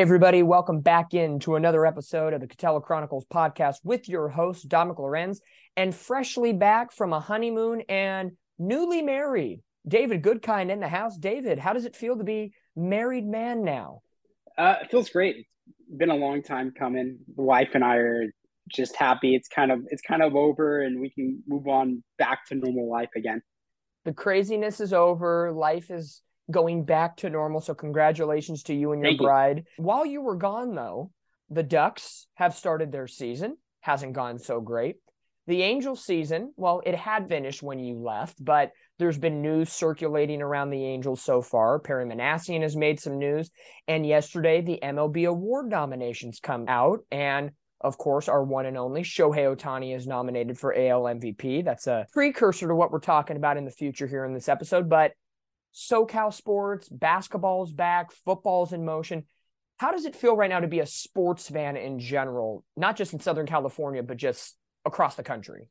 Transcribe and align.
Hey, 0.00 0.04
everybody, 0.04 0.42
welcome 0.42 0.80
back 0.80 1.12
into 1.12 1.56
another 1.56 1.84
episode 1.84 2.32
of 2.32 2.40
the 2.40 2.46
Katella 2.46 2.82
Chronicles 2.82 3.26
podcast 3.26 3.80
with 3.84 4.08
your 4.08 4.30
host, 4.30 4.66
Dominick 4.66 4.98
Lorenz, 4.98 5.42
and 5.76 5.94
freshly 5.94 6.54
back 6.54 6.90
from 6.90 7.12
a 7.12 7.20
honeymoon 7.20 7.82
and 7.86 8.30
newly 8.58 9.02
married, 9.02 9.60
David 9.86 10.22
Goodkind 10.22 10.70
in 10.70 10.80
the 10.80 10.88
house. 10.88 11.18
David, 11.18 11.58
how 11.58 11.74
does 11.74 11.84
it 11.84 11.94
feel 11.94 12.16
to 12.16 12.24
be 12.24 12.54
married 12.74 13.26
man 13.26 13.62
now? 13.62 14.00
Uh, 14.56 14.76
it 14.80 14.90
feels 14.90 15.10
great. 15.10 15.36
It's 15.36 15.98
been 15.98 16.08
a 16.08 16.16
long 16.16 16.42
time 16.42 16.72
coming. 16.72 17.18
The 17.36 17.42
wife 17.42 17.72
and 17.74 17.84
I 17.84 17.96
are 17.96 18.24
just 18.70 18.96
happy. 18.96 19.34
It's 19.34 19.48
kind 19.48 19.70
of 19.70 19.80
it's 19.90 20.00
kind 20.00 20.22
of 20.22 20.34
over, 20.34 20.80
and 20.80 20.98
we 20.98 21.10
can 21.10 21.42
move 21.46 21.68
on 21.68 22.02
back 22.16 22.46
to 22.46 22.54
normal 22.54 22.90
life 22.90 23.10
again. 23.16 23.42
The 24.06 24.14
craziness 24.14 24.80
is 24.80 24.94
over. 24.94 25.52
Life 25.52 25.90
is 25.90 26.22
going 26.50 26.84
back 26.84 27.16
to 27.18 27.30
normal. 27.30 27.60
So 27.60 27.74
congratulations 27.74 28.62
to 28.64 28.74
you 28.74 28.92
and 28.92 29.02
your 29.02 29.10
Thank 29.10 29.20
you. 29.20 29.26
bride. 29.26 29.64
While 29.76 30.06
you 30.06 30.22
were 30.22 30.36
gone, 30.36 30.74
though, 30.74 31.10
the 31.48 31.62
Ducks 31.62 32.26
have 32.34 32.54
started 32.54 32.92
their 32.92 33.06
season. 33.06 33.56
Hasn't 33.80 34.12
gone 34.12 34.38
so 34.38 34.60
great. 34.60 34.96
The 35.46 35.62
Angels 35.62 36.04
season, 36.04 36.52
well, 36.56 36.82
it 36.84 36.94
had 36.94 37.28
finished 37.28 37.62
when 37.62 37.80
you 37.80 37.96
left, 37.98 38.42
but 38.44 38.70
there's 38.98 39.18
been 39.18 39.40
news 39.40 39.72
circulating 39.72 40.42
around 40.42 40.70
the 40.70 40.84
Angels 40.84 41.22
so 41.22 41.40
far. 41.40 41.78
Perry 41.78 42.04
Minasian 42.04 42.62
has 42.62 42.76
made 42.76 43.00
some 43.00 43.18
news. 43.18 43.50
And 43.88 44.06
yesterday, 44.06 44.60
the 44.60 44.78
MLB 44.82 45.26
award 45.26 45.70
nominations 45.70 46.38
come 46.40 46.66
out. 46.68 47.00
And 47.10 47.52
of 47.80 47.96
course, 47.96 48.28
our 48.28 48.44
one 48.44 48.66
and 48.66 48.76
only 48.76 49.02
Shohei 49.02 49.56
Ohtani 49.56 49.96
is 49.96 50.06
nominated 50.06 50.58
for 50.58 50.76
AL 50.76 51.04
MVP. 51.04 51.64
That's 51.64 51.86
a 51.86 52.06
precursor 52.12 52.68
to 52.68 52.74
what 52.74 52.92
we're 52.92 53.00
talking 53.00 53.38
about 53.38 53.56
in 53.56 53.64
the 53.64 53.70
future 53.70 54.06
here 54.06 54.26
in 54.26 54.34
this 54.34 54.50
episode. 54.50 54.88
But 54.90 55.12
SoCal 55.74 56.32
sports, 56.32 56.88
basketball's 56.88 57.72
back, 57.72 58.12
football's 58.24 58.72
in 58.72 58.84
motion. 58.84 59.24
How 59.78 59.92
does 59.92 60.04
it 60.04 60.16
feel 60.16 60.36
right 60.36 60.50
now 60.50 60.60
to 60.60 60.68
be 60.68 60.80
a 60.80 60.86
sports 60.86 61.48
fan 61.48 61.76
in 61.76 61.98
general, 61.98 62.64
not 62.76 62.96
just 62.96 63.12
in 63.12 63.20
Southern 63.20 63.46
California, 63.46 64.02
but 64.02 64.18
just 64.18 64.56
across 64.84 65.14
the 65.14 65.22
country? 65.22 65.68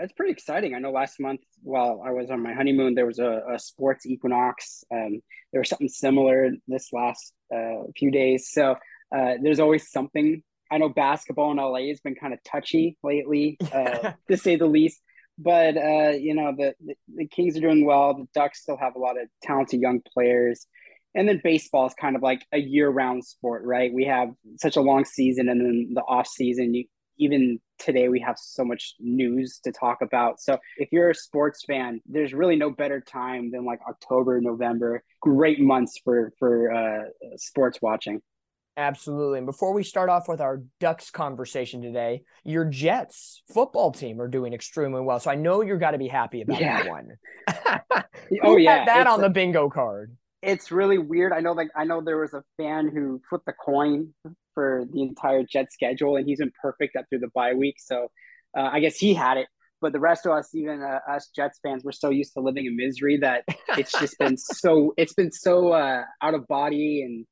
It's 0.00 0.12
pretty 0.12 0.32
exciting. 0.32 0.74
I 0.74 0.78
know 0.78 0.92
last 0.92 1.18
month 1.18 1.40
while 1.62 2.02
I 2.06 2.12
was 2.12 2.30
on 2.30 2.40
my 2.42 2.52
honeymoon, 2.52 2.94
there 2.94 3.06
was 3.06 3.18
a, 3.18 3.42
a 3.52 3.58
sports 3.58 4.06
equinox. 4.06 4.84
Um, 4.92 5.20
there 5.52 5.60
was 5.60 5.68
something 5.68 5.88
similar 5.88 6.50
this 6.68 6.92
last 6.92 7.32
uh, 7.52 7.82
few 7.96 8.12
days. 8.12 8.50
So 8.52 8.76
uh, 9.14 9.34
there's 9.42 9.58
always 9.58 9.90
something. 9.90 10.42
I 10.70 10.78
know 10.78 10.88
basketball 10.88 11.50
in 11.50 11.56
LA 11.56 11.88
has 11.88 12.00
been 12.00 12.14
kind 12.14 12.32
of 12.32 12.38
touchy 12.44 12.96
lately, 13.02 13.56
uh, 13.72 14.12
to 14.30 14.36
say 14.36 14.56
the 14.56 14.66
least. 14.66 15.00
But 15.38 15.76
uh, 15.76 16.10
you 16.18 16.34
know 16.34 16.52
the, 16.56 16.74
the 16.84 16.94
the 17.16 17.26
Kings 17.28 17.56
are 17.56 17.60
doing 17.60 17.84
well. 17.84 18.14
The 18.14 18.26
Ducks 18.34 18.62
still 18.62 18.76
have 18.76 18.96
a 18.96 18.98
lot 18.98 19.20
of 19.20 19.28
talented 19.42 19.80
young 19.80 20.00
players, 20.12 20.66
and 21.14 21.28
then 21.28 21.40
baseball 21.42 21.86
is 21.86 21.94
kind 21.94 22.16
of 22.16 22.22
like 22.22 22.44
a 22.52 22.58
year-round 22.58 23.24
sport, 23.24 23.62
right? 23.64 23.92
We 23.92 24.04
have 24.06 24.30
such 24.60 24.76
a 24.76 24.80
long 24.80 25.04
season, 25.04 25.48
and 25.48 25.60
then 25.60 25.90
the 25.94 26.02
off 26.02 26.26
season. 26.26 26.74
You 26.74 26.84
even 27.18 27.60
today 27.78 28.08
we 28.08 28.20
have 28.20 28.36
so 28.38 28.64
much 28.64 28.94
news 28.98 29.60
to 29.64 29.72
talk 29.72 29.98
about. 30.02 30.40
So 30.40 30.58
if 30.76 30.88
you're 30.92 31.10
a 31.10 31.14
sports 31.14 31.64
fan, 31.66 32.00
there's 32.06 32.32
really 32.32 32.56
no 32.56 32.70
better 32.70 33.00
time 33.00 33.50
than 33.50 33.64
like 33.64 33.80
October, 33.88 34.40
November. 34.40 35.02
Great 35.20 35.60
months 35.60 36.00
for 36.04 36.32
for 36.38 36.72
uh, 36.72 37.04
sports 37.36 37.78
watching. 37.82 38.20
Absolutely. 38.78 39.38
And 39.38 39.46
before 39.46 39.74
we 39.74 39.82
start 39.82 40.08
off 40.08 40.28
with 40.28 40.40
our 40.40 40.62
Ducks 40.78 41.10
conversation 41.10 41.82
today, 41.82 42.22
your 42.44 42.64
Jets 42.64 43.42
football 43.52 43.90
team 43.90 44.20
are 44.20 44.28
doing 44.28 44.54
extremely 44.54 45.00
well. 45.00 45.18
So 45.18 45.32
I 45.32 45.34
know 45.34 45.62
you're 45.62 45.78
got 45.78 45.90
to 45.90 45.98
be 45.98 46.06
happy 46.06 46.42
about 46.42 46.60
Yeah. 46.60 46.84
that 46.84 46.88
one. 46.88 47.08
Oh 48.44 48.56
yeah, 48.56 48.84
that 48.84 49.00
It's 49.02 49.10
on 49.10 49.20
a- 49.20 49.22
the 49.22 49.30
bingo 49.30 49.68
card. 49.70 50.14
it's 50.42 50.70
really 50.70 50.98
weird. 50.98 51.32
I 51.32 51.40
know 51.40 51.52
like 51.52 51.68
I 51.74 51.84
know 51.84 52.00
there 52.02 52.18
was 52.18 52.34
a 52.34 52.42
fan 52.56 52.88
who 52.88 53.20
flipped 53.28 53.46
the 53.46 53.52
coin 53.54 54.14
for 54.54 54.84
the 54.92 55.02
entire 55.02 55.42
Jet 55.44 55.72
schedule, 55.72 56.16
and 56.16 56.26
he's 56.26 56.38
been 56.38 56.52
perfect 56.62 56.94
up 56.94 57.06
through 57.08 57.20
the 57.20 57.30
bye 57.34 57.54
week. 57.54 57.76
So 57.78 58.08
uh, 58.56 58.68
I 58.72 58.80
guess 58.80 58.96
he 58.96 59.14
had 59.14 59.38
it. 59.38 59.46
But 59.80 59.92
the 59.92 60.00
rest 60.00 60.26
of 60.26 60.32
us, 60.32 60.54
even 60.54 60.82
uh, 60.82 60.98
us 61.10 61.30
Jets 61.34 61.58
fans, 61.62 61.84
we're 61.84 61.92
so 61.92 62.10
used 62.10 62.34
to 62.34 62.40
living 62.40 62.66
in 62.66 62.76
misery 62.76 63.16
that 63.18 63.44
it's 63.78 63.92
just 63.98 64.18
been 64.18 64.36
so 64.62 64.92
it's 64.98 65.14
been 65.14 65.32
so 65.32 65.72
uh, 65.72 66.02
out 66.22 66.34
of 66.34 66.46
body 66.48 67.02
and 67.02 67.26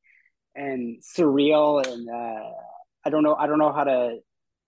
and 0.57 1.03
surreal, 1.03 1.87
and 1.87 2.09
uh, 2.09 2.51
I 3.05 3.11
don't 3.11 3.23
know 3.23 3.35
I 3.35 3.47
don't 3.47 3.59
know 3.59 3.73
how 3.73 3.85
to 3.85 4.19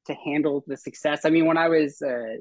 to 0.07 0.15
handle 0.15 0.65
the 0.67 0.77
success. 0.77 1.25
I 1.25 1.31
mean, 1.31 1.47
when 1.47 1.57
I 1.57 1.69
was 1.69 2.01
uh, 2.03 2.37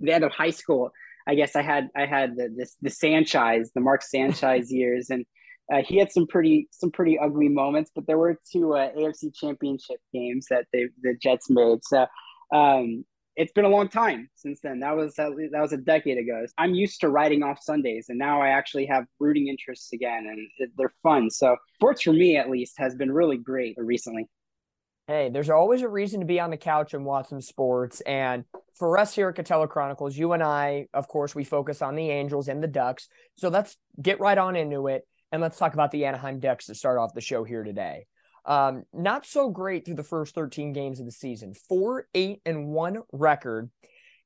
the 0.00 0.12
end 0.12 0.24
of 0.24 0.32
high 0.32 0.50
school, 0.50 0.92
I 1.26 1.34
guess 1.34 1.56
I 1.56 1.62
had 1.62 1.88
I 1.96 2.06
had 2.06 2.36
the 2.36 2.52
this 2.54 2.76
the 2.80 2.90
Sanchez, 2.90 3.72
the 3.74 3.80
Mark 3.80 4.02
Sanchez 4.02 4.72
years, 4.80 5.10
and 5.10 5.24
uh, 5.72 5.82
he 5.82 5.98
had 5.98 6.10
some 6.10 6.26
pretty 6.26 6.68
some 6.72 6.90
pretty 6.90 7.18
ugly 7.18 7.48
moments. 7.48 7.90
But 7.94 8.06
there 8.06 8.18
were 8.18 8.38
two 8.52 8.74
uh, 8.74 8.92
AFC 8.92 9.34
Championship 9.34 9.98
games 10.12 10.46
that 10.50 10.66
they 10.72 10.88
the 11.02 11.14
Jets 11.20 11.50
made. 11.50 11.78
So 11.82 12.06
um, 12.52 13.04
it's 13.36 13.52
been 13.52 13.64
a 13.64 13.68
long 13.68 13.88
time 13.88 14.28
since 14.34 14.60
then. 14.60 14.80
That 14.80 14.96
was 14.96 15.14
that 15.14 15.32
was 15.34 15.72
a 15.72 15.76
decade 15.76 16.18
ago. 16.18 16.44
I'm 16.58 16.74
used 16.74 17.00
to 17.00 17.08
writing 17.08 17.42
off 17.42 17.58
Sundays, 17.62 18.06
and 18.08 18.18
now 18.18 18.40
I 18.40 18.48
actually 18.48 18.86
have 18.86 19.04
rooting 19.18 19.48
interests 19.48 19.92
again, 19.92 20.26
and 20.28 20.70
they're 20.76 20.92
fun. 21.02 21.30
So 21.30 21.56
sports 21.74 22.02
for 22.02 22.12
me, 22.12 22.36
at 22.36 22.50
least, 22.50 22.74
has 22.78 22.94
been 22.94 23.12
really 23.12 23.38
great 23.38 23.76
recently. 23.78 24.26
Hey, 25.06 25.28
there's 25.28 25.50
always 25.50 25.82
a 25.82 25.88
reason 25.88 26.20
to 26.20 26.26
be 26.26 26.38
on 26.38 26.50
the 26.50 26.56
couch 26.56 26.94
and 26.94 27.04
watch 27.04 27.28
some 27.28 27.40
sports. 27.40 28.00
And 28.02 28.44
for 28.78 28.96
us 28.96 29.12
here 29.12 29.28
at 29.28 29.34
Katella 29.34 29.68
Chronicles, 29.68 30.16
you 30.16 30.32
and 30.34 30.42
I, 30.42 30.86
of 30.94 31.08
course, 31.08 31.34
we 31.34 31.42
focus 31.42 31.82
on 31.82 31.96
the 31.96 32.10
Angels 32.10 32.46
and 32.46 32.62
the 32.62 32.68
Ducks. 32.68 33.08
So 33.36 33.48
let's 33.48 33.76
get 34.00 34.20
right 34.20 34.38
on 34.38 34.54
into 34.54 34.86
it 34.86 35.02
and 35.32 35.42
let's 35.42 35.58
talk 35.58 35.74
about 35.74 35.90
the 35.90 36.04
Anaheim 36.04 36.38
Ducks 36.38 36.66
to 36.66 36.76
start 36.76 36.98
off 36.98 37.12
the 37.12 37.20
show 37.20 37.42
here 37.42 37.64
today. 37.64 38.06
Um, 38.44 38.84
not 38.92 39.26
so 39.26 39.50
great 39.50 39.84
through 39.84 39.94
the 39.94 40.02
first 40.02 40.34
13 40.34 40.72
games 40.72 41.00
of 41.00 41.06
the 41.06 41.12
season, 41.12 41.54
four, 41.54 42.06
eight, 42.14 42.40
and 42.46 42.68
one 42.68 43.02
record. 43.12 43.70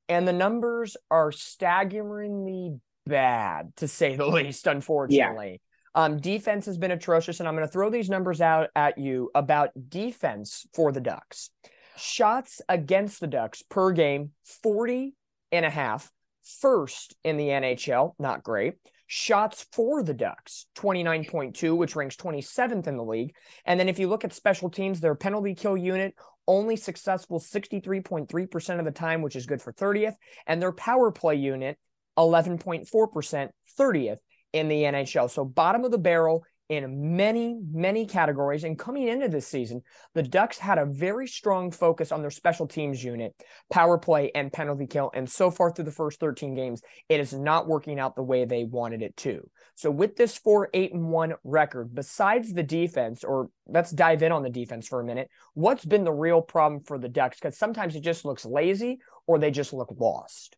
And 0.07 0.27
the 0.27 0.33
numbers 0.33 0.97
are 1.09 1.31
staggeringly 1.31 2.79
bad, 3.05 3.75
to 3.77 3.87
say 3.87 4.15
the 4.15 4.25
least, 4.27 4.67
unfortunately. 4.67 5.61
Um, 5.95 6.19
defense 6.19 6.65
has 6.65 6.77
been 6.77 6.91
atrocious, 6.91 7.39
and 7.39 7.47
I'm 7.47 7.55
going 7.55 7.65
to 7.65 7.71
throw 7.71 7.89
these 7.89 8.09
numbers 8.09 8.41
out 8.41 8.69
at 8.75 8.97
you 8.97 9.31
about 9.33 9.69
defense 9.89 10.67
for 10.73 10.91
the 10.91 10.99
Ducks. 10.99 11.49
Shots 11.95 12.61
against 12.67 13.21
the 13.21 13.27
Ducks 13.27 13.61
per 13.61 13.93
game, 13.93 14.31
40 14.61 15.15
and 15.53 15.65
a 15.65 15.69
half, 15.69 16.11
first 16.59 17.15
in 17.23 17.37
the 17.37 17.47
NHL, 17.47 18.13
not 18.19 18.43
great. 18.43 18.73
Shots 19.07 19.67
for 19.71 20.01
the 20.01 20.13
Ducks, 20.13 20.65
29.2, 20.75 21.77
which 21.77 21.95
ranks 21.95 22.15
27th 22.15 22.87
in 22.87 22.97
the 22.97 23.03
league. 23.03 23.35
And 23.65 23.79
then 23.79 23.89
if 23.89 23.99
you 23.99 24.07
look 24.07 24.25
at 24.25 24.33
special 24.33 24.69
teams, 24.69 24.99
their 24.99 25.15
penalty 25.15 25.53
kill 25.53 25.77
unit, 25.77 26.15
only 26.47 26.75
successful 26.75 27.39
63.3% 27.39 28.79
of 28.79 28.85
the 28.85 28.91
time, 28.91 29.21
which 29.21 29.35
is 29.35 29.45
good 29.45 29.61
for 29.61 29.73
30th. 29.73 30.15
And 30.47 30.61
their 30.61 30.71
power 30.71 31.11
play 31.11 31.35
unit, 31.35 31.77
11.4%, 32.17 33.49
30th 33.79 34.17
in 34.53 34.67
the 34.69 34.83
NHL. 34.83 35.29
So 35.29 35.45
bottom 35.45 35.83
of 35.83 35.91
the 35.91 35.97
barrel 35.97 36.43
in 36.69 37.15
many, 37.15 37.59
many 37.71 38.05
categories. 38.05 38.63
And 38.63 38.77
coming 38.77 39.07
into 39.07 39.27
this 39.27 39.47
season, 39.47 39.83
the 40.13 40.23
Ducks 40.23 40.57
had 40.57 40.77
a 40.77 40.85
very 40.85 41.27
strong 41.27 41.71
focus 41.71 42.11
on 42.11 42.21
their 42.21 42.31
special 42.31 42.67
teams 42.67 43.03
unit, 43.03 43.35
power 43.71 43.97
play, 43.97 44.31
and 44.33 44.51
penalty 44.51 44.87
kill. 44.87 45.11
And 45.13 45.29
so 45.29 45.51
far 45.51 45.71
through 45.71 45.85
the 45.85 45.91
first 45.91 46.19
13 46.19 46.55
games, 46.55 46.81
it 47.07 47.19
is 47.19 47.33
not 47.33 47.67
working 47.67 47.99
out 47.99 48.15
the 48.15 48.23
way 48.23 48.45
they 48.45 48.63
wanted 48.63 49.01
it 49.01 49.15
to. 49.17 49.47
So 49.75 49.91
with 49.91 50.15
this 50.15 50.37
4 50.37 50.69
8 50.73 50.93
and 50.93 51.09
1 51.09 51.33
record, 51.43 51.93
besides 51.93 52.51
the 52.51 52.63
defense, 52.63 53.23
or 53.23 53.49
let's 53.67 53.91
dive 53.91 54.23
in 54.23 54.31
on 54.31 54.43
the 54.43 54.49
defense 54.49 54.87
for 54.87 54.99
a 54.99 55.05
minute, 55.05 55.29
what's 55.53 55.85
been 55.85 56.03
the 56.03 56.11
real 56.11 56.41
problem 56.41 56.81
for 56.81 56.97
the 56.97 57.09
Ducks? 57.09 57.37
Because 57.39 57.57
sometimes 57.57 57.95
it 57.95 58.01
just 58.01 58.25
looks 58.25 58.45
lazy 58.45 58.99
or 59.27 59.37
they 59.37 59.51
just 59.51 59.73
look 59.73 59.93
lost. 59.99 60.55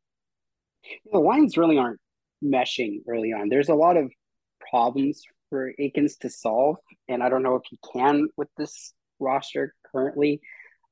the 1.11 1.19
lines 1.19 1.57
really 1.57 1.77
aren't 1.77 1.99
meshing 2.43 3.01
early 3.09 3.33
on. 3.33 3.49
There's 3.49 3.69
a 3.69 3.75
lot 3.75 3.97
of 3.97 4.11
problems 4.71 5.23
for 5.49 5.71
Eakins 5.79 6.17
to 6.19 6.29
solve, 6.29 6.77
and 7.07 7.23
I 7.23 7.29
don't 7.29 7.43
know 7.43 7.55
if 7.55 7.63
he 7.69 7.79
can 7.93 8.27
with 8.37 8.49
this 8.57 8.93
roster 9.19 9.73
currently. 9.91 10.41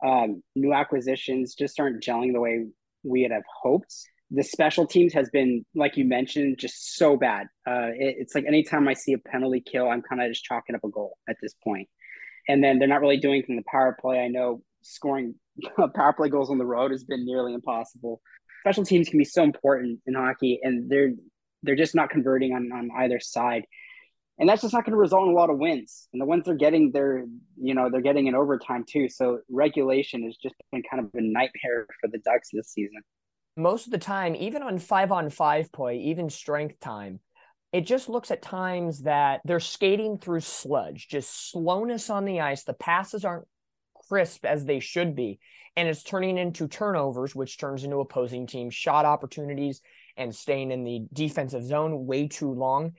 Um, 0.05 0.43
new 0.55 0.73
acquisitions 0.73 1.55
just 1.55 1.79
aren't 1.79 2.03
gelling 2.03 2.33
the 2.33 2.41
way 2.41 2.65
we 3.03 3.21
had 3.21 3.31
have 3.31 3.43
hoped. 3.61 3.93
The 4.31 4.43
special 4.43 4.87
teams 4.87 5.13
has 5.13 5.29
been, 5.29 5.65
like 5.75 5.97
you 5.97 6.05
mentioned, 6.05 6.57
just 6.57 6.97
so 6.97 7.15
bad. 7.15 7.47
Uh, 7.67 7.91
it, 7.93 8.15
it's 8.19 8.35
like 8.35 8.45
anytime 8.45 8.87
I 8.87 8.93
see 8.93 9.13
a 9.13 9.17
penalty 9.17 9.61
kill, 9.61 9.89
I'm 9.89 10.01
kind 10.01 10.21
of 10.21 10.29
just 10.29 10.43
chalking 10.43 10.75
up 10.75 10.83
a 10.83 10.89
goal 10.89 11.17
at 11.29 11.37
this 11.41 11.53
point. 11.63 11.87
And 12.47 12.63
then 12.63 12.79
they're 12.79 12.87
not 12.87 13.01
really 13.01 13.17
doing 13.17 13.43
in 13.47 13.55
the 13.55 13.63
power 13.71 13.95
play. 13.99 14.19
I 14.19 14.27
know 14.27 14.61
scoring 14.81 15.35
power 15.95 16.13
play 16.13 16.29
goals 16.29 16.49
on 16.49 16.57
the 16.57 16.65
road 16.65 16.91
has 16.91 17.03
been 17.03 17.25
nearly 17.25 17.53
impossible 17.53 18.21
special 18.65 18.83
teams 18.83 19.07
can 19.07 19.19
be 19.19 19.25
so 19.25 19.43
important 19.43 19.99
in 20.07 20.15
hockey 20.15 20.59
and 20.63 20.89
they're 20.89 21.11
they're 21.61 21.75
just 21.75 21.93
not 21.93 22.09
converting 22.09 22.51
on, 22.53 22.71
on 22.71 22.89
either 22.97 23.19
side 23.19 23.63
and 24.37 24.49
that's 24.49 24.61
just 24.61 24.73
not 24.73 24.83
going 24.85 24.91
to 24.91 24.97
result 24.97 25.23
in 25.23 25.29
a 25.29 25.35
lot 25.35 25.49
of 25.49 25.57
wins 25.57 26.07
and 26.13 26.21
the 26.21 26.25
ones 26.25 26.43
they're 26.45 26.55
getting 26.55 26.91
they're 26.91 27.25
you 27.59 27.73
know 27.73 27.89
they're 27.89 28.01
getting 28.01 28.27
in 28.27 28.35
overtime 28.35 28.83
too 28.87 29.07
so 29.09 29.39
regulation 29.49 30.23
has 30.23 30.35
just 30.41 30.55
been 30.71 30.83
kind 30.89 31.03
of 31.03 31.09
a 31.13 31.21
nightmare 31.21 31.87
for 32.01 32.07
the 32.09 32.19
ducks 32.19 32.49
this 32.53 32.69
season 32.69 33.01
most 33.57 33.85
of 33.85 33.91
the 33.91 33.97
time, 33.97 34.35
even 34.35 34.63
on 34.63 34.79
five 34.79 35.11
on 35.11 35.29
five 35.29 35.71
play, 35.71 35.97
even 35.99 36.29
strength 36.29 36.79
time, 36.79 37.19
it 37.71 37.81
just 37.81 38.09
looks 38.09 38.31
at 38.31 38.41
times 38.41 39.03
that 39.03 39.41
they're 39.45 39.59
skating 39.59 40.17
through 40.17 40.41
sludge, 40.41 41.07
just 41.07 41.51
slowness 41.51 42.09
on 42.09 42.25
the 42.25 42.41
ice. 42.41 42.63
The 42.63 42.73
passes 42.73 43.25
aren't 43.25 43.47
crisp 44.07 44.45
as 44.45 44.65
they 44.65 44.79
should 44.79 45.15
be. 45.15 45.39
And 45.75 45.87
it's 45.87 46.03
turning 46.03 46.37
into 46.37 46.67
turnovers, 46.67 47.35
which 47.35 47.57
turns 47.57 47.83
into 47.83 47.99
opposing 47.99 48.47
team 48.47 48.69
shot 48.69 49.03
opportunities 49.03 49.81
and 50.15 50.33
staying 50.33 50.71
in 50.71 50.85
the 50.85 51.05
defensive 51.11 51.65
zone 51.65 52.05
way 52.05 52.27
too 52.27 52.53
long. 52.53 52.93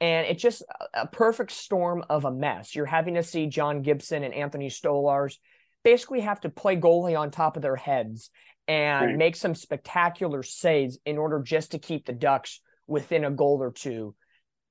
And 0.00 0.26
it's 0.26 0.42
just 0.42 0.62
a 0.92 1.06
perfect 1.06 1.52
storm 1.52 2.04
of 2.10 2.24
a 2.24 2.32
mess. 2.32 2.74
You're 2.74 2.84
having 2.84 3.14
to 3.14 3.22
see 3.22 3.46
John 3.46 3.82
Gibson 3.82 4.24
and 4.24 4.34
Anthony 4.34 4.68
Stolarz 4.68 5.36
basically 5.82 6.20
have 6.20 6.40
to 6.40 6.48
play 6.48 6.76
goalie 6.76 7.18
on 7.18 7.30
top 7.30 7.56
of 7.56 7.62
their 7.62 7.76
heads 7.76 8.30
and 8.66 9.06
right. 9.06 9.16
make 9.16 9.36
some 9.36 9.54
spectacular 9.54 10.42
saves 10.42 10.98
in 11.04 11.18
order 11.18 11.40
just 11.40 11.72
to 11.72 11.78
keep 11.78 12.06
the 12.06 12.12
Ducks 12.12 12.60
within 12.86 13.24
a 13.24 13.30
goal 13.30 13.58
or 13.60 13.70
two, 13.70 14.14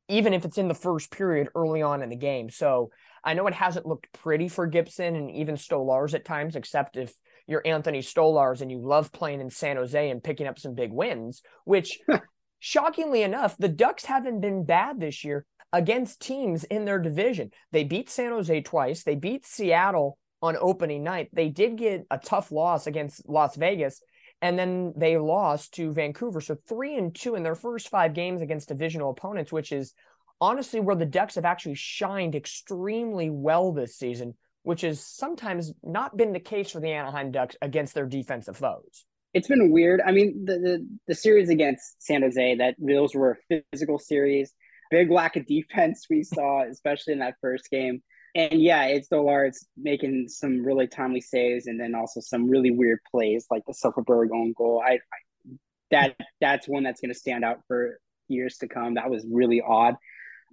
even 0.09 0.33
if 0.33 0.45
it's 0.45 0.57
in 0.57 0.67
the 0.67 0.73
first 0.73 1.11
period 1.11 1.49
early 1.55 1.81
on 1.81 2.01
in 2.01 2.09
the 2.09 2.15
game. 2.15 2.49
So 2.49 2.91
I 3.23 3.33
know 3.33 3.47
it 3.47 3.53
hasn't 3.53 3.85
looked 3.85 4.11
pretty 4.11 4.49
for 4.49 4.67
Gibson 4.67 5.15
and 5.15 5.31
even 5.31 5.55
Stolarz 5.55 6.13
at 6.13 6.25
times, 6.25 6.55
except 6.55 6.97
if 6.97 7.13
you're 7.47 7.65
Anthony 7.65 7.99
Stolarz 7.99 8.61
and 8.61 8.71
you 8.71 8.79
love 8.79 9.11
playing 9.11 9.41
in 9.41 9.49
San 9.49 9.77
Jose 9.77 10.09
and 10.09 10.23
picking 10.23 10.47
up 10.47 10.59
some 10.59 10.73
big 10.73 10.91
wins, 10.91 11.41
which 11.65 11.99
shockingly 12.63 13.23
enough, 13.23 13.57
the 13.57 13.67
Ducks 13.67 14.05
haven't 14.05 14.39
been 14.39 14.63
bad 14.63 14.97
this 14.97 15.25
year 15.25 15.45
against 15.73 16.21
teams 16.21 16.63
in 16.63 16.85
their 16.85 16.97
division. 16.97 17.51
They 17.73 17.83
beat 17.83 18.09
San 18.09 18.31
Jose 18.31 18.61
twice, 18.61 19.03
they 19.03 19.15
beat 19.15 19.45
Seattle 19.45 20.17
on 20.41 20.55
opening 20.59 21.03
night. 21.03 21.27
They 21.33 21.49
did 21.49 21.77
get 21.77 22.05
a 22.09 22.17
tough 22.17 22.53
loss 22.53 22.87
against 22.87 23.27
Las 23.27 23.57
Vegas, 23.57 24.01
and 24.41 24.57
then 24.57 24.93
they 24.95 25.17
lost 25.17 25.73
to 25.73 25.91
Vancouver. 25.91 26.39
So 26.39 26.55
three 26.67 26.95
and 26.95 27.13
two 27.13 27.35
in 27.35 27.43
their 27.43 27.55
first 27.55 27.89
five 27.89 28.13
games 28.13 28.41
against 28.41 28.69
divisional 28.69 29.11
opponents, 29.11 29.51
which 29.51 29.73
is 29.73 29.93
honestly 30.39 30.79
where 30.79 30.95
the 30.95 31.05
Ducks 31.05 31.35
have 31.35 31.45
actually 31.45 31.75
shined 31.75 32.33
extremely 32.33 33.29
well 33.29 33.73
this 33.73 33.97
season, 33.97 34.35
which 34.63 34.81
has 34.81 35.05
sometimes 35.05 35.73
not 35.83 36.15
been 36.15 36.31
the 36.31 36.39
case 36.39 36.71
for 36.71 36.79
the 36.79 36.91
Anaheim 36.91 37.31
Ducks 37.31 37.57
against 37.61 37.93
their 37.93 38.05
defensive 38.05 38.55
foes. 38.55 39.05
It's 39.33 39.47
been 39.47 39.71
weird. 39.71 40.01
I 40.05 40.11
mean, 40.11 40.45
the, 40.45 40.59
the, 40.59 40.87
the 41.07 41.15
series 41.15 41.49
against 41.49 42.01
San 42.03 42.21
Jose, 42.21 42.55
that 42.55 42.75
those 42.77 43.15
were 43.15 43.39
a 43.49 43.61
physical 43.71 43.97
series. 43.97 44.53
Big 44.91 45.09
lack 45.09 45.35
of 45.35 45.47
defense 45.47 46.05
we 46.09 46.23
saw, 46.23 46.63
especially 46.63 47.13
in 47.13 47.19
that 47.19 47.35
first 47.41 47.69
game 47.69 48.01
and 48.35 48.61
yeah, 48.61 48.85
it's 48.85 49.09
Stolarz 49.09 49.63
making 49.77 50.27
some 50.27 50.65
really 50.65 50.87
timely 50.87 51.21
saves, 51.21 51.67
and 51.67 51.79
then 51.79 51.93
also 51.93 52.19
some 52.19 52.49
really 52.49 52.71
weird 52.71 52.99
plays 53.11 53.45
like 53.51 53.63
the 53.67 53.73
Silfverberg 53.73 54.29
own 54.33 54.53
goal. 54.57 54.81
I, 54.85 54.93
I 54.93 55.57
that 55.91 56.15
that's 56.41 56.67
one 56.67 56.83
that's 56.83 56.99
going 56.99 57.13
to 57.13 57.19
stand 57.19 57.45
out 57.45 57.59
for 57.67 57.99
years 58.27 58.57
to 58.57 58.67
come. 58.67 58.95
That 58.95 59.11
was 59.11 59.25
really 59.29 59.61
odd. 59.61 59.95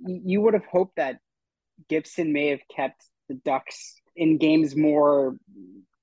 You 0.05 0.43
would 0.43 0.55
have 0.55 0.67
hoped 0.67 0.97
that 0.97 1.19
Gibson 1.89 2.35
may 2.35 2.49
have 2.49 2.61
kept 2.75 3.03
the 3.29 3.35
Ducks 3.37 3.95
in 4.15 4.37
games 4.37 4.77
more, 4.77 5.37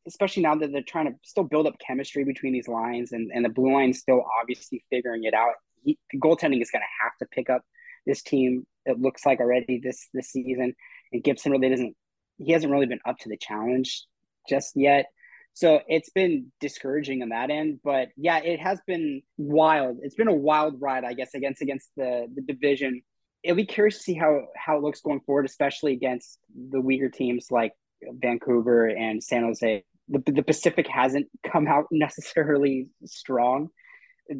especially 0.08 0.44
now 0.44 0.56
that 0.56 0.72
they're 0.72 0.82
trying 0.82 1.08
to 1.08 1.14
still 1.24 1.44
build 1.44 1.68
up 1.68 1.76
chemistry 1.86 2.24
between 2.24 2.54
these 2.54 2.68
lines, 2.68 3.12
and 3.12 3.32
and 3.34 3.44
the 3.46 3.50
blue 3.50 3.74
line 3.74 3.94
still 3.94 4.24
obviously 4.42 4.84
figuring 4.90 5.26
it 5.26 5.34
out. 5.34 5.54
He, 5.84 5.98
goaltending 6.16 6.62
is 6.62 6.72
going 6.72 6.82
to 6.82 7.04
have 7.04 7.18
to 7.20 7.26
pick 7.32 7.50
up 7.50 7.62
this 8.06 8.24
team. 8.24 8.66
It 8.86 9.00
looks 9.00 9.26
like 9.26 9.40
already 9.40 9.80
this 9.84 10.08
this 10.14 10.30
season 10.32 10.74
and 11.12 11.24
Gibson 11.24 11.52
really 11.52 11.70
doesn't 11.70 11.96
he 12.38 12.52
hasn't 12.52 12.72
really 12.72 12.86
been 12.86 13.00
up 13.06 13.18
to 13.20 13.30
the 13.30 13.38
challenge 13.38 14.04
just 14.48 14.74
yet. 14.76 15.08
So 15.54 15.82
it's 15.88 16.12
been 16.12 16.52
discouraging 16.60 17.24
on 17.24 17.30
that 17.30 17.50
end, 17.50 17.80
but 17.84 18.10
yeah, 18.16 18.38
it 18.38 18.60
has 18.60 18.80
been 18.86 19.24
wild. 19.38 19.98
It's 20.04 20.14
been 20.14 20.28
a 20.28 20.34
wild 20.34 20.80
ride, 20.80 21.04
I 21.04 21.14
guess, 21.14 21.34
against 21.34 21.62
against 21.62 21.90
the 21.98 22.28
the 22.34 22.42
division. 22.42 23.02
It'll 23.44 23.56
be 23.56 23.66
curious 23.66 23.98
to 23.98 24.04
see 24.04 24.14
how 24.14 24.42
how 24.56 24.78
it 24.78 24.84
looks 24.84 25.02
going 25.02 25.22
forward, 25.22 25.46
especially 25.46 25.94
against 25.94 26.38
the 26.56 26.80
weaker 26.80 27.10
teams 27.10 27.48
like 27.50 27.74
Vancouver 28.04 28.88
and 28.88 29.24
San 29.24 29.44
Jose. 29.44 29.84
The 30.10 30.32
the 30.32 30.44
Pacific 30.44 30.88
hasn't 30.88 31.28
come 31.52 31.68
out 31.68 31.86
necessarily 31.92 32.88
strong. 33.06 33.70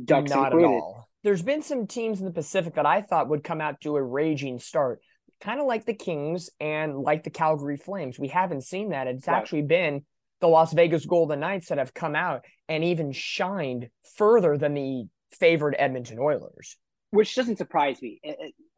Ducks 0.06 0.32
Not 0.32 0.52
included. 0.52 0.66
at 0.66 0.70
all. 0.70 1.10
There's 1.24 1.42
been 1.42 1.62
some 1.62 1.88
teams 1.88 2.20
in 2.20 2.26
the 2.26 2.32
Pacific 2.32 2.76
that 2.76 2.86
I 2.86 3.02
thought 3.02 3.30
would 3.30 3.44
come 3.44 3.62
out 3.62 3.82
to 3.82 3.96
a 3.96 4.02
raging 4.04 4.60
start 4.60 5.02
kind 5.40 5.60
of 5.60 5.68
like 5.68 5.86
the 5.86 5.94
Kings 5.94 6.50
and 6.60 6.98
like 6.98 7.24
the 7.24 7.30
Calgary 7.30 7.78
Flames. 7.78 8.20
We 8.20 8.28
haven't 8.28 8.64
seen 8.64 8.90
that. 8.90 9.08
It's 9.08 9.28
right. 9.28 9.38
actually 9.38 9.64
been 9.64 10.06
the 10.40 10.48
Las 10.48 10.74
Vegas 10.74 11.06
Golden 11.06 11.40
Knights 11.40 11.70
that 11.70 11.78
have 11.78 11.94
come 11.94 12.16
out 12.16 12.46
and 12.68 12.84
even 12.84 13.12
shined 13.12 13.90
further 14.16 14.58
than 14.58 14.74
the 14.74 15.06
favored 15.32 15.76
Edmonton 15.78 16.20
Oilers. 16.20 16.78
Which 17.12 17.36
doesn't 17.36 17.58
surprise 17.58 18.02
me. 18.02 18.20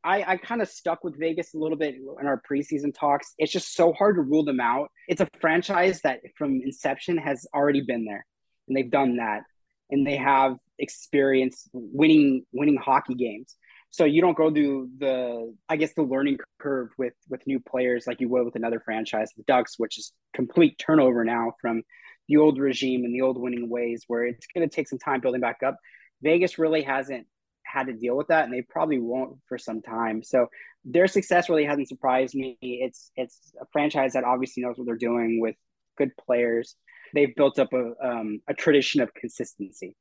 I, 0.03 0.23
I 0.23 0.37
kind 0.37 0.61
of 0.61 0.69
stuck 0.69 1.03
with 1.03 1.19
Vegas 1.19 1.53
a 1.53 1.57
little 1.57 1.77
bit 1.77 1.95
in 1.95 2.27
our 2.27 2.41
preseason 2.49 2.93
talks. 2.93 3.33
It's 3.37 3.51
just 3.51 3.75
so 3.75 3.91
hard 3.91 4.15
to 4.15 4.21
rule 4.21 4.45
them 4.45 4.59
out. 4.59 4.89
It's 5.07 5.19
a 5.19 5.27
franchise 5.41 6.01
that 6.01 6.21
from 6.37 6.61
inception 6.63 7.17
has 7.17 7.45
already 7.53 7.81
been 7.81 8.05
there 8.05 8.25
and 8.69 8.77
they've 8.77 8.89
done 8.89 9.17
that 9.17 9.41
and 9.89 10.07
they 10.07 10.15
have 10.15 10.55
experience 10.77 11.67
winning 11.73 12.45
winning 12.53 12.77
hockey 12.77 13.15
games 13.15 13.57
so 13.91 14.05
you 14.05 14.21
don't 14.21 14.37
go 14.37 14.49
through 14.49 14.89
the 14.99 15.53
i 15.67 15.75
guess 15.75 15.93
the 15.95 16.01
learning 16.01 16.37
curve 16.59 16.89
with 16.97 17.13
with 17.27 17.45
new 17.45 17.59
players 17.59 18.05
like 18.07 18.21
you 18.21 18.29
would 18.29 18.45
with 18.45 18.55
another 18.55 18.81
franchise 18.85 19.29
the 19.35 19.43
ducks 19.43 19.73
which 19.77 19.97
is 19.97 20.13
complete 20.33 20.77
turnover 20.79 21.25
now 21.25 21.51
from 21.59 21.81
the 22.29 22.37
old 22.37 22.59
regime 22.59 23.03
and 23.03 23.13
the 23.13 23.21
old 23.21 23.37
winning 23.37 23.69
ways 23.69 24.03
where 24.07 24.23
it's 24.23 24.47
going 24.53 24.67
to 24.67 24.73
take 24.73 24.87
some 24.87 24.99
time 24.99 25.19
building 25.19 25.41
back 25.41 25.57
up 25.65 25.75
vegas 26.21 26.57
really 26.57 26.83
hasn't 26.83 27.27
had 27.71 27.87
to 27.87 27.93
deal 27.93 28.15
with 28.15 28.27
that 28.27 28.45
and 28.45 28.53
they 28.53 28.61
probably 28.61 28.99
won't 28.99 29.37
for 29.47 29.57
some 29.57 29.81
time 29.81 30.23
so 30.23 30.47
their 30.85 31.07
success 31.07 31.49
really 31.49 31.65
hasn't 31.65 31.87
surprised 31.87 32.35
me 32.35 32.57
it's 32.61 33.11
it's 33.15 33.51
a 33.61 33.65
franchise 33.71 34.13
that 34.13 34.23
obviously 34.23 34.63
knows 34.63 34.77
what 34.77 34.85
they're 34.85 34.95
doing 34.95 35.39
with 35.39 35.55
good 35.97 36.11
players 36.25 36.75
they've 37.13 37.35
built 37.35 37.59
up 37.59 37.73
a, 37.73 37.91
um, 38.05 38.41
a 38.47 38.53
tradition 38.53 39.01
of 39.01 39.13
consistency 39.13 39.95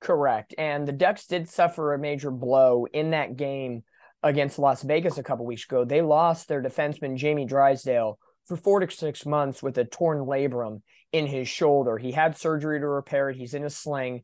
Correct. 0.00 0.54
And 0.58 0.86
the 0.86 0.92
Ducks 0.92 1.26
did 1.26 1.48
suffer 1.48 1.94
a 1.94 1.98
major 1.98 2.30
blow 2.30 2.86
in 2.92 3.10
that 3.10 3.36
game 3.36 3.82
against 4.22 4.58
Las 4.58 4.82
Vegas 4.82 5.18
a 5.18 5.22
couple 5.22 5.46
weeks 5.46 5.64
ago. 5.64 5.84
They 5.84 6.02
lost 6.02 6.48
their 6.48 6.62
defenseman, 6.62 7.16
Jamie 7.16 7.46
Drysdale, 7.46 8.18
for 8.44 8.56
four 8.56 8.80
to 8.80 8.94
six 8.94 9.24
months 9.24 9.62
with 9.62 9.78
a 9.78 9.84
torn 9.84 10.18
labrum 10.18 10.82
in 11.12 11.26
his 11.26 11.48
shoulder. 11.48 11.98
He 11.98 12.12
had 12.12 12.36
surgery 12.36 12.80
to 12.80 12.86
repair 12.86 13.30
it. 13.30 13.36
He's 13.36 13.54
in 13.54 13.64
a 13.64 13.70
sling. 13.70 14.22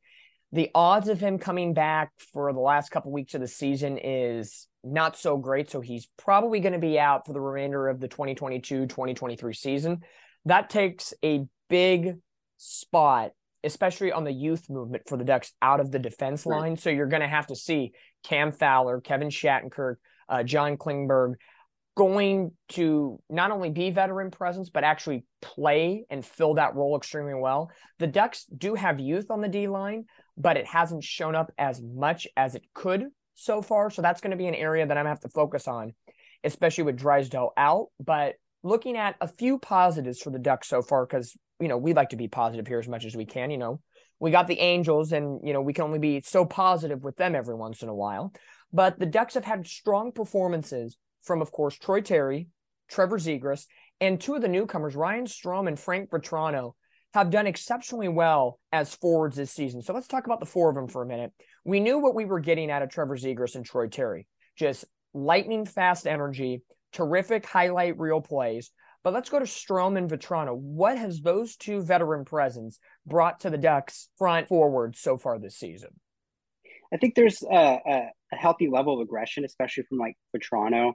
The 0.53 0.71
odds 0.75 1.09
of 1.09 1.19
him 1.19 1.39
coming 1.39 1.73
back 1.73 2.13
for 2.33 2.53
the 2.53 2.61
last 2.61 2.91
couple 2.91 3.11
weeks 3.11 3.35
of 3.35 3.41
the 3.41 3.49
season 3.49 3.99
is 3.99 4.67
not 4.85 5.17
so 5.17 5.37
great. 5.37 5.71
So 5.71 5.81
he's 5.81 6.09
probably 6.19 6.61
going 6.61 6.75
to 6.75 6.79
be 6.79 6.99
out 6.99 7.27
for 7.27 7.33
the 7.33 7.41
remainder 7.41 7.89
of 7.89 8.01
the 8.01 8.09
2022 8.09 8.87
2023 8.87 9.55
season. 9.55 10.03
That 10.45 10.69
takes 10.69 11.15
a 11.25 11.47
big 11.69 12.17
spot 12.59 13.33
especially 13.65 14.13
on 14.13 14.25
the 14.25 14.33
youth 14.33 14.69
movement 14.69 15.05
for 15.09 15.17
the 15.17 15.25
Ducks 15.25 15.53
out 15.63 15.81
of 15.81 15.91
the 15.91 15.99
defense 15.99 16.45
line. 16.47 16.71
Right. 16.71 16.81
So 16.81 16.91
you're 16.91 17.07
going 17.07 17.23
to 17.23 17.29
have 17.29 17.47
to 17.49 17.57
see 17.57 17.93
Cam 18.25 18.53
Fowler, 18.53 19.01
Kevin 19.01 19.29
Shattenkirk, 19.29 19.97
uh, 20.29 20.43
John 20.43 20.77
Klingberg 20.77 21.35
going 21.95 22.53
to 22.71 23.21
not 23.29 23.51
only 23.51 23.71
be 23.71 23.91
veteran 23.91 24.31
presence, 24.31 24.71
but 24.71 24.83
actually 24.83 25.25
play 25.43 26.05
and 26.09 26.25
fill 26.25 26.55
that 26.55 26.75
role 26.75 26.97
extremely 26.97 27.35
well. 27.35 27.71
The 27.99 28.07
Ducks 28.07 28.47
do 28.47 28.75
have 28.75 28.99
youth 28.99 29.31
on 29.31 29.43
the 29.43 29.49
D 29.49 29.69
line, 29.69 30.07
but 30.37 30.57
it 30.57 30.67
hasn't 30.67 31.05
shown 31.05 31.35
up 31.35 31.53
as 31.59 31.81
much 31.81 32.27
as 32.37 32.55
it 32.55 32.65
could 32.75 33.07
so 33.35 33.63
far. 33.63 33.91
So 33.91 34.03
that's 34.03 34.21
going 34.21 34.31
to 34.33 34.37
be 34.37 34.47
an 34.47 34.55
area 34.55 34.87
that 34.87 34.97
I'm 34.97 35.05
going 35.05 35.15
to 35.15 35.21
have 35.21 35.21
to 35.21 35.29
focus 35.29 35.69
on, 35.69 35.95
especially 36.45 36.85
with 36.85 36.97
Drysdale 36.97 37.53
out. 37.57 37.89
But 37.99 38.35
looking 38.63 38.97
at 38.97 39.17
a 39.21 39.29
few 39.29 39.59
positives 39.59 40.21
for 40.21 40.31
the 40.31 40.39
Ducks 40.39 40.69
so 40.69 40.83
far, 40.83 41.07
because 41.07 41.37
you 41.61 41.69
know, 41.69 41.79
we 41.79 41.95
like 41.95 42.09
to 42.11 42.17
be 42.17 42.29
positive 42.29 42.67
here 42.67 42.81
as 42.81 42.89
much 42.89 43.05
as 43.05 43.15
we 43.15 43.25
can. 43.25 43.51
You 43.51 43.59
know, 43.59 43.81
we 44.19 44.31
got 44.33 44.49
the 44.49 44.59
Angels, 44.59 45.13
and 45.13 45.41
you 45.45 45.53
know, 45.53 45.61
we 45.61 45.73
can 45.73 45.85
only 45.85 46.01
be 46.01 46.21
so 46.25 46.45
positive 46.45 47.05
with 47.05 47.17
them 47.17 47.37
every 47.37 47.55
once 47.55 47.83
in 47.83 47.89
a 47.89 47.95
while. 47.95 48.33
But 48.73 48.99
the 48.99 49.07
Ducks 49.07 49.35
have 49.35 49.45
had 49.45 49.67
strong 49.67 50.13
performances 50.13 50.97
from, 51.23 51.41
of 51.41 51.53
course, 51.53 51.79
Troy 51.79 52.01
Terry, 52.01 52.49
Trevor 52.89 53.19
Zegras, 53.19 53.67
and 54.01 54.21
two 54.21 54.35
of 54.35 54.43
the 54.43 54.49
newcomers, 54.49 54.97
Ryan 54.97 55.27
Strome 55.27 55.69
and 55.69 55.79
Frank 55.79 56.11
Vatrano, 56.11 56.73
have 57.15 57.31
done 57.31 57.47
exceptionally 57.47 58.09
well 58.09 58.59
as 58.73 58.95
forwards 58.95 59.37
this 59.37 59.51
season. 59.51 59.83
So 59.83 59.93
let's 59.93 60.09
talk 60.09 60.27
about 60.27 60.41
the 60.41 60.47
four 60.47 60.69
of 60.69 60.75
them 60.75 60.89
for 60.89 61.03
a 61.03 61.07
minute. 61.07 61.33
We 61.65 61.81
knew 61.81 61.99
what 61.99 62.15
we 62.15 62.25
were 62.25 62.41
getting 62.41 62.71
out 62.71 62.83
of 62.83 62.91
Trevor 62.91 63.17
Zegras 63.17 63.55
and 63.55 63.65
Troy 63.65 63.89
Terry, 63.89 64.27
just 64.57 64.85
lightning 65.13 65.67
fast 65.67 66.07
energy, 66.07 66.63
terrific 66.93 67.47
highlight 67.47 67.99
reel 67.99 68.21
plays. 68.21 68.71
But 69.05 69.13
let's 69.13 69.31
go 69.31 69.39
to 69.39 69.45
Strome 69.45 69.99
and 69.99 70.09
Vatrano. 70.09 70.57
What 70.57 70.97
has 70.97 71.21
those 71.21 71.57
two 71.57 71.83
veteran 71.83 72.25
presence 72.25 72.79
brought 73.05 73.41
to 73.41 73.51
the 73.51 73.59
Ducks 73.59 74.09
front 74.17 74.49
forward 74.49 74.97
so 74.97 75.19
far 75.19 75.39
this 75.39 75.57
season? 75.57 75.91
I 76.95 76.99
think 76.99 77.15
there's 77.15 77.43
a, 77.43 77.81
a, 77.85 78.11
a 78.33 78.37
healthy 78.37 78.69
level 78.69 78.95
of 78.95 79.01
aggression, 79.01 79.45
especially 79.45 79.85
from 79.85 79.99
like 79.99 80.17
Vatrano. 80.35 80.93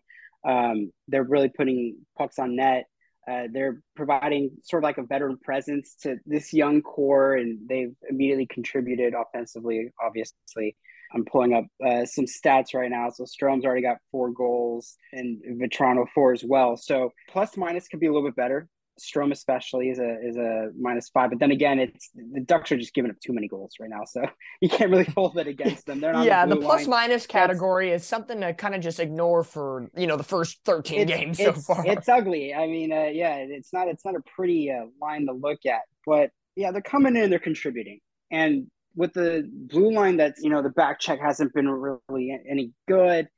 Um, 0.48 0.92
they're 1.08 1.24
really 1.24 1.50
putting 1.50 1.98
pucks 2.18 2.40
on 2.40 2.56
net. 2.56 2.86
Uh, 3.30 3.48
they're 3.52 3.82
providing 3.96 4.52
sort 4.64 4.84
of 4.84 4.86
like 4.86 4.98
a 4.98 5.04
veteran 5.04 5.38
presence 5.38 5.96
to 6.02 6.18
this 6.26 6.54
young 6.54 6.82
core, 6.82 7.36
and 7.36 7.60
they've 7.68 7.94
immediately 8.10 8.46
contributed 8.46 9.14
offensively, 9.14 9.92
obviously. 10.02 10.76
I'm 11.14 11.26
pulling 11.26 11.54
up 11.54 11.66
uh, 11.86 12.06
some 12.06 12.26
stats 12.26 12.74
right 12.74 12.90
now. 12.90 13.10
So 13.10 13.26
Strome's 13.26 13.66
already 13.66 13.82
got 13.82 13.98
four 14.12 14.32
goals 14.32 14.96
and 15.14 15.42
Vatrano 15.62 16.06
four 16.14 16.34
as 16.34 16.44
well. 16.44 16.76
So 16.76 17.14
plus 17.30 17.56
minus 17.56 17.88
could 17.88 18.00
be 18.00 18.08
a 18.08 18.14
little 18.14 18.28
bit 18.28 18.36
better. 18.36 18.68
Strome 19.00 19.32
especially 19.32 19.90
is 19.90 20.00
a 20.00 20.18
is 20.26 20.38
a 20.38 20.70
minus 20.80 21.10
five, 21.10 21.30
but 21.30 21.40
then 21.40 21.52
again, 21.52 21.80
it's 21.80 22.10
the 22.16 22.42
Ducks 22.42 22.72
are 22.72 22.78
just 22.78 22.94
giving 22.94 23.12
up 23.12 23.20
too 23.20 23.34
many 23.34 23.48
goals 23.48 23.74
right 23.80 23.90
now, 23.90 24.04
so 24.06 24.24
you 24.62 24.70
can't 24.70 24.92
really 24.92 25.06
hold 25.16 25.38
it 25.38 25.48
against 25.48 25.86
them. 25.86 26.00
They're 26.00 26.14
not 26.14 26.26
yeah. 26.26 26.46
The, 26.46 26.56
the 26.56 26.62
plus 26.62 26.88
minus 26.88 27.26
category 27.26 27.92
That's, 27.92 28.04
is 28.04 28.10
something 28.10 28.42
to 28.42 28.54
kind 28.54 28.76
of 28.76 28.82
just 28.82 29.00
ignore 29.00 29.44
for 29.44 29.90
you 29.96 30.08
know 30.08 30.18
the 30.18 30.24
first 30.24 30.60
thirteen 30.66 31.08
games 31.08 31.38
so 31.38 31.54
far. 31.54 31.86
It's 31.86 32.10
ugly. 32.10 32.54
I 32.54 32.68
mean, 32.68 32.92
uh, 32.92 33.10
yeah, 33.14 33.36
it's 33.38 33.74
not 33.74 33.88
it's 33.88 34.06
not 34.06 34.16
a 34.16 34.22
pretty 34.36 34.72
uh, 34.72 34.86
line 35.02 35.26
to 35.28 35.34
look 35.34 35.66
at, 35.66 35.82
but 36.06 36.32
yeah, 36.56 36.72
they're 36.72 36.82
coming 36.82 37.16
in, 37.16 37.30
they're 37.30 37.40
contributing, 37.40 38.00
and 38.32 38.68
with 38.96 39.14
the 39.14 39.50
blue 39.54 39.92
line, 39.92 40.18
that's 40.18 40.42
you 40.44 40.50
know 40.50 40.62
the 40.62 40.70
back 40.70 41.00
check 41.00 41.20
hasn't 41.20 41.54
been 41.54 41.70
really 41.70 42.38
any 42.50 42.72
good. 42.88 43.30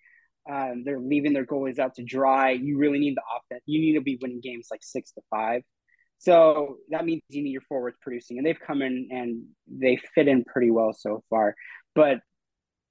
Um, 0.52 0.84
they're 0.84 1.00
leaving 1.00 1.34
their 1.34 1.46
goalies 1.46 1.80
out 1.80 1.96
to 1.96 2.04
dry. 2.04 2.52
You 2.52 2.78
really 2.78 3.00
need 3.00 3.16
the 3.16 3.22
offense. 3.38 3.64
You 3.66 3.80
need 3.80 3.94
to 3.94 4.02
be 4.02 4.18
winning 4.22 4.42
games 4.42 4.68
like 4.72 4.82
six 4.84 5.12
to 5.12 5.22
five. 5.30 5.62
So 6.18 6.78
that 6.90 7.06
means 7.06 7.22
you 7.30 7.44
need 7.44 7.52
your 7.52 7.62
forwards 7.62 7.98
producing, 8.02 8.38
and 8.38 8.46
they've 8.46 8.60
come 8.60 8.82
in 8.82 9.08
and 9.12 9.44
they 9.68 10.00
fit 10.16 10.28
in 10.28 10.44
pretty 10.44 10.72
well 10.72 10.92
so 10.94 11.24
far. 11.30 11.56
But 11.96 12.20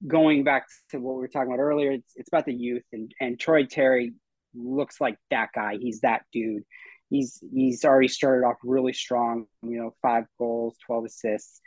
going 0.07 0.43
back 0.43 0.65
to 0.91 0.97
what 0.97 1.15
we 1.15 1.21
were 1.21 1.27
talking 1.27 1.51
about 1.51 1.61
earlier, 1.61 1.91
it's, 1.91 2.13
it's 2.15 2.29
about 2.29 2.45
the 2.45 2.53
youth, 2.53 2.85
and 2.91 3.13
and 3.19 3.39
Troy 3.39 3.65
Terry 3.65 4.13
looks 4.55 4.99
like 4.99 5.17
that 5.29 5.49
guy. 5.53 5.77
He's 5.79 6.01
that 6.01 6.23
dude. 6.33 6.63
He's 7.09 7.43
he's 7.53 7.85
already 7.85 8.07
started 8.07 8.45
off 8.45 8.57
really 8.63 8.93
strong. 8.93 9.45
You 9.61 9.77
know, 9.77 9.95
five 10.01 10.25
goals, 10.37 10.75
twelve 10.85 11.05
assists. 11.05 11.61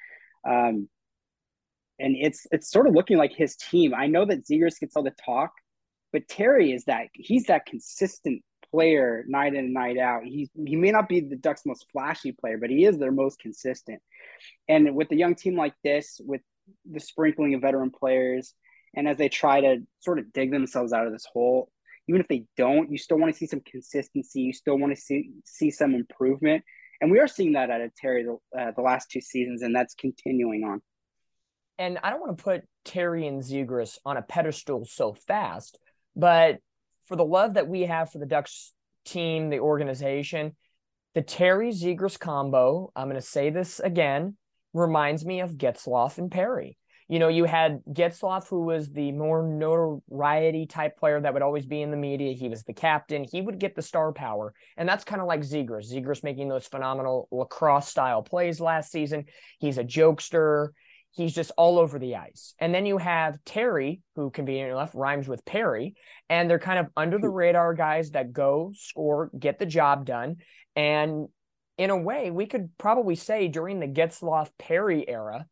Um, 0.49 0.89
and 1.99 2.17
it's 2.19 2.47
it's 2.51 2.71
sort 2.71 2.89
of 2.89 2.95
looking 2.95 3.19
like 3.19 3.33
his 3.33 3.55
team. 3.57 3.95
I 3.95 4.07
know 4.09 4.25
that 4.25 4.47
Zegras 4.47 4.81
gets 4.81 4.97
all 4.97 5.05
the 5.05 5.15
talk, 5.25 5.53
but 6.13 6.29
Terry 6.29 6.73
is 6.73 6.85
that 6.85 7.07
he's 7.15 7.47
that 7.47 7.67
consistent 7.67 8.43
player 8.71 9.25
night 9.29 9.55
in 9.55 9.67
and 9.67 9.75
night 9.75 9.99
out. 9.99 10.25
He 10.25 10.51
he 10.67 10.77
may 10.77 10.91
not 10.91 11.09
be 11.09 11.21
the 11.21 11.37
Ducks' 11.37 11.67
most 11.67 11.87
flashy 11.93 12.33
player, 12.33 12.59
but 12.59 12.71
he 12.71 12.85
is 12.85 12.99
their 12.99 13.13
most 13.13 13.39
consistent. 13.39 14.01
And 14.69 14.95
with 14.95 15.11
a 15.13 15.17
young 15.17 15.35
team 15.35 15.57
like 15.57 15.75
this, 15.85 16.21
with 16.25 16.41
the 16.91 17.01
sprinkling 17.01 17.55
of 17.55 17.63
veteran 17.63 17.91
players, 17.91 18.55
and 18.95 19.09
as 19.09 19.19
they 19.19 19.29
try 19.29 19.61
to 19.61 19.79
sort 20.01 20.19
of 20.19 20.33
dig 20.33 20.51
themselves 20.51 20.93
out 20.93 21.07
of 21.07 21.13
this 21.13 21.27
hole, 21.33 21.71
even 22.09 22.21
if 22.21 22.29
they 22.29 22.45
don't, 22.57 22.91
you 22.91 22.99
still 22.99 23.19
want 23.19 23.33
to 23.33 23.39
see 23.39 23.47
some 23.47 23.61
consistency. 23.61 24.41
You 24.41 24.53
still 24.53 24.79
want 24.79 24.95
to 24.95 25.01
see 25.01 25.31
see 25.45 25.71
some 25.71 25.95
improvement, 25.95 26.65
and 27.01 27.11
we 27.11 27.21
are 27.21 27.29
seeing 27.29 27.53
that 27.53 27.71
out 27.71 27.81
of 27.81 27.95
Terry 27.95 28.25
the, 28.25 28.59
uh, 28.59 28.73
the 28.75 28.83
last 28.83 29.11
two 29.11 29.21
seasons, 29.21 29.63
and 29.63 29.75
that's 29.75 29.95
continuing 29.95 30.65
on. 30.65 30.81
And 31.79 31.99
I 32.03 32.11
don't 32.11 32.21
want 32.21 32.37
to 32.37 32.45
put 32.45 32.63
Terry 32.85 33.27
and 33.27 33.43
Zegras 33.43 33.99
on 34.05 34.17
a 34.17 34.23
pedestal 34.23 34.85
so 34.85 35.15
fast, 35.15 35.79
but 36.17 36.59
for 37.07 37.17
the 37.17 37.25
love 37.25 37.55
that 37.55 37.69
we 37.69 37.83
have 37.83 38.11
for 38.11 38.19
the 38.19 38.27
Ducks 38.27 38.73
team, 39.05 39.51
the 39.51 39.61
organization, 39.61 40.57
the 41.15 41.23
Terry 41.23 41.71
Zegras 41.71 42.19
combo, 42.19 42.91
I'm 42.97 43.09
going 43.09 43.21
to 43.21 43.27
say 43.27 43.51
this 43.51 43.81
again, 43.81 44.37
reminds 44.73 45.25
me 45.25 45.41
of 45.41 45.53
Getzlaf 45.53 46.19
and 46.19 46.31
Perry. 46.31 46.79
You 47.09 47.19
know, 47.19 47.29
you 47.29 47.45
had 47.45 47.83
Getzlaf, 47.91 48.49
who 48.49 48.63
was 48.63 48.91
the 48.91 49.13
more 49.13 49.43
notoriety 49.43 50.67
type 50.67 50.97
player 50.97 51.21
that 51.21 51.35
would 51.35 51.43
always 51.43 51.67
be 51.67 51.83
in 51.83 51.91
the 51.91 51.97
media. 51.97 52.33
He 52.33 52.49
was 52.49 52.63
the 52.63 52.73
captain. 52.73 53.27
He 53.31 53.43
would 53.43 53.59
get 53.59 53.75
the 53.75 53.83
star 53.83 54.13
power. 54.13 54.55
And 54.79 54.89
that's 54.89 55.05
kind 55.05 55.21
of 55.21 55.27
like 55.27 55.41
Zegras. 55.41 55.93
Zegras 55.93 56.25
making 56.25 56.49
those 56.49 56.67
phenomenal 56.67 57.29
lacrosse 57.31 57.89
style 57.89 58.23
plays 58.23 58.61
last 58.61 58.91
season. 58.91 59.27
He's 59.59 59.77
a 59.77 59.85
jokester 59.85 60.69
he's 61.13 61.35
just 61.35 61.53
all 61.57 61.79
over 61.79 61.99
the 61.99 62.17
ice. 62.17 62.55
And 62.59 62.75
then 62.75 62.87
you 62.87 62.99
have 62.99 63.39
Terry, 63.45 64.01
who 64.17 64.31
conveniently 64.31 64.73
enough 64.73 64.93
rhymes 64.95 65.29
with 65.29 65.45
Perry, 65.45 65.95
and 66.29 66.49
they're 66.49 66.59
kind 66.59 66.79
of 66.79 66.87
under 66.97 67.19
the 67.19 67.29
hmm. 67.29 67.35
radar 67.35 67.75
guys 67.75 68.11
that 68.13 68.33
go 68.33 68.73
score, 68.75 69.31
get 69.39 69.59
the 69.59 69.67
job 69.67 70.07
done. 70.07 70.37
And 70.75 71.29
in 71.79 71.91
a 71.91 71.97
way, 71.97 72.31
we 72.31 72.47
could 72.47 72.71
probably 72.79 73.15
say 73.15 73.49
during 73.49 73.81
the 73.81 73.87
Getzlaf 73.87 74.49
Perry 74.59 75.09
era, 75.09 75.47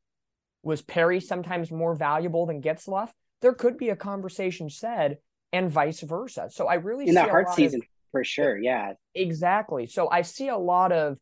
was 0.63 0.83
Perry 0.83 1.21
sometimes 1.21 1.71
more 1.71 1.95
valuable 1.95 2.47
than 2.47 2.63
Getzlaf? 2.63 3.11
There 3.43 3.55
could 3.55 3.79
be 3.79 3.89
a 3.89 3.97
conversation 3.97 4.69
said, 4.69 5.19
and 5.53 5.71
vice 5.71 6.01
versa. 6.01 6.49
So 6.51 6.67
I 6.67 6.75
really 6.75 7.09
in 7.09 7.15
that 7.15 7.31
hard 7.31 7.49
season 7.51 7.81
of, 7.81 7.87
for 8.13 8.25
sure, 8.25 8.59
yeah, 8.59 8.93
exactly. 9.15 9.87
So 9.87 10.09
I 10.11 10.23
see 10.23 10.49
a 10.49 10.59
lot 10.59 10.93
of 10.93 11.17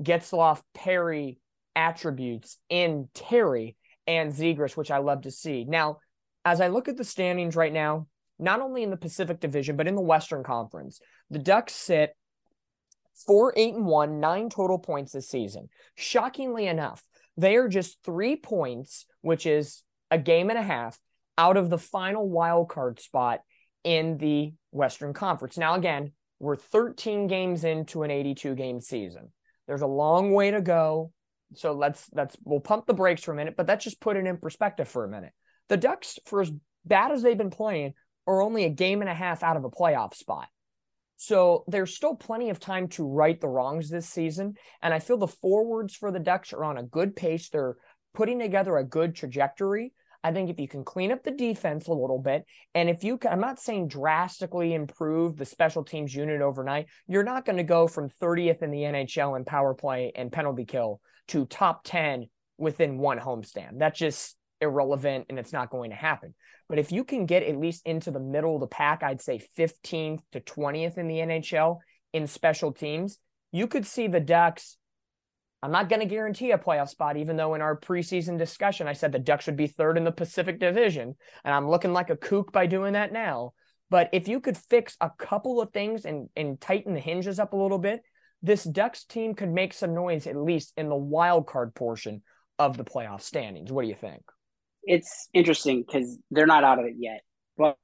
Getzlaf 0.00 0.60
Perry 0.74 1.38
attributes 1.76 2.58
in 2.68 3.08
Terry 3.14 3.76
and 4.06 4.32
Zegras, 4.32 4.76
which 4.76 4.90
I 4.90 4.98
love 4.98 5.22
to 5.22 5.30
see. 5.30 5.64
Now, 5.64 5.98
as 6.44 6.60
I 6.60 6.68
look 6.68 6.88
at 6.88 6.96
the 6.96 7.04
standings 7.04 7.56
right 7.56 7.72
now, 7.72 8.06
not 8.38 8.60
only 8.60 8.82
in 8.82 8.90
the 8.90 8.96
Pacific 8.96 9.40
Division, 9.40 9.76
but 9.76 9.86
in 9.86 9.94
the 9.94 10.00
Western 10.00 10.42
Conference, 10.42 11.00
the 11.30 11.38
Ducks 11.38 11.74
sit 11.74 12.14
four, 13.26 13.52
eight, 13.56 13.74
and 13.74 13.86
one, 13.86 14.20
nine 14.20 14.48
total 14.48 14.78
points 14.78 15.12
this 15.12 15.28
season. 15.28 15.68
Shockingly 15.94 16.66
enough, 16.66 17.02
they 17.36 17.56
are 17.56 17.68
just 17.68 17.98
three 18.04 18.36
points, 18.36 19.06
which 19.20 19.46
is 19.46 19.82
a 20.10 20.18
game 20.18 20.50
and 20.50 20.58
a 20.58 20.62
half, 20.62 20.98
out 21.38 21.56
of 21.56 21.70
the 21.70 21.78
final 21.78 22.28
wild 22.28 22.68
card 22.68 23.00
spot 23.00 23.40
in 23.84 24.18
the 24.18 24.52
Western 24.70 25.12
Conference. 25.12 25.56
Now, 25.56 25.74
again, 25.74 26.12
we're 26.38 26.56
13 26.56 27.28
games 27.28 27.64
into 27.64 28.02
an 28.02 28.10
82 28.10 28.54
game 28.54 28.80
season. 28.80 29.32
There's 29.66 29.82
a 29.82 29.86
long 29.86 30.32
way 30.32 30.50
to 30.50 30.60
go. 30.60 31.12
So 31.54 31.72
let's 31.72 32.08
let's 32.12 32.36
we'll 32.44 32.60
pump 32.60 32.86
the 32.86 32.94
brakes 32.94 33.22
for 33.22 33.32
a 33.32 33.36
minute, 33.36 33.54
but 33.56 33.68
let's 33.68 33.84
just 33.84 34.00
put 34.00 34.16
it 34.16 34.26
in 34.26 34.36
perspective 34.38 34.88
for 34.88 35.04
a 35.04 35.08
minute. 35.08 35.32
The 35.68 35.76
Ducks, 35.76 36.18
for 36.26 36.40
as 36.40 36.52
bad 36.84 37.12
as 37.12 37.22
they've 37.22 37.38
been 37.38 37.50
playing, 37.50 37.94
are 38.26 38.42
only 38.42 38.64
a 38.64 38.70
game 38.70 39.00
and 39.00 39.10
a 39.10 39.14
half 39.14 39.42
out 39.42 39.56
of 39.56 39.64
a 39.64 39.70
playoff 39.70 40.14
spot. 40.14 40.48
So 41.16 41.64
there's 41.68 41.94
still 41.94 42.16
plenty 42.16 42.50
of 42.50 42.58
time 42.58 42.88
to 42.88 43.06
right 43.06 43.40
the 43.40 43.48
wrongs 43.48 43.88
this 43.88 44.08
season. 44.08 44.54
And 44.82 44.92
I 44.92 44.98
feel 44.98 45.18
the 45.18 45.28
forwards 45.28 45.94
for 45.94 46.10
the 46.10 46.18
Ducks 46.18 46.52
are 46.52 46.64
on 46.64 46.78
a 46.78 46.82
good 46.82 47.14
pace. 47.14 47.48
They're 47.48 47.76
putting 48.12 48.40
together 48.40 48.76
a 48.76 48.84
good 48.84 49.14
trajectory. 49.14 49.92
I 50.24 50.32
think 50.32 50.50
if 50.50 50.58
you 50.58 50.68
can 50.68 50.84
clean 50.84 51.10
up 51.10 51.24
the 51.24 51.32
defense 51.32 51.88
a 51.88 51.92
little 51.92 52.18
bit, 52.18 52.44
and 52.74 52.88
if 52.88 53.02
you 53.02 53.18
can, 53.18 53.32
I'm 53.32 53.40
not 53.40 53.58
saying 53.58 53.88
drastically 53.88 54.74
improve 54.74 55.36
the 55.36 55.44
special 55.44 55.84
teams 55.84 56.14
unit 56.14 56.40
overnight, 56.40 56.86
you're 57.08 57.24
not 57.24 57.44
going 57.44 57.56
to 57.56 57.64
go 57.64 57.88
from 57.88 58.08
30th 58.20 58.62
in 58.62 58.70
the 58.70 58.82
NHL 58.82 59.36
in 59.36 59.44
power 59.44 59.74
play 59.74 60.12
and 60.14 60.30
penalty 60.30 60.64
kill 60.64 61.00
to 61.28 61.46
top 61.46 61.82
10 61.84 62.26
within 62.58 62.98
one 62.98 63.18
homestand. 63.18 63.78
That's 63.78 63.98
just 63.98 64.36
irrelevant 64.60 65.26
and 65.28 65.38
it's 65.38 65.52
not 65.52 65.70
going 65.70 65.90
to 65.90 65.96
happen. 65.96 66.34
But 66.68 66.78
if 66.78 66.92
you 66.92 67.04
can 67.04 67.26
get 67.26 67.42
at 67.42 67.58
least 67.58 67.82
into 67.84 68.10
the 68.10 68.20
middle 68.20 68.54
of 68.54 68.60
the 68.60 68.66
pack, 68.66 69.02
I'd 69.02 69.20
say 69.20 69.42
15th 69.58 70.20
to 70.32 70.40
20th 70.40 70.98
in 70.98 71.08
the 71.08 71.16
NHL 71.16 71.78
in 72.12 72.26
special 72.26 72.72
teams, 72.72 73.18
you 73.50 73.66
could 73.66 73.86
see 73.86 74.06
the 74.06 74.20
Ducks 74.20 74.76
I'm 75.62 75.70
not 75.70 75.88
going 75.88 76.00
to 76.00 76.06
guarantee 76.06 76.50
a 76.50 76.58
playoff 76.58 76.88
spot, 76.88 77.16
even 77.16 77.36
though 77.36 77.54
in 77.54 77.62
our 77.62 77.78
preseason 77.78 78.36
discussion, 78.36 78.88
I 78.88 78.94
said 78.94 79.12
the 79.12 79.20
Ducks 79.20 79.46
would 79.46 79.56
be 79.56 79.68
third 79.68 79.96
in 79.96 80.02
the 80.02 80.10
Pacific 80.10 80.58
Division. 80.58 81.14
And 81.44 81.54
I'm 81.54 81.68
looking 81.68 81.92
like 81.92 82.10
a 82.10 82.16
kook 82.16 82.52
by 82.52 82.66
doing 82.66 82.94
that 82.94 83.12
now. 83.12 83.52
But 83.88 84.08
if 84.12 84.26
you 84.26 84.40
could 84.40 84.58
fix 84.58 84.96
a 85.00 85.10
couple 85.16 85.60
of 85.60 85.72
things 85.72 86.04
and, 86.04 86.28
and 86.34 86.60
tighten 86.60 86.94
the 86.94 87.00
hinges 87.00 87.38
up 87.38 87.52
a 87.52 87.56
little 87.56 87.78
bit, 87.78 88.02
this 88.42 88.64
Ducks 88.64 89.04
team 89.04 89.34
could 89.34 89.50
make 89.50 89.72
some 89.72 89.94
noise, 89.94 90.26
at 90.26 90.36
least 90.36 90.72
in 90.76 90.88
the 90.88 90.96
wild 90.96 91.46
card 91.46 91.74
portion 91.74 92.22
of 92.58 92.76
the 92.76 92.84
playoff 92.84 93.22
standings. 93.22 93.70
What 93.72 93.82
do 93.82 93.88
you 93.88 93.94
think? 93.94 94.22
It's 94.84 95.28
interesting 95.32 95.84
because 95.86 96.18
they're 96.30 96.46
not 96.46 96.64
out 96.64 96.78
of 96.78 96.86
it 96.86 96.94
yet. 96.98 97.20
But 97.56 97.76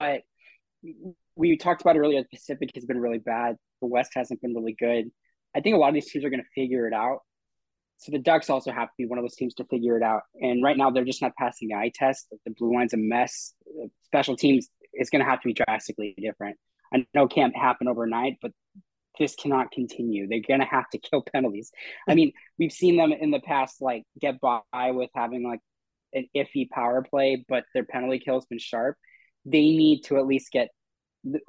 we 1.37 1.57
talked 1.57 1.81
about 1.81 1.97
earlier, 1.97 2.23
the 2.23 2.37
Pacific 2.37 2.71
has 2.75 2.85
been 2.85 3.01
really 3.01 3.19
bad. 3.19 3.57
The 3.81 3.87
West 3.87 4.13
hasn't 4.15 4.41
been 4.43 4.55
really 4.55 4.77
good. 4.79 5.07
I 5.55 5.61
think 5.61 5.77
a 5.77 5.79
lot 5.79 5.89
of 5.89 5.95
these 5.95 6.11
teams 6.11 6.25
are 6.25 6.31
going 6.31 6.43
to 6.43 6.61
figure 6.61 6.87
it 6.87 6.93
out 6.93 7.21
so 7.99 8.13
the 8.13 8.19
Ducks 8.19 8.49
also 8.49 8.71
have 8.71 8.89
to 8.89 8.95
be 8.97 9.07
one 9.07 9.19
of 9.19 9.25
those 9.25 9.35
teams 9.35 9.55
to 9.55 9.65
figure 9.65 9.97
it 9.97 10.05
out. 10.05 10.23
And 10.41 10.63
right 10.63 10.77
now, 10.77 10.91
they're 10.91 11.05
just 11.05 11.21
not 11.21 11.35
passing 11.37 11.69
the 11.69 11.75
eye 11.75 11.91
test. 11.93 12.29
The 12.45 12.53
blue 12.57 12.73
line's 12.73 12.95
a 12.95 12.97
mess. 12.97 13.55
Special 14.05 14.37
teams 14.37 14.69
is 14.95 15.11
going 15.11 15.23
to 15.23 15.29
have 15.29 15.41
to 15.41 15.49
be 15.49 15.53
drastically 15.53 16.15
different. 16.17 16.57
I 16.95 17.05
know 17.13 17.25
it 17.25 17.33
can't 17.33 17.57
happen 17.57 17.89
overnight, 17.89 18.37
but 18.41 18.53
this 19.19 19.35
cannot 19.35 19.71
continue. 19.71 20.27
They're 20.27 20.41
going 20.47 20.61
to 20.61 20.67
have 20.67 20.89
to 20.91 20.99
kill 20.99 21.23
penalties. 21.23 21.71
I 22.09 22.15
mean, 22.15 22.33
we've 22.59 22.73
seen 22.73 22.97
them 22.97 23.13
in 23.13 23.31
the 23.31 23.41
past, 23.41 23.81
like 23.81 24.05
get 24.21 24.41
by 24.41 24.63
with 24.73 25.11
having 25.15 25.47
like 25.47 25.61
an 26.13 26.27
iffy 26.37 26.69
power 26.71 27.03
play, 27.03 27.45
but 27.49 27.65
their 27.75 27.85
penalty 27.85 28.19
kill 28.19 28.35
has 28.35 28.47
been 28.47 28.59
sharp. 28.59 28.97
They 29.45 29.61
need 29.61 30.03
to 30.05 30.19
at 30.19 30.27
least 30.27 30.51
get. 30.53 30.69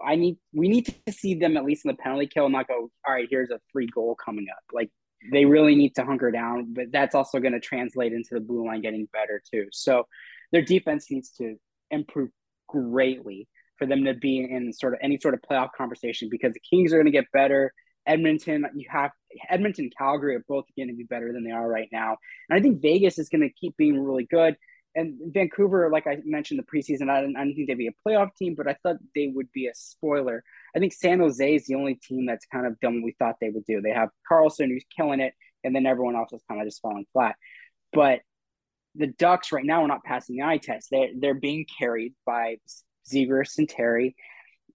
I 0.04 0.16
need. 0.16 0.38
We 0.54 0.68
need 0.68 0.94
to 1.06 1.14
see 1.14 1.36
them 1.36 1.56
at 1.58 1.66
least 1.66 1.86
in 1.86 1.90
the 1.90 1.98
penalty 1.98 2.28
kill, 2.28 2.46
and 2.46 2.54
not 2.54 2.68
go. 2.68 2.90
All 3.08 3.14
right, 3.14 3.28
here's 3.30 3.52
a 3.52 3.60
free 3.72 3.88
goal 3.88 4.16
coming 4.16 4.48
up. 4.52 4.64
Like 4.74 4.90
they 5.32 5.46
really 5.46 5.76
need 5.76 5.96
to 5.96 6.06
hunker 6.06 6.32
down, 6.32 6.74
but 6.74 6.92
that's 6.92 7.16
also 7.16 7.40
going 7.40 7.54
to 7.54 7.60
translate 7.60 8.14
into 8.14 8.30
the 8.34 8.40
blue 8.40 8.66
line 8.66 8.82
getting 8.82 9.08
better 9.12 9.42
too. 9.52 9.68
So 9.72 10.08
their 10.52 10.62
defense 10.62 11.08
needs 11.12 11.32
to 11.32 11.56
improve 11.92 12.30
greatly 12.68 13.48
for 13.80 13.88
them 13.88 14.04
to 14.06 14.14
be 14.14 14.48
in 14.48 14.72
sort 14.74 14.94
of 14.94 15.00
any 15.02 15.18
sort 15.20 15.34
of 15.34 15.42
playoff 15.42 15.70
conversation 15.76 16.28
because 16.30 16.54
the 16.54 16.60
Kings 16.60 16.94
are 16.94 16.98
going 16.98 17.06
to 17.06 17.12
get 17.12 17.32
better. 17.32 17.74
Edmonton, 18.06 18.66
you 18.76 18.86
have 18.90 19.12
Edmonton, 19.50 19.90
Calgary 19.98 20.36
are 20.36 20.46
both 20.48 20.66
going 20.76 20.90
to 20.90 20.96
be 20.96 21.04
better 21.04 21.32
than 21.34 21.44
they 21.44 21.52
are 21.52 21.68
right 21.68 21.90
now. 21.92 22.18
And 22.50 22.60
I 22.60 22.62
think 22.62 22.82
Vegas 22.82 23.18
is 23.18 23.30
going 23.30 23.42
to 23.42 23.50
keep 23.50 23.76
being 23.78 24.00
really 24.00 24.28
good. 24.30 24.56
and 24.96 25.18
Vancouver, 25.34 25.90
like 25.92 26.08
I 26.08 26.18
mentioned 26.26 26.60
the 26.60 26.64
preseason, 26.64 27.10
I 27.10 27.22
didn't, 27.22 27.38
I 27.38 27.44
didn't 27.44 27.56
think 27.56 27.68
they'd 27.68 27.76
be 27.76 27.88
a 27.88 28.08
playoff 28.08 28.36
team, 28.36 28.56
but 28.56 28.68
I 28.68 28.76
thought 28.82 28.98
they 29.16 29.32
would 29.34 29.52
be 29.52 29.68
a 29.68 29.76
spoiler. 29.76 30.44
I 30.76 30.80
think 30.80 30.94
San 30.94 31.20
Jose 31.20 31.56
is 31.56 31.66
the 31.66 31.76
only 31.76 31.96
team 31.96 32.26
that's 32.26 32.46
kind 32.48 32.66
of 32.66 32.80
done 32.80 32.96
what 32.96 33.06
we 33.06 33.16
thought 33.20 33.36
they 33.40 33.50
would 33.50 33.66
do. 33.66 33.82
They 33.82 33.92
have 33.92 34.10
Karlsson 34.30 34.70
who's 34.70 34.86
killing 34.96 35.20
it, 35.20 35.34
and 35.64 35.76
then 35.76 35.86
everyone 35.86 36.16
else 36.16 36.34
is 36.34 36.42
kind 36.48 36.62
of 36.62 36.68
just 36.68 36.82
falling 36.82 37.06
flat. 37.14 37.36
But 37.94 38.22
the 38.96 39.08
Ducks 39.08 39.52
right 39.52 39.66
now 39.66 39.84
are 39.84 39.88
not 39.88 40.04
passing 40.04 40.38
the 40.38 40.44
eye 40.44 40.58
test. 40.58 40.88
They're 40.92 41.10
they're 41.18 41.34
being 41.36 41.66
carried 41.80 42.14
by 42.26 42.58
Zegras 43.12 43.58
and 43.58 43.68
Terry. 43.68 44.16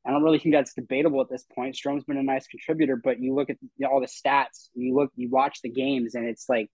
I 0.06 0.10
don't 0.10 0.22
really 0.22 0.38
think 0.38 0.54
that's 0.54 0.74
debatable 0.74 1.20
at 1.22 1.30
this 1.30 1.44
point. 1.54 1.76
Strome's 1.76 2.04
been 2.04 2.18
a 2.18 2.22
nice 2.22 2.46
contributor, 2.46 2.96
but 3.02 3.20
you 3.20 3.34
look 3.34 3.48
at 3.48 3.56
all 3.90 4.00
the 4.00 4.06
stats, 4.06 4.68
you 4.74 4.94
look, 4.94 5.10
you 5.16 5.30
watch 5.30 5.60
the 5.62 5.70
games, 5.70 6.14
and 6.14 6.26
it's 6.26 6.46
like 6.48 6.68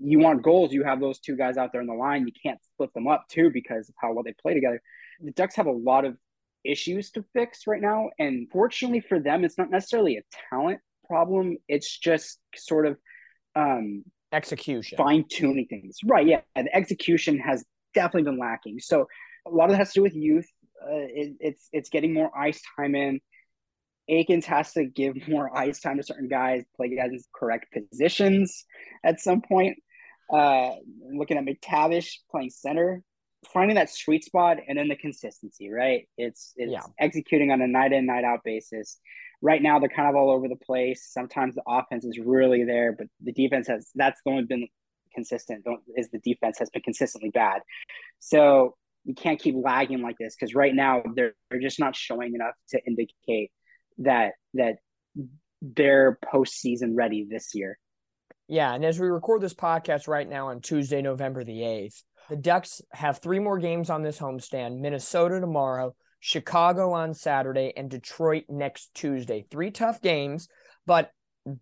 you 0.00 0.18
want 0.18 0.42
goals, 0.42 0.72
you 0.72 0.82
have 0.82 1.00
those 1.00 1.20
two 1.20 1.36
guys 1.36 1.56
out 1.56 1.70
there 1.70 1.80
on 1.80 1.86
the 1.86 1.94
line. 1.94 2.26
You 2.26 2.32
can't 2.42 2.58
split 2.62 2.92
them 2.94 3.06
up 3.06 3.26
too 3.28 3.50
because 3.50 3.88
of 3.88 3.94
how 4.00 4.12
well 4.12 4.24
they 4.24 4.34
play 4.42 4.54
together. 4.54 4.82
The 5.20 5.30
Ducks 5.30 5.54
have 5.54 5.66
a 5.66 5.72
lot 5.72 6.04
of 6.04 6.16
issues 6.64 7.10
to 7.12 7.24
fix 7.32 7.66
right 7.66 7.80
now, 7.80 8.10
and 8.18 8.48
fortunately 8.50 9.00
for 9.00 9.20
them, 9.20 9.44
it's 9.44 9.58
not 9.58 9.70
necessarily 9.70 10.16
a 10.16 10.22
talent 10.50 10.80
problem. 11.06 11.58
It's 11.68 11.96
just 11.98 12.40
sort 12.56 12.86
of 12.86 12.98
um, 13.54 14.02
execution, 14.32 14.96
fine 14.96 15.24
tuning 15.30 15.66
things. 15.66 15.98
Right? 16.04 16.26
Yeah, 16.26 16.40
the 16.56 16.74
execution 16.74 17.38
has 17.38 17.64
definitely 17.94 18.30
been 18.30 18.40
lacking. 18.40 18.80
So 18.80 19.06
a 19.46 19.50
lot 19.50 19.66
of 19.66 19.72
that 19.72 19.78
has 19.78 19.92
to 19.92 20.00
do 20.00 20.02
with 20.02 20.14
youth. 20.14 20.46
Uh, 20.84 21.08
it, 21.08 21.36
it's 21.40 21.68
it's 21.72 21.88
getting 21.88 22.12
more 22.12 22.30
ice 22.36 22.60
time 22.76 22.94
in. 22.94 23.20
Eakins 24.10 24.44
has 24.44 24.72
to 24.72 24.84
give 24.84 25.16
more 25.28 25.56
ice 25.56 25.80
time 25.80 25.96
to 25.96 26.02
certain 26.02 26.28
guys, 26.28 26.62
play 26.76 26.94
guys 26.94 27.10
in 27.10 27.20
correct 27.34 27.66
positions 27.72 28.64
at 29.02 29.20
some 29.20 29.40
point. 29.40 29.78
Uh, 30.32 30.72
looking 31.12 31.36
at 31.36 31.44
McTavish 31.44 32.16
playing 32.30 32.50
center, 32.50 33.02
finding 33.52 33.76
that 33.76 33.90
sweet 33.90 34.24
spot, 34.24 34.58
and 34.68 34.78
then 34.78 34.88
the 34.88 34.96
consistency. 34.96 35.70
Right, 35.70 36.08
it's 36.18 36.52
it's 36.56 36.72
yeah. 36.72 36.82
executing 36.98 37.50
on 37.50 37.60
a 37.60 37.66
night 37.66 37.92
in 37.92 38.06
night 38.06 38.24
out 38.24 38.40
basis. 38.44 38.98
Right 39.42 39.62
now, 39.62 39.78
they're 39.78 39.90
kind 39.90 40.08
of 40.08 40.16
all 40.16 40.30
over 40.30 40.48
the 40.48 40.56
place. 40.56 41.06
Sometimes 41.10 41.54
the 41.54 41.62
offense 41.66 42.04
is 42.04 42.18
really 42.18 42.64
there, 42.64 42.92
but 42.92 43.08
the 43.22 43.32
defense 43.32 43.68
has 43.68 43.90
that's 43.94 44.20
the 44.24 44.30
only 44.30 44.44
been 44.44 44.68
consistent. 45.14 45.64
Don't, 45.64 45.80
is 45.96 46.10
the 46.10 46.18
defense 46.18 46.58
has 46.58 46.70
been 46.70 46.82
consistently 46.82 47.30
bad. 47.30 47.62
So 48.20 48.76
you 49.04 49.14
can't 49.14 49.40
keep 49.40 49.54
lagging 49.56 50.02
like 50.02 50.16
this 50.18 50.34
because 50.34 50.54
right 50.54 50.74
now 50.74 51.02
they're, 51.14 51.34
they're 51.50 51.60
just 51.60 51.78
not 51.78 51.94
showing 51.94 52.34
enough 52.34 52.54
to 52.70 52.80
indicate 52.86 53.50
that 53.98 54.32
that 54.54 54.76
they're 55.62 56.18
postseason 56.32 56.90
ready 56.94 57.26
this 57.30 57.54
year. 57.54 57.78
Yeah, 58.48 58.74
and 58.74 58.84
as 58.84 58.98
we 59.00 59.06
record 59.06 59.40
this 59.40 59.54
podcast 59.54 60.08
right 60.08 60.28
now 60.28 60.48
on 60.48 60.60
Tuesday, 60.60 61.00
November 61.00 61.44
the 61.44 61.60
8th, 61.60 62.02
the 62.28 62.36
Ducks 62.36 62.82
have 62.92 63.18
three 63.18 63.38
more 63.38 63.58
games 63.58 63.88
on 63.88 64.02
this 64.02 64.18
homestand 64.18 64.80
Minnesota 64.80 65.40
tomorrow, 65.40 65.94
Chicago 66.20 66.92
on 66.92 67.14
Saturday, 67.14 67.72
and 67.76 67.90
Detroit 67.90 68.44
next 68.48 68.92
Tuesday. 68.94 69.46
Three 69.50 69.70
tough 69.70 70.02
games, 70.02 70.48
but 70.86 71.10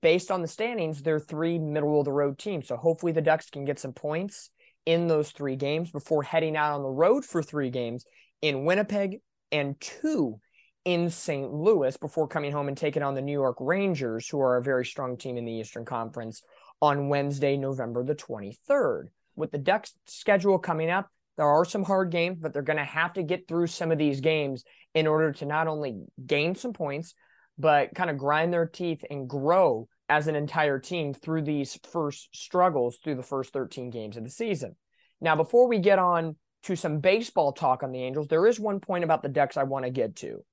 based 0.01 0.31
on 0.31 0.43
the 0.43 0.49
standings, 0.49 1.03
they're 1.03 1.21
three 1.21 1.59
middle 1.59 1.99
of 1.99 2.05
the 2.05 2.13
road 2.13 2.39
teams. 2.39 2.69
So 2.69 2.77
hopefully 2.77 3.13
the 3.13 3.23
Ducks 3.23 3.51
can 3.51 3.65
get 3.65 3.79
some 3.79 3.93
points 3.93 4.51
in 4.87 5.07
those 5.07 5.31
three 5.31 5.57
games 5.57 5.91
before 5.91 6.23
heading 6.23 6.57
out 6.57 6.75
on 6.75 6.83
the 6.83 6.89
road 6.89 7.25
for 7.25 7.43
three 7.43 7.71
games 7.71 8.05
in 8.41 8.65
Winnipeg 8.65 9.21
and 9.51 9.81
two 9.81 10.41
in 10.85 11.11
St. 11.11 11.53
Louis 11.53 11.97
before 11.97 12.27
coming 12.27 12.53
home 12.53 12.69
and 12.69 12.77
taking 12.77 13.03
on 13.03 13.15
the 13.15 13.23
New 13.23 13.33
York 13.33 13.57
Rangers, 13.61 14.29
who 14.29 14.41
are 14.41 14.57
a 14.57 14.63
very 14.63 14.85
strong 14.85 15.17
team 15.17 15.37
in 15.37 15.45
the 15.45 15.53
Eastern 15.53 15.85
Conference, 15.85 16.43
on 16.81 17.09
Wednesday, 17.09 17.57
November 17.57 18.03
the 18.03 18.17
23rd. 18.17 19.07
With 19.37 19.53
the 19.53 19.59
Ducks 19.59 19.95
schedule 20.07 20.59
coming 20.59 20.91
up, 20.91 21.09
there 21.37 21.47
are 21.47 21.65
some 21.65 21.85
hard 21.85 22.11
games, 22.11 22.39
but 22.41 22.53
they're 22.53 22.63
going 22.63 22.79
to 22.79 22.85
have 22.85 23.13
to 23.15 23.23
get 23.23 23.47
through 23.47 23.69
some 23.69 23.93
of 23.93 23.99
these 23.99 24.21
games 24.21 24.65
in 24.95 25.07
order 25.07 25.33
to 25.33 25.47
not 25.47 25.69
only 25.69 26.03
gain 26.27 26.55
some 26.55 26.73
points, 26.73 27.15
but 27.59 27.95
kind 27.95 28.11
of 28.11 28.19
grind 28.19 28.53
their 28.53 28.67
teeth 28.67 29.05
and 29.09 29.29
grow 29.29 29.89
as 30.09 30.27
an 30.27 30.37
entire 30.37 30.79
team 30.79 31.15
through 31.15 31.43
these 31.43 31.79
first 31.91 32.29
struggles 32.35 32.99
through 33.03 33.15
the 33.15 33.23
first 33.23 33.53
13 33.53 33.91
games 33.91 34.17
of 34.17 34.25
the 34.25 34.31
season. 34.31 34.77
Now, 35.21 35.37
before 35.37 35.69
we 35.69 35.79
get 35.79 35.99
on 35.99 36.37
to 36.65 36.77
some 36.77 37.01
baseball 37.01 37.53
talk 37.53 37.83
on 37.83 37.93
the 37.93 38.03
Angels, 38.03 38.29
there 38.29 38.47
is 38.47 38.61
one 38.61 38.81
point 38.81 39.05
about 39.05 39.23
the 39.23 39.29
Ducks 39.29 39.57
I 39.57 39.63
want 39.63 39.85
to 39.85 39.91
get 39.91 40.17
to. 40.17 40.45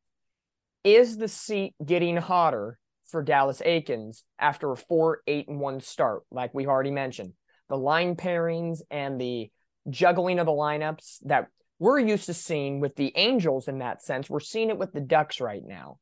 Is 0.83 1.17
the 1.17 1.27
seat 1.27 1.73
getting 1.83 2.17
hotter 2.17 2.79
for 3.07 3.23
Dallas 3.23 3.61
Eakins 3.65 4.23
after 4.37 4.71
a 4.71 4.77
4 4.77 5.21
8 5.27 5.47
and 5.49 5.59
1 5.59 5.81
start, 5.81 6.23
like 6.31 6.53
we've 6.53 6.67
already 6.67 6.91
mentioned? 6.91 7.33
The 7.67 7.77
line 7.77 8.15
pairings 8.15 8.79
and 8.89 9.19
the 9.19 9.51
juggling 9.89 10.39
of 10.39 10.45
the 10.45 10.51
lineups 10.51 11.17
that 11.25 11.47
we're 11.79 11.99
used 11.99 12.25
to 12.25 12.33
seeing 12.33 12.79
with 12.79 12.95
the 12.95 13.11
Angels 13.15 13.67
in 13.67 13.79
that 13.79 14.01
sense. 14.03 14.29
We're 14.29 14.39
seeing 14.39 14.69
it 14.69 14.77
with 14.77 14.91
the 14.91 15.01
Ducks 15.01 15.39
right 15.39 15.63
now. 15.65 15.99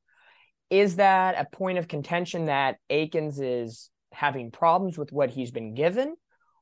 Is 0.70 0.98
that 0.98 1.36
a 1.40 1.56
point 1.56 1.78
of 1.78 1.88
contention 1.88 2.46
that 2.46 2.78
Eakins 2.90 3.40
is 3.40 3.90
having 4.12 4.52
problems 4.52 4.98
with 4.98 5.12
what 5.12 5.30
he's 5.30 5.52
been 5.52 5.74
given? 5.74 6.16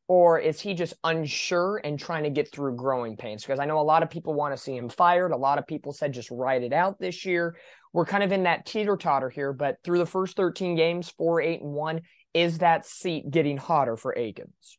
Or 0.08 0.38
is 0.38 0.62
he 0.62 0.76
just 0.76 0.94
unsure 1.04 1.82
and 1.84 1.98
trying 1.98 2.24
to 2.26 2.30
get 2.30 2.52
through 2.52 2.76
growing 2.76 3.18
pains? 3.18 3.42
Because 3.42 3.60
I 3.60 3.66
know 3.66 3.80
a 3.80 3.82
lot 3.82 4.04
of 4.04 4.12
people 4.12 4.36
want 4.36 4.56
to 4.56 4.62
see 4.62 4.78
him 4.78 4.88
fired. 4.88 5.32
A 5.32 5.38
lot 5.38 5.58
of 5.58 5.66
people 5.66 5.94
said 5.94 6.14
just 6.14 6.30
write 6.30 6.62
it 6.62 6.74
out 6.74 7.00
this 7.00 7.26
year. 7.26 7.56
We're 7.92 8.06
kind 8.06 8.24
of 8.24 8.32
in 8.32 8.44
that 8.44 8.68
teeter 8.68 8.98
totter 8.98 9.30
here, 9.30 9.52
but 9.52 9.78
through 9.84 9.98
the 9.98 10.06
first 10.06 10.36
13 10.38 10.76
games, 10.76 11.12
four, 11.18 11.42
eight, 11.42 11.62
and 11.62 11.72
one, 11.72 12.02
is 12.36 12.60
that 12.60 12.86
seat 12.86 13.32
getting 13.32 13.58
hotter 13.58 13.98
for 13.98 14.14
Eakins? 14.14 14.78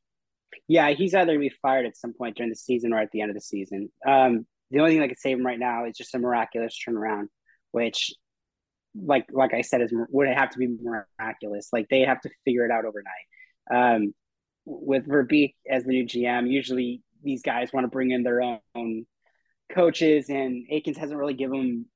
Yeah, 0.69 0.91
he's 0.91 1.15
either 1.15 1.27
going 1.27 1.39
to 1.39 1.49
be 1.49 1.55
fired 1.62 1.87
at 1.87 1.97
some 1.97 2.12
point 2.12 2.37
during 2.37 2.51
the 2.51 2.57
season 2.57 2.93
or 2.93 2.99
at 2.99 3.11
the 3.11 3.21
end 3.21 3.31
of 3.31 3.35
the 3.35 3.41
season. 3.41 3.91
Um, 4.07 4.47
the 4.71 4.81
only 4.81 4.93
thing 4.93 5.01
that 5.01 5.09
could 5.09 5.19
save 5.19 5.39
him 5.39 5.47
right 5.47 5.59
now 5.59 5.87
is 5.87 5.97
just 5.97 6.15
a 6.15 6.19
miraculous 6.19 6.79
turnaround, 6.87 7.27
which 7.71 8.12
like 9.04 9.26
like 9.30 9.54
I 9.54 9.62
said, 9.62 9.80
is 9.82 9.92
would 9.92 10.28
have 10.28 10.50
to 10.50 10.59
be 10.59 10.68
miraculous? 10.80 11.68
Like 11.72 11.88
they 11.88 12.00
have 12.00 12.20
to 12.22 12.30
figure 12.44 12.64
it 12.64 12.70
out 12.70 12.85
overnight. 12.85 13.26
Um, 13.70 14.14
with 14.64 15.06
Verbeek 15.06 15.54
as 15.68 15.85
the 15.85 15.90
new 15.90 16.04
GM, 16.04 16.50
usually 16.50 17.02
these 17.22 17.42
guys 17.42 17.72
want 17.72 17.85
to 17.85 17.88
bring 17.88 18.11
in 18.11 18.22
their 18.22 18.40
own 18.42 19.06
coaches, 19.72 20.28
and 20.28 20.66
Eakins 20.72 20.96
hasn't 20.96 21.18
really 21.18 21.35
given 21.35 21.87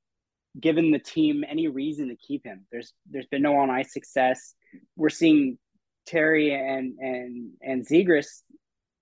given 0.59 0.91
the 0.91 0.99
team 0.99 1.45
any 1.49 1.69
reason 1.69 2.09
to 2.09 2.17
keep 2.17 2.45
him. 2.45 2.67
There's 2.73 2.93
there's 3.09 3.27
been 3.27 3.43
no 3.43 3.57
on 3.57 3.71
ice 3.71 3.93
success. 3.93 4.55
We're 4.97 5.09
seeing 5.09 5.59
Terry 6.07 6.53
and 6.53 6.99
and 6.99 7.53
and 7.63 7.87
Zegras 7.87 8.43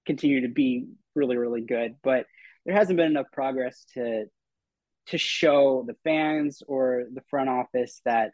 continue 0.06 0.42
to 0.42 0.48
be 0.48 0.86
really 1.14 1.36
really 1.36 1.62
good, 1.62 1.96
but 2.02 2.26
there 2.64 2.74
hasn't 2.74 2.96
been 2.96 3.06
enough 3.06 3.32
progress 3.32 3.86
to 3.94 4.26
to 5.08 5.18
show 5.18 5.84
the 5.86 5.94
fans 6.04 6.62
or 6.66 7.04
the 7.12 7.22
front 7.30 7.48
office 7.48 8.00
that 8.04 8.30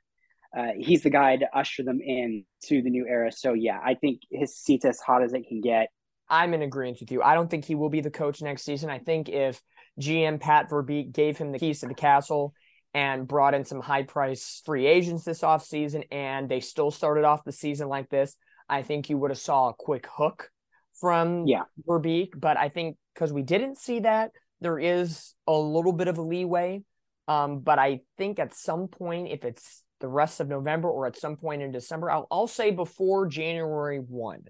uh, 0.56 0.68
he's 0.78 1.02
the 1.02 1.10
guy 1.10 1.36
to 1.36 1.46
usher 1.56 1.82
them 1.82 2.00
in 2.00 2.44
to 2.64 2.82
the 2.82 2.90
new 2.90 3.06
era. 3.08 3.32
So 3.32 3.54
yeah, 3.54 3.78
I 3.84 3.94
think 3.94 4.20
his 4.30 4.56
seat's 4.56 4.84
as 4.84 5.00
hot 5.00 5.22
as 5.22 5.32
it 5.32 5.46
can 5.48 5.60
get. 5.60 5.88
I'm 6.28 6.54
in 6.54 6.62
agreement 6.62 7.00
with 7.00 7.10
you. 7.12 7.22
I 7.22 7.34
don't 7.34 7.50
think 7.50 7.64
he 7.64 7.74
will 7.74 7.90
be 7.90 8.00
the 8.00 8.10
coach 8.10 8.40
next 8.40 8.62
season. 8.62 8.88
I 8.88 8.98
think 8.98 9.28
if 9.28 9.60
GM 10.00 10.40
Pat 10.40 10.70
Verbeek 10.70 11.12
gave 11.12 11.36
him 11.36 11.52
the 11.52 11.58
keys 11.58 11.80
to 11.80 11.86
the 11.86 11.94
castle 11.94 12.54
and 12.94 13.26
brought 13.26 13.54
in 13.54 13.64
some 13.64 13.80
high 13.80 14.04
price 14.04 14.62
free 14.64 14.86
agents 14.86 15.24
this 15.24 15.42
offseason 15.42 16.04
and 16.10 16.48
they 16.48 16.60
still 16.60 16.90
started 16.90 17.24
off 17.24 17.44
the 17.44 17.52
season 17.52 17.88
like 17.88 18.08
this, 18.08 18.36
I 18.68 18.82
think 18.82 19.10
you 19.10 19.18
would 19.18 19.30
have 19.30 19.38
saw 19.38 19.68
a 19.68 19.74
quick 19.74 20.06
hook 20.10 20.50
from 20.94 21.46
yeah. 21.46 21.64
Verbeek. 21.86 22.30
But 22.36 22.56
I 22.56 22.68
think 22.68 22.96
because 23.12 23.32
we 23.32 23.42
didn't 23.42 23.76
see 23.76 24.00
that, 24.00 24.30
there 24.64 24.78
is 24.78 25.34
a 25.46 25.52
little 25.52 25.92
bit 25.92 26.08
of 26.08 26.16
a 26.16 26.22
leeway. 26.22 26.82
Um, 27.28 27.60
but 27.60 27.78
I 27.78 28.00
think 28.16 28.38
at 28.38 28.54
some 28.54 28.88
point, 28.88 29.28
if 29.28 29.44
it's 29.44 29.82
the 30.00 30.08
rest 30.08 30.40
of 30.40 30.48
November 30.48 30.88
or 30.88 31.06
at 31.06 31.18
some 31.18 31.36
point 31.36 31.60
in 31.60 31.70
December, 31.70 32.10
I'll, 32.10 32.26
I'll 32.30 32.46
say 32.46 32.70
before 32.70 33.26
January 33.26 33.98
1, 33.98 34.44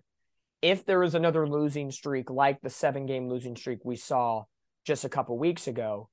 if 0.63 0.87
there 0.87 1.03
is 1.03 1.17
another 1.17 1.49
losing 1.49 1.91
streak 1.91 2.31
like 2.31 2.61
the 2.61 2.71
seven 2.71 3.07
game 3.07 3.29
losing 3.29 3.57
streak 3.57 3.81
we 3.85 3.97
saw 3.97 4.45
just 4.87 5.05
a 5.05 5.09
couple 5.09 5.37
weeks 5.37 5.67
ago, 5.67 6.09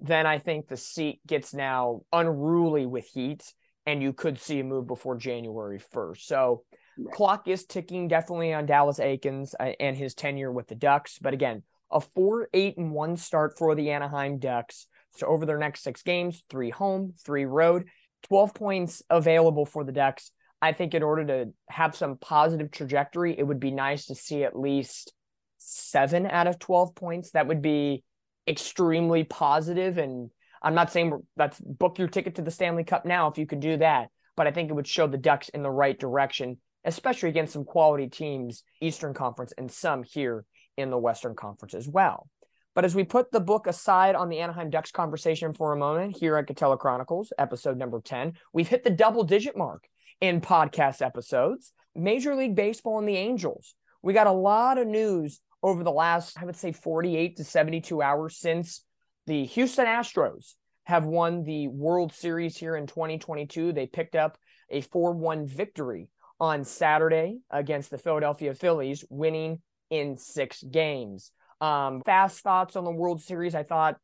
then 0.00 0.26
I 0.26 0.38
think 0.38 0.66
the 0.66 0.76
seat 0.78 1.20
gets 1.26 1.52
now 1.52 2.00
unruly 2.14 2.86
with 2.86 3.06
heat 3.06 3.44
and 3.84 4.02
you 4.02 4.14
could 4.14 4.40
see 4.40 4.60
a 4.60 4.64
move 4.64 4.86
before 4.86 5.16
January 5.16 5.78
1st. 5.94 6.22
So, 6.22 6.64
right. 6.98 7.14
clock 7.14 7.46
is 7.46 7.66
ticking 7.66 8.08
definitely 8.08 8.54
on 8.54 8.64
Dallas 8.64 8.98
Eakins 8.98 9.52
uh, 9.60 9.72
and 9.78 9.96
his 9.96 10.14
tenure 10.14 10.50
with 10.50 10.68
the 10.68 10.74
Ducks. 10.74 11.18
But 11.18 11.34
again, 11.34 11.62
a 11.90 12.00
four, 12.00 12.48
eight, 12.54 12.76
and 12.76 12.92
one 12.92 13.16
start 13.16 13.56
for 13.58 13.74
the 13.74 13.90
Anaheim 13.90 14.38
Ducks. 14.38 14.86
So 15.16 15.26
over 15.26 15.46
their 15.46 15.58
next 15.58 15.82
six 15.82 16.02
games, 16.02 16.42
three 16.50 16.70
home, 16.70 17.14
three 17.24 17.44
road, 17.44 17.86
12 18.24 18.54
points 18.54 19.02
available 19.10 19.66
for 19.66 19.84
the 19.84 19.92
Ducks. 19.92 20.30
I 20.60 20.72
think 20.72 20.94
in 20.94 21.02
order 21.02 21.24
to 21.26 21.52
have 21.68 21.94
some 21.94 22.16
positive 22.16 22.70
trajectory, 22.70 23.38
it 23.38 23.42
would 23.42 23.60
be 23.60 23.70
nice 23.70 24.06
to 24.06 24.14
see 24.14 24.44
at 24.44 24.58
least 24.58 25.12
seven 25.58 26.26
out 26.26 26.46
of 26.46 26.58
12 26.58 26.94
points. 26.94 27.30
That 27.32 27.46
would 27.46 27.62
be 27.62 28.02
extremely 28.48 29.24
positive. 29.24 29.98
And 29.98 30.30
I'm 30.62 30.74
not 30.74 30.90
saying 30.90 31.20
that's 31.36 31.60
book 31.60 31.98
your 31.98 32.08
ticket 32.08 32.36
to 32.36 32.42
the 32.42 32.50
Stanley 32.50 32.84
Cup 32.84 33.04
now 33.04 33.28
if 33.28 33.38
you 33.38 33.46
could 33.46 33.60
do 33.60 33.76
that, 33.76 34.08
but 34.36 34.46
I 34.46 34.50
think 34.50 34.70
it 34.70 34.74
would 34.74 34.86
show 34.86 35.06
the 35.06 35.18
Ducks 35.18 35.48
in 35.50 35.62
the 35.62 35.70
right 35.70 35.98
direction, 35.98 36.58
especially 36.84 37.28
against 37.28 37.52
some 37.52 37.64
quality 37.64 38.08
teams, 38.08 38.64
Eastern 38.80 39.14
Conference, 39.14 39.52
and 39.56 39.70
some 39.70 40.02
here 40.02 40.44
in 40.76 40.90
the 40.90 40.98
Western 40.98 41.34
Conference 41.34 41.74
as 41.74 41.88
well. 41.88 42.28
But 42.74 42.84
as 42.84 42.94
we 42.94 43.04
put 43.04 43.30
the 43.30 43.40
book 43.40 43.66
aside 43.66 44.16
on 44.16 44.28
the 44.28 44.40
Anaheim 44.40 44.68
Ducks 44.68 44.90
conversation 44.90 45.52
for 45.54 45.72
a 45.72 45.78
moment 45.78 46.16
here 46.16 46.36
at 46.36 46.46
Katella 46.46 46.76
Chronicles, 46.76 47.32
episode 47.38 47.78
number 47.78 48.00
10, 48.00 48.32
we've 48.52 48.68
hit 48.68 48.82
the 48.82 48.90
double 48.90 49.22
digit 49.22 49.56
mark 49.56 49.86
in 50.20 50.40
podcast 50.40 51.00
episodes. 51.00 51.72
Major 51.94 52.34
League 52.34 52.56
Baseball 52.56 52.98
and 52.98 53.08
the 53.08 53.16
Angels. 53.16 53.74
We 54.02 54.12
got 54.12 54.26
a 54.26 54.32
lot 54.32 54.78
of 54.78 54.88
news 54.88 55.40
over 55.62 55.84
the 55.84 55.92
last, 55.92 56.36
I 56.40 56.44
would 56.44 56.56
say, 56.56 56.72
48 56.72 57.36
to 57.36 57.44
72 57.44 58.02
hours 58.02 58.38
since 58.38 58.84
the 59.26 59.44
Houston 59.46 59.86
Astros 59.86 60.54
have 60.84 61.06
won 61.06 61.44
the 61.44 61.68
World 61.68 62.12
Series 62.12 62.56
here 62.56 62.76
in 62.76 62.86
2022. 62.86 63.72
They 63.72 63.86
picked 63.86 64.16
up 64.16 64.36
a 64.68 64.80
4 64.80 65.12
1 65.12 65.46
victory 65.46 66.08
on 66.40 66.64
Saturday 66.64 67.38
against 67.50 67.90
the 67.90 67.98
Philadelphia 67.98 68.54
Phillies, 68.54 69.04
winning 69.08 69.62
in 69.94 70.16
six 70.16 70.62
games. 70.62 71.30
Um, 71.60 72.02
fast 72.04 72.40
thoughts 72.40 72.76
on 72.76 72.84
the 72.84 72.90
World 72.90 73.22
Series. 73.22 73.54
I 73.54 73.62
thought 73.62 73.96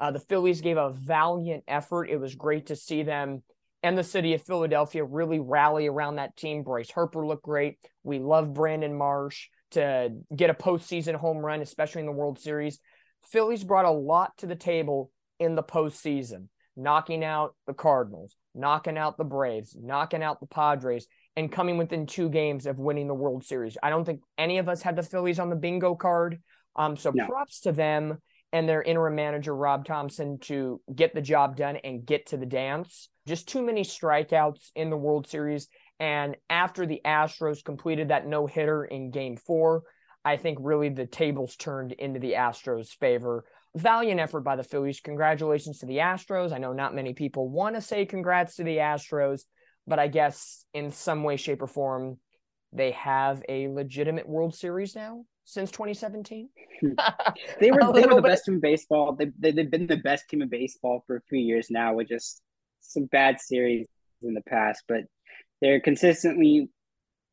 uh, 0.00 0.10
the 0.10 0.20
Phillies 0.20 0.60
gave 0.60 0.76
a 0.76 0.90
valiant 0.90 1.64
effort. 1.68 2.10
It 2.10 2.20
was 2.20 2.34
great 2.34 2.66
to 2.66 2.76
see 2.76 3.02
them 3.02 3.42
and 3.82 3.96
the 3.96 4.02
city 4.02 4.34
of 4.34 4.42
Philadelphia 4.42 5.04
really 5.04 5.38
rally 5.38 5.86
around 5.86 6.16
that 6.16 6.36
team. 6.36 6.64
Bryce 6.64 6.90
Harper 6.90 7.24
looked 7.24 7.44
great. 7.44 7.78
We 8.02 8.18
love 8.18 8.52
Brandon 8.52 8.92
Marsh 8.92 9.46
to 9.72 10.10
get 10.34 10.50
a 10.50 10.54
postseason 10.54 11.14
home 11.14 11.38
run, 11.38 11.60
especially 11.60 12.00
in 12.00 12.06
the 12.06 12.12
World 12.12 12.40
Series. 12.40 12.80
Phillies 13.30 13.62
brought 13.62 13.84
a 13.84 13.90
lot 13.90 14.36
to 14.38 14.46
the 14.46 14.56
table 14.56 15.12
in 15.38 15.54
the 15.54 15.62
postseason, 15.62 16.48
knocking 16.76 17.22
out 17.22 17.54
the 17.68 17.74
Cardinals, 17.74 18.34
knocking 18.56 18.98
out 18.98 19.18
the 19.18 19.24
Braves, 19.24 19.76
knocking 19.80 20.22
out 20.22 20.40
the 20.40 20.46
Padres, 20.46 21.06
and 21.36 21.52
coming 21.52 21.76
within 21.76 22.06
two 22.06 22.28
games 22.28 22.66
of 22.66 22.78
winning 22.78 23.08
the 23.08 23.14
World 23.14 23.44
Series. 23.44 23.76
I 23.82 23.90
don't 23.90 24.04
think 24.04 24.22
any 24.38 24.58
of 24.58 24.68
us 24.68 24.82
had 24.82 24.96
the 24.96 25.02
Phillies 25.02 25.38
on 25.38 25.50
the 25.50 25.56
bingo 25.56 25.94
card. 25.94 26.40
Um, 26.74 26.96
so 26.96 27.10
no. 27.14 27.26
props 27.26 27.60
to 27.60 27.72
them 27.72 28.18
and 28.52 28.68
their 28.68 28.82
interim 28.82 29.14
manager, 29.14 29.54
Rob 29.54 29.84
Thompson, 29.84 30.38
to 30.40 30.80
get 30.94 31.14
the 31.14 31.20
job 31.20 31.56
done 31.56 31.76
and 31.76 32.06
get 32.06 32.26
to 32.26 32.36
the 32.36 32.46
dance. 32.46 33.08
Just 33.26 33.48
too 33.48 33.62
many 33.62 33.82
strikeouts 33.82 34.70
in 34.74 34.88
the 34.88 34.96
World 34.96 35.26
Series. 35.26 35.68
And 35.98 36.36
after 36.48 36.86
the 36.86 37.00
Astros 37.04 37.64
completed 37.64 38.08
that 38.08 38.26
no 38.26 38.46
hitter 38.46 38.84
in 38.84 39.10
game 39.10 39.36
four, 39.36 39.82
I 40.24 40.36
think 40.36 40.58
really 40.60 40.88
the 40.88 41.06
tables 41.06 41.56
turned 41.56 41.92
into 41.92 42.20
the 42.20 42.32
Astros' 42.32 42.96
favor. 42.98 43.44
Valiant 43.74 44.20
effort 44.20 44.40
by 44.40 44.56
the 44.56 44.64
Phillies. 44.64 45.00
Congratulations 45.00 45.78
to 45.78 45.86
the 45.86 45.98
Astros. 45.98 46.52
I 46.52 46.58
know 46.58 46.72
not 46.72 46.94
many 46.94 47.14
people 47.14 47.48
want 47.48 47.74
to 47.74 47.80
say 47.80 48.06
congrats 48.06 48.56
to 48.56 48.64
the 48.64 48.78
Astros, 48.78 49.42
but 49.86 49.98
I 49.98 50.08
guess 50.08 50.64
in 50.74 50.90
some 50.90 51.22
way, 51.22 51.36
shape, 51.36 51.62
or 51.62 51.66
form, 51.66 52.18
they 52.72 52.90
have 52.92 53.42
a 53.48 53.68
legitimate 53.68 54.28
World 54.28 54.54
Series 54.54 54.94
now 54.94 55.24
since 55.44 55.70
2017. 55.70 56.48
Hmm. 56.80 56.88
they 57.60 57.70
were 57.70 57.92
they 57.92 58.06
were 58.06 58.16
the 58.16 58.22
best 58.22 58.44
team 58.44 58.56
in 58.56 58.60
baseball. 58.60 59.14
They, 59.14 59.30
they 59.38 59.52
they've 59.52 59.70
been 59.70 59.86
the 59.86 59.96
best 59.96 60.28
team 60.28 60.42
in 60.42 60.48
baseball 60.48 61.04
for 61.06 61.16
a 61.16 61.22
few 61.28 61.38
years 61.38 61.68
now, 61.70 61.94
with 61.94 62.08
just 62.08 62.42
some 62.80 63.04
bad 63.06 63.40
series 63.40 63.86
in 64.22 64.34
the 64.34 64.42
past, 64.42 64.82
but 64.88 65.04
they're 65.60 65.80
consistently 65.80 66.68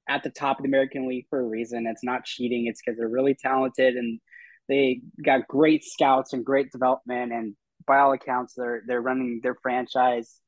at 0.08 0.24
the 0.24 0.30
top 0.30 0.60
of 0.60 0.64
the 0.64 0.70
American 0.70 1.08
League 1.08 1.26
for 1.30 1.40
a 1.40 1.44
reason. 1.44 1.88
It's 1.88 2.04
not 2.04 2.26
cheating; 2.26 2.68
it's 2.68 2.82
because 2.84 2.98
they're 2.98 3.08
really 3.08 3.36
talented 3.36 3.96
and 3.96 4.20
they 4.70 5.02
got 5.24 5.48
great 5.48 5.84
scouts 5.84 6.34
and 6.34 6.46
great 6.46 6.72
development. 6.72 7.34
And 7.34 7.56
by 7.86 8.00
all 8.00 8.14
accounts, 8.14 8.54
they're 8.56 8.84
they're 8.88 9.02
running 9.02 9.40
their 9.44 9.56
franchise 9.56 10.40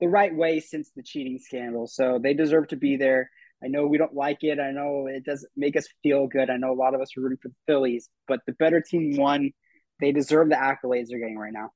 the 0.00 0.08
right 0.08 0.34
way 0.34 0.60
since 0.60 0.90
the 0.94 1.02
cheating 1.02 1.38
scandal. 1.38 1.86
So 1.86 2.18
they 2.22 2.34
deserve 2.34 2.68
to 2.68 2.76
be 2.76 2.96
there. 2.96 3.30
I 3.62 3.68
know 3.68 3.86
we 3.86 3.98
don't 3.98 4.14
like 4.14 4.38
it. 4.42 4.60
I 4.60 4.70
know 4.70 5.06
it 5.08 5.24
doesn't 5.24 5.50
make 5.56 5.76
us 5.76 5.88
feel 6.02 6.26
good. 6.26 6.50
I 6.50 6.56
know 6.56 6.72
a 6.72 6.74
lot 6.74 6.94
of 6.94 7.00
us 7.00 7.16
are 7.16 7.22
rooting 7.22 7.38
for 7.40 7.48
the 7.48 7.54
Phillies, 7.66 8.10
but 8.28 8.40
the 8.46 8.52
better 8.52 8.82
team 8.82 9.16
won. 9.16 9.52
They 10.00 10.12
deserve 10.12 10.50
the 10.50 10.56
accolades 10.56 11.06
they're 11.08 11.18
getting 11.18 11.38
right 11.38 11.52
now. 11.52 11.70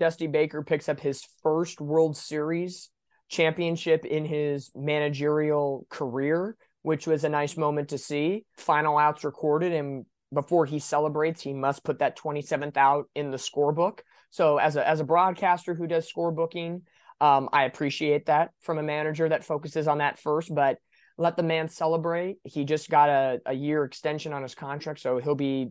Dusty 0.00 0.26
Baker 0.26 0.62
picks 0.62 0.88
up 0.88 0.98
his 0.98 1.22
first 1.42 1.80
World 1.80 2.16
Series 2.16 2.90
championship 3.28 4.04
in 4.04 4.24
his 4.24 4.72
managerial 4.74 5.86
career, 5.90 6.56
which 6.82 7.06
was 7.06 7.22
a 7.22 7.28
nice 7.28 7.56
moment 7.56 7.90
to 7.90 7.98
see. 7.98 8.44
Final 8.56 8.98
outs 8.98 9.22
recorded, 9.22 9.72
and 9.72 10.06
before 10.34 10.66
he 10.66 10.78
celebrates, 10.78 11.40
he 11.40 11.52
must 11.52 11.84
put 11.84 12.00
that 12.00 12.18
27th 12.18 12.76
out 12.76 13.08
in 13.14 13.30
the 13.30 13.36
scorebook. 13.36 14.00
So, 14.30 14.58
as 14.58 14.76
a 14.76 14.86
as 14.88 15.00
a 15.00 15.04
broadcaster 15.04 15.74
who 15.74 15.86
does 15.86 16.10
scorebooking, 16.10 16.82
um, 17.20 17.48
I 17.52 17.64
appreciate 17.64 18.26
that 18.26 18.50
from 18.60 18.78
a 18.78 18.82
manager 18.82 19.28
that 19.28 19.44
focuses 19.44 19.86
on 19.88 19.98
that 19.98 20.18
first, 20.18 20.54
but 20.54 20.78
let 21.18 21.36
the 21.36 21.42
man 21.42 21.68
celebrate. 21.68 22.38
He 22.44 22.64
just 22.64 22.88
got 22.88 23.10
a, 23.10 23.40
a 23.44 23.52
year 23.52 23.84
extension 23.84 24.32
on 24.32 24.42
his 24.42 24.54
contract, 24.54 25.00
so 25.00 25.18
he'll 25.18 25.34
be, 25.34 25.68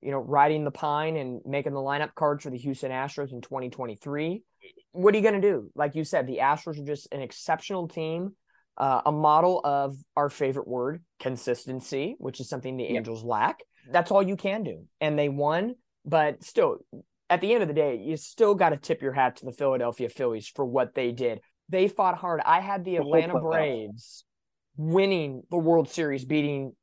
you 0.00 0.10
know, 0.10 0.18
riding 0.18 0.64
the 0.64 0.70
pine 0.70 1.16
and 1.16 1.42
making 1.44 1.74
the 1.74 1.80
lineup 1.80 2.14
cards 2.14 2.44
for 2.44 2.50
the 2.50 2.56
Houston 2.56 2.90
Astros 2.90 3.32
in 3.32 3.42
2023. 3.42 4.42
What 4.92 5.14
are 5.14 5.18
you 5.18 5.22
going 5.22 5.40
to 5.40 5.46
do? 5.46 5.70
Like 5.74 5.94
you 5.94 6.04
said, 6.04 6.26
the 6.26 6.38
Astros 6.38 6.80
are 6.80 6.86
just 6.86 7.08
an 7.12 7.20
exceptional 7.20 7.86
team, 7.86 8.34
uh, 8.78 9.02
a 9.04 9.12
model 9.12 9.60
of 9.62 9.96
our 10.16 10.30
favorite 10.30 10.66
word, 10.66 11.02
consistency, 11.20 12.16
which 12.18 12.40
is 12.40 12.48
something 12.48 12.76
the 12.76 12.84
Angels 12.84 13.22
lack. 13.22 13.58
That's 13.92 14.10
all 14.10 14.22
you 14.22 14.36
can 14.36 14.62
do. 14.62 14.86
And 15.00 15.18
they 15.18 15.28
won, 15.28 15.74
but 16.06 16.42
still, 16.42 16.78
at 17.30 17.40
the 17.40 17.52
end 17.52 17.62
of 17.62 17.68
the 17.68 17.74
day, 17.74 17.96
you 18.02 18.16
still 18.16 18.54
got 18.54 18.70
to 18.70 18.76
tip 18.76 19.02
your 19.02 19.12
hat 19.12 19.36
to 19.36 19.44
the 19.44 19.52
Philadelphia 19.52 20.08
Phillies 20.08 20.48
for 20.48 20.64
what 20.64 20.94
they 20.94 21.12
did. 21.12 21.40
They 21.68 21.88
fought 21.88 22.16
hard. 22.16 22.40
I 22.44 22.60
had 22.60 22.84
the 22.84 22.96
Atlanta 22.96 23.38
Braves 23.40 24.24
winning 24.76 25.42
the 25.50 25.58
World 25.58 25.90
Series, 25.90 26.24
beating 26.24 26.74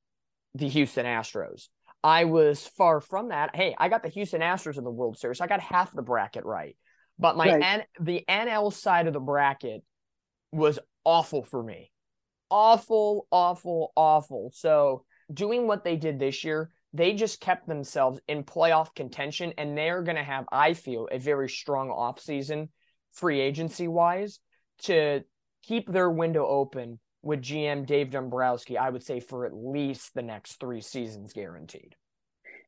the 0.54 0.68
Houston 0.68 1.06
Astros. 1.06 1.68
I 2.04 2.26
was 2.26 2.68
far 2.68 3.02
from 3.02 3.30
that. 3.30 3.56
Hey, 3.56 3.76
I 3.80 3.90
got 3.90 4.04
the 4.04 4.10
Houston 4.10 4.42
Astros 4.42 4.78
in 4.78 4.84
the 4.84 4.92
World 4.92 5.18
Series. 5.18 5.42
I 5.42 5.48
got 5.48 5.60
half 5.60 5.92
the 5.92 6.04
bracket 6.04 6.46
right. 6.46 6.78
But 7.18 7.38
my 7.38 7.56
right. 7.56 7.64
N- 7.64 7.84
the 8.00 8.24
NL 8.30 8.72
side 8.72 9.08
of 9.08 9.14
the 9.14 9.20
bracket 9.20 9.82
was 10.52 10.78
awful 11.04 11.44
for 11.44 11.64
me. 11.64 11.92
Awful, 12.52 13.28
awful, 13.32 13.92
awful. 13.96 14.52
So 14.54 15.04
doing 15.34 15.66
what 15.66 15.84
they 15.84 15.96
did 15.96 16.20
this 16.20 16.44
year, 16.44 16.70
they 16.96 17.14
just 17.14 17.42
kept 17.42 17.68
themselves 17.68 18.20
in 18.28 18.44
playoff 18.44 18.94
contention 18.96 19.54
and 19.58 19.78
they're 19.78 20.02
going 20.02 20.16
to 20.16 20.24
have 20.24 20.46
i 20.52 20.74
feel 20.74 21.08
a 21.12 21.20
very 21.20 21.50
strong 21.50 21.90
offseason 21.90 22.70
free 23.14 23.40
agency 23.40 23.88
wise 23.88 24.40
to 24.80 25.22
keep 25.64 25.92
their 25.92 26.10
window 26.10 26.46
open 26.46 27.00
with 27.22 27.42
gm 27.42 27.86
dave 27.86 28.10
dombrowski 28.10 28.78
i 28.78 28.90
would 28.90 29.04
say 29.04 29.20
for 29.20 29.46
at 29.46 29.54
least 29.54 30.14
the 30.14 30.22
next 30.22 30.60
three 30.60 30.82
seasons 30.82 31.34
guaranteed. 31.34 31.96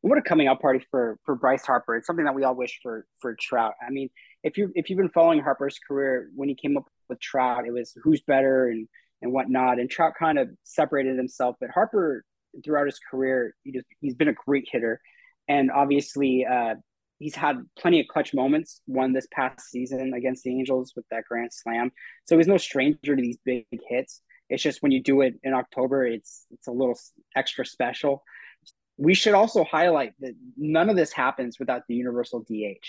What 0.00 0.18
a 0.18 0.22
coming 0.22 0.46
out 0.46 0.60
party 0.60 0.84
for 0.92 1.18
for 1.24 1.34
bryce 1.34 1.66
harper. 1.66 1.96
It's 1.96 2.06
something 2.06 2.24
that 2.24 2.34
we 2.34 2.44
all 2.44 2.54
wish 2.54 2.78
for 2.82 3.04
for 3.18 3.34
trout. 3.34 3.74
I 3.84 3.90
mean 3.90 4.10
if 4.42 4.56
you 4.56 4.70
if 4.74 4.88
you've 4.88 4.96
been 4.96 5.08
following 5.08 5.40
harper's 5.40 5.78
career 5.86 6.30
when 6.34 6.48
he 6.48 6.54
came 6.54 6.76
up 6.76 6.84
with 7.08 7.20
trout 7.20 7.66
it 7.66 7.72
was 7.72 7.96
who's 8.02 8.22
better 8.22 8.68
and 8.68 8.88
and 9.22 9.32
whatnot 9.32 9.80
and 9.80 9.90
trout 9.90 10.12
kind 10.18 10.38
of 10.38 10.48
separated 10.62 11.16
himself 11.16 11.56
but 11.60 11.70
harper 11.70 12.24
throughout 12.64 12.86
his 12.86 12.98
career, 13.10 13.54
he 13.62 13.72
just 13.72 13.86
he's 14.00 14.14
been 14.14 14.28
a 14.28 14.34
great 14.34 14.68
hitter, 14.70 15.00
and 15.48 15.70
obviously 15.70 16.46
uh, 16.46 16.74
he's 17.18 17.34
had 17.34 17.64
plenty 17.78 18.00
of 18.00 18.06
clutch 18.08 18.34
moments. 18.34 18.80
One 18.86 19.12
this 19.12 19.28
past 19.32 19.70
season 19.70 20.14
against 20.14 20.44
the 20.44 20.50
Angels 20.50 20.92
with 20.96 21.04
that 21.10 21.24
grand 21.24 21.50
slam, 21.52 21.90
so 22.26 22.36
he's 22.36 22.46
no 22.46 22.58
stranger 22.58 23.16
to 23.16 23.22
these 23.22 23.38
big 23.44 23.66
hits. 23.88 24.20
It's 24.48 24.62
just 24.62 24.82
when 24.82 24.92
you 24.92 25.02
do 25.02 25.20
it 25.20 25.34
in 25.42 25.52
October, 25.52 26.06
it's 26.06 26.46
it's 26.50 26.68
a 26.68 26.72
little 26.72 26.98
extra 27.36 27.66
special. 27.66 28.22
We 28.96 29.14
should 29.14 29.34
also 29.34 29.64
highlight 29.64 30.12
that 30.20 30.34
none 30.56 30.90
of 30.90 30.96
this 30.96 31.12
happens 31.12 31.58
without 31.58 31.82
the 31.88 31.94
universal 31.94 32.40
DH. 32.40 32.84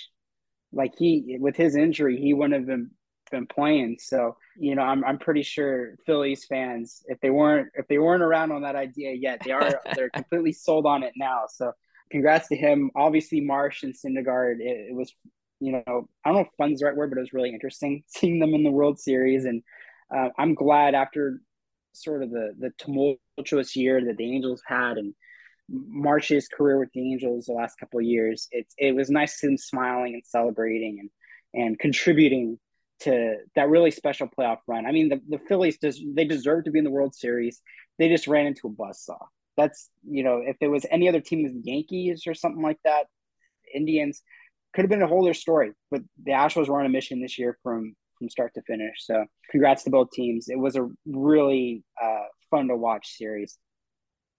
Like 0.71 0.93
he, 0.97 1.37
with 1.39 1.55
his 1.55 1.75
injury, 1.75 2.19
he 2.19 2.33
wouldn't 2.33 2.53
have 2.53 2.65
been 2.65 2.91
been 3.29 3.47
playing. 3.47 3.97
So, 3.99 4.37
you 4.57 4.75
know, 4.75 4.81
I'm 4.81 5.03
I'm 5.03 5.17
pretty 5.17 5.43
sure 5.43 5.95
Phillies 6.05 6.45
fans, 6.45 7.03
if 7.07 7.19
they 7.21 7.29
weren't 7.29 7.69
if 7.75 7.87
they 7.87 7.97
weren't 7.97 8.23
around 8.23 8.51
on 8.51 8.61
that 8.63 8.75
idea 8.75 9.13
yet, 9.13 9.41
they 9.43 9.51
are 9.51 9.81
they're 9.95 10.09
completely 10.09 10.53
sold 10.53 10.85
on 10.85 11.03
it 11.03 11.13
now. 11.15 11.43
So, 11.49 11.73
congrats 12.11 12.47
to 12.49 12.55
him. 12.55 12.91
Obviously, 12.95 13.41
Marsh 13.41 13.83
and 13.83 13.93
Syndergaard, 13.93 14.59
it, 14.59 14.89
it 14.89 14.95
was, 14.95 15.13
you 15.59 15.71
know, 15.71 16.09
I 16.25 16.29
don't 16.29 16.35
know 16.35 16.41
if 16.41 16.47
fun's 16.57 16.79
the 16.79 16.87
right 16.87 16.95
word, 16.95 17.09
but 17.09 17.17
it 17.17 17.21
was 17.21 17.33
really 17.33 17.53
interesting 17.53 18.03
seeing 18.07 18.39
them 18.39 18.53
in 18.53 18.63
the 18.63 18.71
World 18.71 18.99
Series, 18.99 19.45
and 19.45 19.63
uh, 20.15 20.29
I'm 20.37 20.55
glad 20.55 20.95
after 20.95 21.41
sort 21.93 22.23
of 22.23 22.31
the 22.31 22.53
the 22.59 22.71
tumultuous 22.77 23.75
year 23.75 24.03
that 24.05 24.17
the 24.17 24.31
Angels 24.31 24.61
had 24.65 24.97
and. 24.97 25.13
Marsh's 25.71 26.47
career 26.47 26.79
with 26.79 26.89
the 26.95 27.11
Angels 27.11 27.45
the 27.45 27.53
last 27.53 27.79
couple 27.79 27.99
of 27.99 28.03
years, 28.03 28.47
it's 28.49 28.73
it 28.79 28.95
was 28.95 29.11
nice 29.11 29.33
to 29.33 29.37
see 29.37 29.47
him 29.49 29.55
smiling 29.55 30.15
and 30.15 30.23
celebrating 30.25 30.97
and 30.99 31.11
and 31.53 31.79
contributing 31.79 32.59
to 33.01 33.37
that 33.55 33.69
really 33.69 33.91
special 33.91 34.27
playoff 34.27 34.57
run. 34.67 34.85
I 34.85 34.91
mean, 34.91 35.09
the, 35.09 35.21
the 35.29 35.39
Phillies 35.47 35.77
does 35.77 36.01
they 36.13 36.25
deserve 36.25 36.65
to 36.65 36.71
be 36.71 36.79
in 36.79 36.85
the 36.85 36.91
World 36.91 37.15
Series. 37.15 37.61
They 37.97 38.09
just 38.09 38.27
ran 38.27 38.47
into 38.47 38.67
a 38.67 38.71
buzzsaw. 38.71 39.25
That's 39.57 39.89
you 40.07 40.23
know, 40.23 40.41
if 40.45 40.57
it 40.61 40.67
was 40.67 40.85
any 40.89 41.09
other 41.09 41.21
team, 41.21 41.43
the 41.43 41.71
Yankees 41.71 42.23
or 42.27 42.33
something 42.33 42.61
like 42.61 42.79
that, 42.85 43.07
Indians 43.73 44.21
could 44.73 44.83
have 44.83 44.89
been 44.89 45.01
a 45.01 45.07
whole 45.07 45.23
other 45.23 45.33
story. 45.33 45.71
But 45.91 46.01
the 46.23 46.31
Astros 46.31 46.67
were 46.67 46.79
on 46.79 46.85
a 46.85 46.89
mission 46.89 47.21
this 47.21 47.37
year 47.37 47.57
from 47.63 47.95
from 48.17 48.29
start 48.29 48.53
to 48.55 48.61
finish. 48.63 48.95
So 48.99 49.25
congrats 49.51 49.83
to 49.83 49.89
both 49.89 50.11
teams. 50.11 50.49
It 50.49 50.59
was 50.59 50.75
a 50.75 50.87
really 51.05 51.83
uh, 52.01 52.25
fun 52.51 52.67
to 52.67 52.75
watch 52.75 53.17
series. 53.17 53.57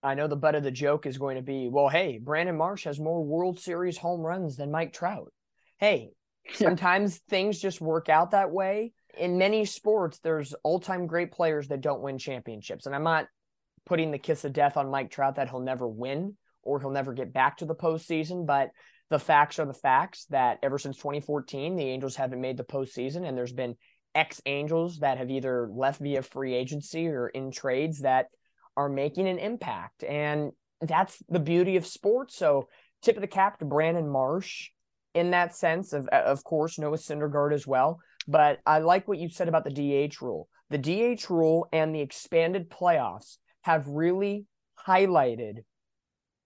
I 0.03 0.15
know 0.15 0.29
the 0.29 0.37
butt 0.37 0.55
of 0.55 0.63
the 0.63 0.71
joke 0.71 1.05
is 1.07 1.19
going 1.19 1.37
to 1.37 1.43
be, 1.43 1.69
well, 1.69 1.89
hey, 1.89 2.19
Brandon 2.19 2.57
Marsh 2.57 2.85
has 2.85 2.99
more 2.99 3.23
World 3.23 3.61
Series 3.61 3.99
home 3.99 4.21
runs 4.21 4.57
than 4.57 4.71
Mike 4.71 4.95
Trout. 4.95 5.33
Hey, 5.79 6.13
sometimes 6.55 7.19
things 7.29 7.59
just 7.59 7.81
work 7.81 8.09
out 8.09 8.33
that 8.33 8.51
way. 8.51 8.93
In 9.19 9.39
many 9.39 9.65
sports, 9.65 10.19
there's 10.19 10.55
all-time 10.63 11.07
great 11.07 11.33
players 11.33 11.69
that 11.69 11.81
don't 11.81 12.03
win 12.03 12.19
championships. 12.19 12.87
And 12.87 12.95
I'm 12.95 13.03
not 13.03 13.27
putting 13.87 14.11
the 14.11 14.19
kiss 14.19 14.45
of 14.45 14.53
death 14.53 14.77
on 14.77 14.91
Mike 14.91 15.11
Trout 15.11 15.37
that 15.37 15.49
he'll 15.49 15.61
never 15.61 15.89
win 15.89 16.37
or 16.63 16.81
he'll 16.81 16.91
never 16.91 17.13
get 17.13 17.33
back 17.33 17.59
to 17.59 17.65
the 17.65 17.75
postseason, 17.75 18.47
but 18.47 18.71
the 19.09 19.19
facts 19.19 19.59
are 19.59 19.67
the 19.67 19.75
facts 19.75 20.27
that 20.27 20.59
ever 20.63 20.79
since 20.79 20.97
2014, 20.97 21.75
the 21.75 21.85
Angels 21.85 22.17
haven't 22.17 22.41
made 22.41 22.57
the 22.57 22.65
postseason, 22.65 23.27
and 23.27 23.37
there's 23.37 23.53
been 23.53 23.77
ex 24.15 24.41
Angels 24.47 25.01
that 25.01 25.19
have 25.19 25.31
either 25.31 25.69
left 25.73 26.01
via 26.01 26.23
free 26.23 26.55
agency 26.55 27.09
or 27.09 27.29
in 27.29 27.51
trades 27.51 28.01
that 28.01 28.27
are 28.77 28.89
making 28.89 29.29
an 29.29 29.39
impact. 29.39 30.05
And 30.05 30.53
that's 30.81 31.23
the 31.29 31.41
beauty 31.41 31.77
of 31.77 31.87
sports. 31.87 32.37
So, 32.37 32.69
tip 33.03 33.17
of 33.17 33.21
the 33.21 33.27
cap 33.27 33.59
to 33.59 33.65
Brandon 33.65 34.09
Marsh 34.09 34.69
in 35.15 35.31
that 35.33 35.55
sense, 35.55 35.93
of, 35.93 36.09
uh, 36.13 36.23
of 36.25 36.45
course, 36.45 36.79
Noah 36.79 36.97
Syndergaard 36.97 37.53
as 37.53 37.67
well. 37.67 38.01
But 38.29 38.61
I 38.67 38.79
like 38.79 39.09
what 39.09 39.19
you 39.19 39.29
said 39.29 39.49
about 39.49 39.65
the 39.65 39.71
DH 40.09 40.21
rule. 40.21 40.49
The 40.71 40.79
DH 40.79 41.31
rule 41.31 41.69
and 41.73 41.95
the 41.95 42.01
expanded 42.01 42.71
playoffs 42.71 43.39
have 43.63 43.87
really 43.89 44.47
highlighted 44.87 45.65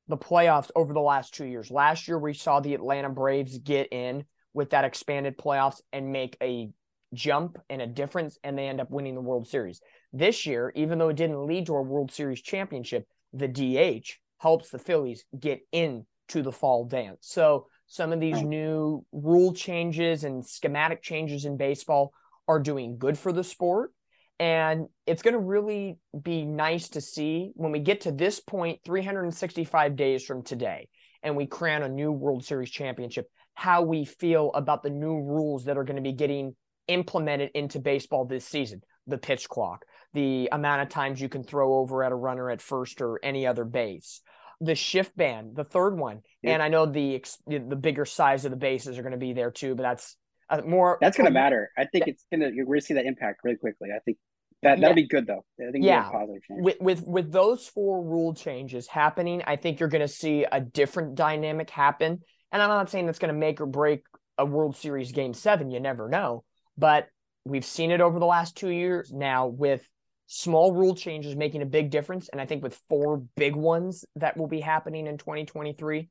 the 0.09 0.17
playoffs 0.17 0.71
over 0.77 0.93
the 0.93 1.01
last 1.01 1.35
two 1.35 1.47
years. 1.47 1.71
Last 1.71 2.09
year, 2.09 2.19
we 2.19 2.35
saw 2.35 2.61
the 2.61 2.75
Atlanta 2.75 3.09
Braves 3.09 3.59
get 3.59 3.93
in 3.93 4.25
with 4.53 4.71
that 4.71 4.85
expanded 4.85 5.37
playoffs 5.39 5.81
and 5.93 6.13
make 6.13 6.37
a 6.43 6.71
jump 7.13 7.59
and 7.71 7.81
a 7.81 7.87
difference, 7.87 8.39
and 8.45 8.59
they 8.59 8.69
end 8.69 8.81
up 8.81 8.91
winning 8.91 9.15
the 9.15 9.21
World 9.21 9.47
Series. 9.47 9.81
This 10.13 10.47
year, 10.47 10.73
even 10.75 10.99
though 10.99 11.09
it 11.09 11.17
didn't 11.17 11.47
lead 11.47 11.67
to 11.67 11.75
a 11.75 11.83
World 11.83 12.13
Series 12.13 12.43
championship, 12.43 13.07
the 13.33 13.49
DH 13.49 14.09
helps 14.39 14.71
the 14.71 14.79
Phillies 14.79 15.25
get 15.39 15.61
into 15.73 16.05
the 16.43 16.53
fall 16.53 16.85
dance. 16.85 17.21
So 17.23 17.67
some 17.87 18.13
of 18.13 18.21
these 18.21 18.43
new 18.43 19.05
rule 19.13 19.53
changes 19.53 20.25
and 20.25 20.45
schematic 20.45 21.03
changes 21.03 21.45
in 21.45 21.57
baseball 21.57 22.13
are 22.49 22.61
doing 22.61 22.99
good 22.99 23.19
for 23.19 23.33
the 23.33 23.45
sport. 23.45 23.93
And 24.41 24.89
it's 25.07 25.23
going 25.23 25.35
to 25.35 25.41
really 25.41 25.99
be 26.23 26.45
nice 26.45 26.89
to 26.91 27.01
see 27.01 27.53
when 27.55 27.71
we 27.71 27.79
get 27.79 28.03
to 28.03 28.13
this 28.13 28.41
point, 28.41 28.81
365 28.85 29.95
days 29.97 30.25
from 30.25 30.43
today, 30.43 30.89
and 31.23 31.37
we 31.37 31.47
crown 31.47 31.83
a 31.83 31.89
new 31.89 32.11
World 32.11 32.45
Series 32.45 32.71
championship, 32.71 33.29
how 33.55 33.83
we 33.83 34.05
feel 34.05 34.51
about 34.55 34.83
the 34.83 34.91
new 34.91 35.21
rules 35.21 35.67
that 35.67 35.79
are 35.79 35.85
going 35.85 35.97
to 35.97 36.03
be 36.03 36.13
getting 36.13 36.57
implemented 36.89 37.51
into 37.55 37.79
baseball 37.79 38.25
this 38.25 38.45
season 38.45 38.83
the 39.07 39.19
pitch 39.19 39.49
clock, 39.49 39.85
the 40.15 40.49
amount 40.51 40.83
of 40.83 40.89
times 40.89 41.21
you 41.21 41.29
can 41.29 41.45
throw 41.45 41.75
over 41.75 42.03
at 42.03 42.13
a 42.13 42.17
runner 42.17 42.51
at 42.51 42.63
first 42.63 43.03
or 43.03 43.21
any 43.23 43.47
other 43.47 43.65
base, 43.65 44.23
the 44.65 44.75
shift 44.75 45.17
band, 45.17 45.57
the 45.57 45.65
third 45.65 45.97
one. 45.97 46.21
Yeah. 46.43 46.53
And 46.53 46.63
I 46.63 46.69
know 46.69 46.87
the 46.87 47.23
the 47.47 47.77
bigger 47.77 48.05
size 48.05 48.45
of 48.45 48.51
the 48.51 48.57
bases 48.57 48.99
are 48.99 49.03
going 49.03 49.13
to 49.13 49.19
be 49.19 49.33
there 49.33 49.51
too, 49.51 49.75
but 49.75 49.83
that's 49.83 50.17
uh, 50.51 50.63
more. 50.67 50.99
That's 51.01 51.17
going 51.17 51.27
to 51.27 51.33
matter. 51.33 51.71
I 51.77 51.87
think 51.87 52.07
it's 52.07 52.25
going 52.31 52.41
to 52.41 52.55
you're 52.55 52.67
going 52.67 52.81
to 52.81 52.87
see 52.87 52.95
that 52.95 53.07
impact 53.07 53.41
really 53.45 53.57
quickly. 53.57 53.91
I 53.95 53.99
think 54.01 54.19
that 54.63 54.81
that'll 54.81 54.91
yeah. 54.91 54.95
be 54.95 55.09
good 55.09 55.27
though. 55.27 55.45
I 55.61 55.71
think 55.71 55.85
yeah. 55.85 56.11
With 56.49 56.81
with 56.81 57.03
with 57.07 57.33
those 57.33 57.67
four 57.67 58.03
rule 58.03 58.35
changes 58.35 58.87
happening, 58.87 59.43
I 59.47 59.57
think 59.57 59.81
you're 59.81 59.89
going 59.89 60.01
to 60.01 60.09
see 60.09 60.45
a 60.51 60.61
different 60.61 61.15
dynamic 61.15 61.71
happen. 61.71 62.21
And 62.53 62.63
I'm 62.63 62.69
not 62.69 62.91
saying 62.91 63.07
that's 63.07 63.19
going 63.19 63.35
to 63.35 63.39
make 63.39 63.61
or 63.61 63.67
break 63.67 64.05
a 64.39 64.47
World 64.47 64.77
Series 64.77 65.13
Game 65.13 65.35
Seven. 65.35 65.71
You 65.71 65.81
never 65.81 66.09
know, 66.09 66.45
but 66.79 67.09
we've 67.45 67.65
seen 67.65 67.91
it 67.91 68.01
over 68.01 68.19
the 68.19 68.27
last 68.27 68.57
two 68.57 68.71
years 68.71 69.13
now 69.13 69.47
with 69.47 69.87
small 70.27 70.73
rule 70.73 70.95
changes 70.95 71.37
making 71.37 71.63
a 71.63 71.67
big 71.67 71.91
difference. 71.91 72.29
And 72.29 72.41
I 72.41 72.47
think 72.47 72.63
with 72.63 72.81
four 72.89 73.23
big 73.37 73.57
ones 73.57 74.05
that 74.17 74.37
will 74.37 74.47
be 74.47 74.61
happening 74.61 75.07
in 75.07 75.19
2023, 75.19 76.09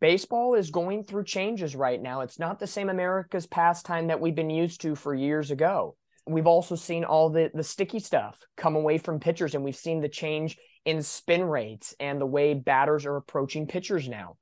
baseball 0.00 0.54
is 0.54 0.70
going 0.70 1.04
through 1.04 1.24
changes 1.24 1.74
right 1.74 2.00
now. 2.00 2.20
It's 2.20 2.38
not 2.38 2.58
the 2.58 2.66
same 2.66 2.88
America's 2.88 3.46
pastime 3.46 4.08
that 4.08 4.20
we've 4.20 4.34
been 4.34 4.50
used 4.50 4.80
to 4.82 4.94
for 4.94 5.14
years 5.14 5.50
ago. 5.50 5.96
We've 6.26 6.46
also 6.46 6.76
seen 6.76 7.04
all 7.04 7.30
the 7.30 7.50
the 7.52 7.64
sticky 7.64 7.98
stuff 7.98 8.38
come 8.56 8.76
away 8.76 8.98
from 8.98 9.18
pitchers, 9.18 9.54
and 9.54 9.64
we've 9.64 9.74
seen 9.74 10.00
the 10.00 10.08
change 10.08 10.56
in 10.84 11.02
spin 11.02 11.42
rates 11.42 11.94
and 11.98 12.20
the 12.20 12.26
way 12.26 12.54
batters 12.54 13.04
are 13.04 13.16
approaching 13.16 13.66
pitchers 13.66 14.08
now. 14.08 14.36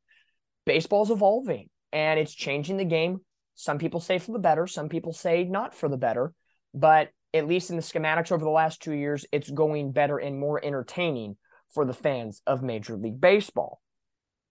Baseball's 0.66 1.10
evolving 1.10 1.68
and 1.92 2.20
it's 2.20 2.34
changing 2.34 2.76
the 2.76 2.84
game. 2.84 3.20
Some 3.54 3.78
people 3.78 4.00
say 4.00 4.18
for 4.18 4.32
the 4.32 4.38
better, 4.38 4.66
some 4.66 4.88
people 4.88 5.12
say 5.12 5.44
not 5.44 5.74
for 5.74 5.88
the 5.88 5.96
better, 5.96 6.32
but 6.74 7.10
at 7.34 7.46
least 7.46 7.70
in 7.70 7.76
the 7.76 7.82
schematics 7.82 8.32
over 8.32 8.44
the 8.44 8.50
last 8.50 8.82
two 8.82 8.92
years, 8.92 9.26
it's 9.32 9.50
going 9.50 9.92
better 9.92 10.18
and 10.18 10.38
more 10.38 10.64
entertaining 10.64 11.36
for 11.70 11.84
the 11.84 11.92
fans 11.92 12.42
of 12.46 12.62
Major 12.62 12.96
League 12.96 13.20
Baseball. 13.20 13.80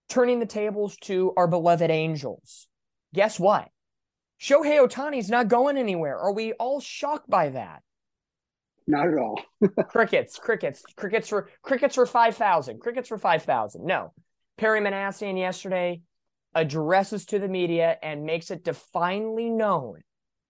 Turning 0.08 0.38
the 0.38 0.46
tables 0.46 0.96
to 1.02 1.32
our 1.36 1.46
beloved 1.46 1.90
Angels. 1.90 2.68
Guess 3.14 3.38
what? 3.38 3.68
Shohei 4.40 4.86
Ohtani's 4.86 5.28
not 5.28 5.48
going 5.48 5.76
anywhere. 5.76 6.16
Are 6.16 6.32
we 6.32 6.52
all 6.54 6.80
shocked 6.80 7.28
by 7.28 7.50
that? 7.50 7.82
Not 8.86 9.08
at 9.08 9.18
all. 9.18 9.40
crickets, 9.88 10.38
crickets, 10.38 10.82
crickets 10.96 11.28
for 11.28 11.50
crickets 11.62 11.96
for 11.96 12.06
five 12.06 12.36
thousand. 12.36 12.80
Crickets 12.80 13.08
for 13.08 13.18
five 13.18 13.42
thousand. 13.42 13.84
No. 13.84 14.12
Perry 14.56 14.80
Minasian 14.80 15.36
yesterday 15.36 16.00
addresses 16.54 17.26
to 17.26 17.38
the 17.38 17.48
media 17.48 17.96
and 18.02 18.24
makes 18.24 18.50
it 18.50 18.64
definitely 18.64 19.50
known 19.50 20.00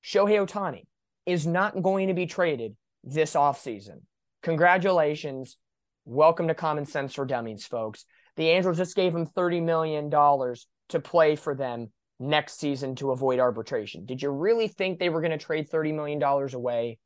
Shohei 0.05 0.47
Ohtani 0.47 0.85
is 1.29 1.47
not 1.47 1.83
going 1.83 2.09
to 2.09 2.14
be 2.14 2.25
traded 2.25 2.75
this 3.05 3.35
offseason. 3.35 4.01
Congratulations. 4.43 5.59
Welcome 6.07 6.49
to 6.49 6.55
Common 6.55 6.87
Sense 6.87 7.12
for 7.12 7.27
Dummies, 7.27 7.67
folks. 7.67 8.07
The 8.37 8.49
Angels 8.49 8.79
just 8.79 8.97
gave 8.97 9.14
him 9.14 9.27
$30 9.27 9.62
million 9.62 10.11
to 10.11 11.01
play 11.01 11.37
for 11.37 11.55
them 11.55 11.93
next 12.19 12.59
season 12.59 12.95
to 12.95 13.11
avoid 13.11 13.41
arbitration. 13.41 14.07
Did 14.07 14.23
you 14.23 14.31
really 14.31 14.69
think 14.69 14.99
they 14.99 15.11
were 15.11 15.21
going 15.21 15.38
to 15.38 15.45
trade 15.45 15.69
$30 15.69 15.95
million 15.95 16.23
away 16.23 16.99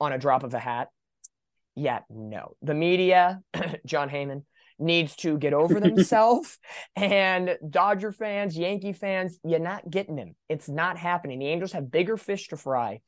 on 0.00 0.12
a 0.12 0.18
drop 0.18 0.42
of 0.42 0.52
a 0.52 0.58
hat? 0.58 0.88
Yet, 1.76 2.04
yeah, 2.10 2.16
no. 2.16 2.56
The 2.62 2.74
media, 2.74 3.40
Jon 3.86 4.10
Heyman, 4.10 4.42
needs 4.80 5.14
to 5.16 5.38
get 5.38 5.52
over 5.52 5.78
themselves. 5.80 6.58
and 6.96 7.56
Dodger 7.68 8.10
fans, 8.10 8.58
Yankee 8.58 8.94
fans, 8.94 9.38
you're 9.44 9.60
not 9.60 9.88
getting 9.88 10.16
him. 10.16 10.34
It's 10.48 10.68
not 10.68 10.98
happening. 10.98 11.38
The 11.38 11.46
Angels 11.46 11.70
have 11.70 11.88
bigger 11.88 12.16
fish 12.16 12.48
to 12.48 12.56
fry 12.56 13.00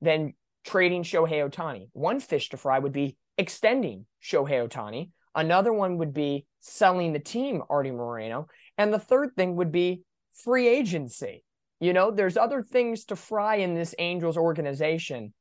than 0.00 0.34
trading 0.64 1.02
Shohei 1.02 1.48
Ohtani. 1.48 1.88
One 1.92 2.20
fish 2.20 2.48
to 2.50 2.56
fry 2.56 2.78
would 2.78 2.92
be 2.92 3.16
extending 3.38 4.06
Shohei 4.22 4.68
Ohtani. 4.68 5.10
Another 5.34 5.72
one 5.72 5.98
would 5.98 6.14
be 6.14 6.46
selling 6.60 7.12
the 7.12 7.18
team, 7.18 7.62
Artie 7.68 7.90
Moreno. 7.90 8.48
And 8.78 8.92
the 8.92 8.98
third 8.98 9.34
thing 9.36 9.56
would 9.56 9.70
be 9.70 10.02
free 10.44 10.68
agency. 10.68 11.44
You 11.78 11.92
know, 11.92 12.10
there's 12.10 12.36
other 12.36 12.62
things 12.62 13.04
to 13.06 13.16
fry 13.16 13.56
in 13.56 13.74
this 13.74 13.94
Angels 13.98 14.36
organization. 14.36 15.34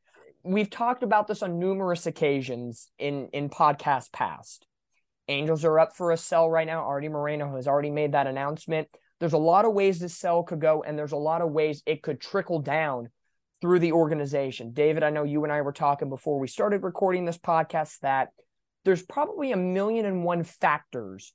We've 0.44 0.70
talked 0.70 1.02
about 1.02 1.28
this 1.28 1.41
on 1.41 1.60
numerous 1.60 2.06
occasions 2.06 2.89
in, 3.00 3.30
in 3.34 3.50
podcast 3.50 4.12
past. 4.12 4.68
Angels 5.28 5.65
are 5.65 5.80
up 5.80 5.96
for 5.96 6.12
a 6.12 6.18
sell 6.18 6.50
right 6.50 6.68
now. 6.68 6.84
Artie 6.84 7.10
Moreno 7.10 7.56
has 7.56 7.68
already 7.68 7.89
made 7.89 8.12
that 8.12 8.28
announcement. 8.28 8.88
There's 9.20 9.34
a 9.34 9.38
lot 9.38 9.65
of 9.65 9.74
ways 9.74 9.98
this 9.98 10.15
sell 10.15 10.44
could 10.44 10.60
go, 10.60 10.84
and 10.84 11.00
there's 11.00 11.13
a 11.13 11.18
lot 11.18 11.41
of 11.41 11.52
ways 11.52 11.82
it 11.86 12.04
could 12.04 12.20
trickle 12.20 12.60
down 12.60 13.10
through 13.62 13.80
the 13.80 13.94
organization. 13.94 14.74
David, 14.74 15.04
I 15.04 15.10
know 15.10 15.24
you 15.24 15.44
and 15.44 15.52
I 15.52 15.62
were 15.62 15.72
talking 15.72 16.10
before 16.10 16.39
we 16.39 16.48
started 16.48 16.84
recording 16.84 17.26
this 17.26 17.38
podcast 17.38 18.00
that 18.00 18.30
there's 18.84 19.04
probably 19.04 19.52
a 19.52 19.58
million 19.58 20.06
and 20.06 20.24
one 20.24 20.44
factors 20.44 21.34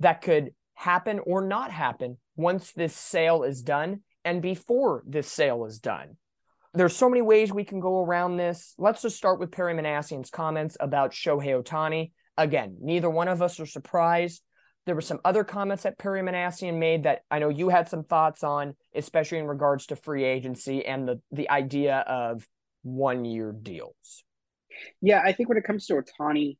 that 0.00 0.22
could 0.22 0.52
happen 0.74 1.20
or 1.20 1.42
not 1.42 1.70
happen 1.70 2.18
once 2.36 2.72
this 2.72 2.94
sale 2.94 3.42
is 3.42 3.62
done 3.62 4.00
and 4.24 4.42
before 4.42 5.02
this 5.06 5.30
sale 5.30 5.64
is 5.64 5.78
done. 5.78 6.16
There's 6.74 6.94
so 6.94 7.08
many 7.08 7.22
ways 7.22 7.52
we 7.52 7.64
can 7.64 7.80
go 7.80 8.02
around 8.02 8.36
this. 8.36 8.74
Let's 8.78 9.02
just 9.02 9.16
start 9.16 9.40
with 9.40 9.50
Perry 9.50 9.74
Minasian's 9.74 10.30
comments 10.30 10.76
about 10.78 11.12
Shohei 11.12 11.62
Ohtani. 11.62 12.12
Again, 12.36 12.76
neither 12.80 13.10
one 13.10 13.28
of 13.28 13.42
us 13.42 13.58
are 13.58 13.66
surprised. 13.66 14.42
There 14.88 14.94
were 14.94 15.02
some 15.02 15.20
other 15.22 15.44
comments 15.44 15.82
that 15.82 15.98
Perry 15.98 16.22
Minasian 16.22 16.78
made 16.78 17.02
that 17.02 17.20
I 17.30 17.40
know 17.40 17.50
you 17.50 17.68
had 17.68 17.90
some 17.90 18.04
thoughts 18.04 18.42
on, 18.42 18.74
especially 18.94 19.36
in 19.36 19.46
regards 19.46 19.84
to 19.88 19.96
free 19.96 20.24
agency 20.24 20.82
and 20.86 21.06
the 21.06 21.20
the 21.30 21.50
idea 21.50 21.98
of 22.08 22.48
one 22.80 23.26
year 23.26 23.52
deals. 23.52 24.24
Yeah, 25.02 25.20
I 25.22 25.32
think 25.32 25.50
when 25.50 25.58
it 25.58 25.64
comes 25.64 25.84
to 25.88 25.92
Ohtani, 25.92 26.56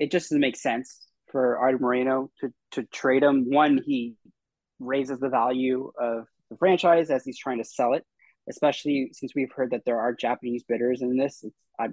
it 0.00 0.10
just 0.10 0.24
doesn't 0.24 0.40
make 0.40 0.56
sense 0.56 1.06
for 1.30 1.56
Art 1.56 1.80
Moreno 1.80 2.32
to 2.40 2.52
to 2.72 2.82
trade 2.82 3.22
him. 3.22 3.48
One, 3.48 3.80
he 3.86 4.16
raises 4.80 5.20
the 5.20 5.28
value 5.28 5.92
of 6.00 6.24
the 6.50 6.56
franchise 6.56 7.10
as 7.10 7.24
he's 7.24 7.38
trying 7.38 7.58
to 7.58 7.64
sell 7.64 7.94
it, 7.94 8.04
especially 8.50 9.10
since 9.12 9.36
we've 9.36 9.52
heard 9.52 9.70
that 9.70 9.84
there 9.86 10.00
are 10.00 10.12
Japanese 10.12 10.64
bidders 10.64 11.00
in 11.00 11.16
this. 11.16 11.44
It's, 11.44 11.56
I 11.78 11.90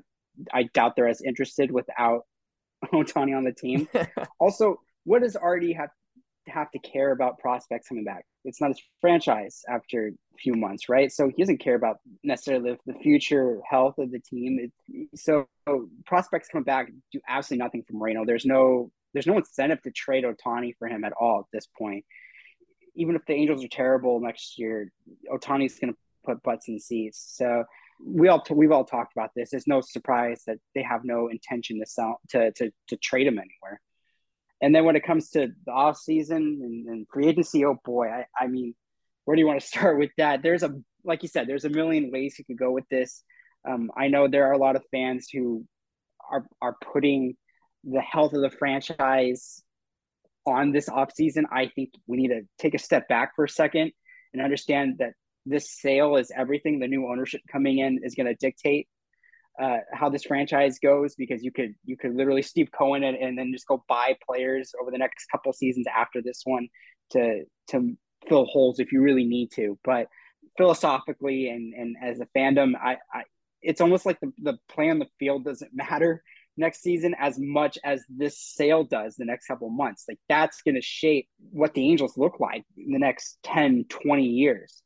I 0.52 0.64
doubt 0.74 0.96
they're 0.96 1.08
as 1.08 1.22
interested 1.22 1.70
without 1.70 2.24
Ohtani 2.92 3.38
on 3.38 3.44
the 3.44 3.54
team. 3.54 3.88
also, 4.40 4.80
what 5.06 5.22
does 5.22 5.36
Artie 5.36 5.74
have 5.74 5.90
have 6.48 6.70
to 6.72 6.80
care 6.80 7.12
about 7.12 7.40
prospects 7.40 7.88
coming 7.88 8.04
back? 8.04 8.26
It's 8.44 8.62
not 8.62 8.70
his 8.70 8.82
franchise 9.02 9.64
after 9.68 10.08
a 10.08 10.38
few 10.38 10.54
months, 10.54 10.90
right? 10.90 11.12
So 11.12 11.28
he 11.28 11.42
doesn't 11.42 11.60
care 11.60 11.76
about 11.76 11.98
necessarily 12.24 12.78
the 12.86 12.94
future 12.96 13.60
health 13.68 13.98
of 13.98 14.12
the 14.12 14.20
team. 14.20 14.60
It, 14.60 15.10
so 15.16 15.48
prospects 16.06 16.50
coming 16.50 16.66
back 16.66 16.92
do 17.12 17.20
absolutely 17.28 17.64
nothing 17.64 17.84
for 17.88 17.94
Moreno. 17.94 18.26
There's 18.26 18.46
no 18.46 18.92
there's 19.14 19.28
no 19.28 19.38
incentive 19.38 19.82
to 19.84 19.92
trade 19.92 20.26
Ohtani 20.26 20.74
for 20.78 20.88
him 20.88 21.04
at 21.06 21.14
all 21.14 21.40
at 21.40 21.46
this 21.54 21.68
point. 21.78 22.04
Even 22.96 23.16
if 23.16 23.26
the 23.26 23.34
Angels 23.34 23.64
are 23.64 23.70
terrible 23.70 24.20
next 24.20 24.60
year, 24.60 24.92
Ohtani's 25.32 25.80
going 25.80 25.94
to 25.94 26.00
put 26.26 26.44
butts 26.44 26.68
in 26.68 26.80
seats. 26.80 27.34
So 27.38 27.64
we 28.06 28.28
all 28.28 28.44
we've 28.52 28.72
all 28.72 28.84
talked 28.84 29.14
about 29.16 29.32
this. 29.36 29.54
It's 29.54 29.68
no 29.68 29.82
surprise 29.82 30.44
that 30.48 30.58
they 30.74 30.84
have 30.84 31.06
no 31.06 31.30
intention 31.30 31.80
to 31.80 31.86
sell 31.86 32.20
to 32.30 32.52
to 32.54 32.72
to 32.90 32.98
trade 32.98 33.28
him 33.28 33.40
anywhere. 33.40 33.80
And 34.62 34.74
then 34.74 34.86
when 34.86 34.96
it 34.96 35.04
comes 35.04 35.30
to 35.32 35.50
the 35.66 35.72
off 35.72 35.98
season 35.98 36.60
and, 36.64 36.88
and 36.88 37.08
free 37.12 37.28
agency, 37.28 37.66
oh 37.66 37.78
boy, 37.84 38.08
I, 38.08 38.26
I 38.40 38.48
mean, 38.48 38.74
where 39.26 39.36
do 39.36 39.42
you 39.42 39.48
want 39.48 39.60
to 39.60 39.68
start 39.76 40.00
with 40.00 40.12
that? 40.18 40.42
There's 40.42 40.64
a 40.64 40.72
like 41.04 41.22
you 41.22 41.30
said, 41.30 41.48
there's 41.48 41.66
a 41.66 41.70
million 41.70 42.12
ways 42.12 42.36
you 42.40 42.46
could 42.46 42.58
go 42.58 42.72
with 42.72 42.88
this. 42.90 43.24
Um, 43.68 43.92
I 43.96 44.08
know 44.08 44.28
there 44.28 44.48
are 44.48 44.54
a 44.54 44.58
lot 44.58 44.76
of 44.76 44.84
fans 44.92 45.28
who 45.32 45.66
are 46.32 46.46
are 46.62 46.76
putting 46.94 47.36
the 47.84 48.02
health 48.02 48.34
of 48.34 48.42
the 48.42 48.50
franchise 48.50 49.62
on 50.46 50.72
this 50.72 50.90
offseason. 50.90 51.44
I 51.52 51.68
think 51.68 51.92
we 52.08 52.18
need 52.18 52.30
to 52.30 52.42
take 52.60 52.74
a 52.74 52.80
step 52.80 53.08
back 53.08 53.36
for 53.36 53.46
a 53.46 53.50
second 53.50 53.92
and 54.34 54.42
understand 54.42 54.96
that 55.00 55.14
this 55.46 55.72
sale 55.72 56.16
is 56.18 56.32
everything. 56.36 56.80
The 56.80 56.88
new 56.88 57.08
ownership 57.08 57.42
coming 57.52 57.80
in 57.80 58.02
is 58.04 58.16
going 58.16 58.28
to 58.28 58.36
dictate 58.36 58.88
uh, 59.62 59.78
how 59.94 60.10
this 60.10 60.24
franchise 60.24 60.80
goes 60.80 61.16
because 61.16 61.44
you 61.44 61.52
could 61.52 61.74
you 61.86 61.98
could 61.98 62.16
literally 62.16 62.42
Steve 62.42 62.70
Cohen 62.78 63.04
and, 63.04 63.18
and 63.18 63.38
then 63.38 63.52
just 63.54 63.68
go 63.68 63.84
buy 63.88 64.16
players 64.28 64.74
over 64.82 64.92
the 64.92 64.98
next 64.98 65.28
couple 65.32 65.54
seasons 65.54 65.86
after 65.96 66.22
this 66.22 66.42
one 66.44 66.68
to 67.12 67.44
to 67.70 67.96
fill 68.28 68.46
holes 68.46 68.80
if 68.80 68.92
you 68.92 69.02
really 69.02 69.26
need 69.26 69.52
to. 69.54 69.78
But 69.84 70.08
philosophically 70.58 71.50
and 71.50 71.74
and 71.74 71.96
as 72.02 72.20
a 72.20 72.28
fandom, 72.38 72.74
I, 72.76 72.98
I 73.14 73.24
it's 73.62 73.82
almost 73.82 74.06
like 74.06 74.20
the, 74.20 74.32
the 74.40 74.58
play 74.70 74.90
on 74.90 75.00
the 75.00 75.08
field 75.20 75.46
doesn't 75.46 75.72
matter 75.74 76.24
next 76.58 76.82
season 76.82 77.16
as 77.20 77.38
much 77.38 77.78
as 77.84 78.04
this 78.10 78.40
sale 78.40 78.84
does 78.84 79.16
the 79.16 79.26
next 79.26 79.46
couple 79.46 79.70
months. 79.70 80.06
Like 80.08 80.20
that's 80.30 80.62
going 80.62 80.76
to 80.76 80.82
shape 80.82 81.28
what 81.52 81.74
the 81.74 81.90
Angels 81.90 82.18
look 82.18 82.40
like 82.40 82.64
in 82.78 82.92
the 82.92 83.00
next 83.00 83.38
10, 83.44 83.86
20 83.90 84.24
years. 84.24 84.82